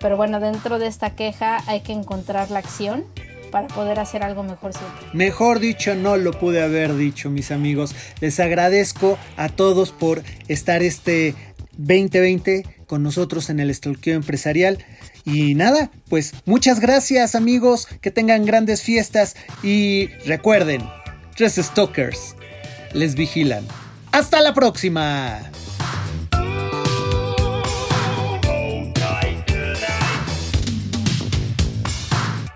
pero 0.00 0.16
bueno, 0.16 0.40
dentro 0.40 0.78
de 0.78 0.86
esta 0.86 1.10
queja 1.10 1.62
hay 1.66 1.82
que 1.82 1.92
encontrar 1.92 2.50
la 2.50 2.60
acción 2.60 3.04
para 3.50 3.68
poder 3.68 4.00
hacer 4.00 4.22
algo 4.22 4.42
mejor 4.42 4.72
siempre. 4.72 5.06
Mejor 5.12 5.58
dicho, 5.58 5.94
no 5.94 6.16
lo 6.16 6.32
pude 6.32 6.62
haber 6.62 6.96
dicho, 6.96 7.28
mis 7.28 7.50
amigos. 7.50 7.94
Les 8.22 8.40
agradezco 8.40 9.18
a 9.36 9.50
todos 9.50 9.92
por 9.92 10.22
estar 10.48 10.82
este 10.82 11.34
2020 11.76 12.64
con 12.86 13.02
nosotros 13.02 13.50
en 13.50 13.60
el 13.60 13.68
Estolqueo 13.68 14.16
Empresarial. 14.16 14.78
Y 15.30 15.54
nada, 15.54 15.90
pues 16.08 16.32
muchas 16.46 16.80
gracias 16.80 17.34
amigos, 17.34 17.86
que 18.00 18.10
tengan 18.10 18.46
grandes 18.46 18.80
fiestas 18.80 19.36
y 19.62 20.06
recuerden, 20.24 20.82
tres 21.36 21.56
stalkers 21.56 22.34
les 22.94 23.14
vigilan. 23.14 23.62
Hasta 24.10 24.40
la 24.40 24.54
próxima. 24.54 25.38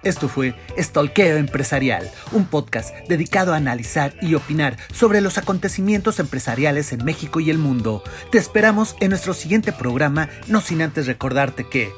Esto 0.03 0.29
fue 0.29 0.55
Stalkeo 0.79 1.37
Empresarial, 1.37 2.11
un 2.33 2.47
podcast 2.47 2.93
dedicado 3.07 3.53
a 3.53 3.59
analizar 3.59 4.15
y 4.23 4.35
opinar 4.35 4.79
sobre 4.95 5.21
los 5.21 5.37
acontecimientos 5.37 6.19
empresariales 6.19 6.93
en 6.93 7.05
México 7.05 7.39
y 7.39 7.51
el 7.51 7.59
mundo. 7.59 8.03
Te 8.31 8.39
esperamos 8.39 8.97
en 9.01 9.11
nuestro 9.11 9.35
siguiente 9.35 9.73
programa, 9.73 10.31
no 10.49 10.63
sin 10.63 10.81
antes 10.81 11.07
recordarte 11.07 11.69
que 11.69 11.93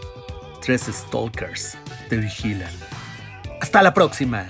tres 0.64 0.82
stalkers 0.90 1.76
te 2.08 2.16
vigilan. 2.16 2.72
Hasta 3.60 3.82
la 3.82 3.92
próxima. 3.92 4.46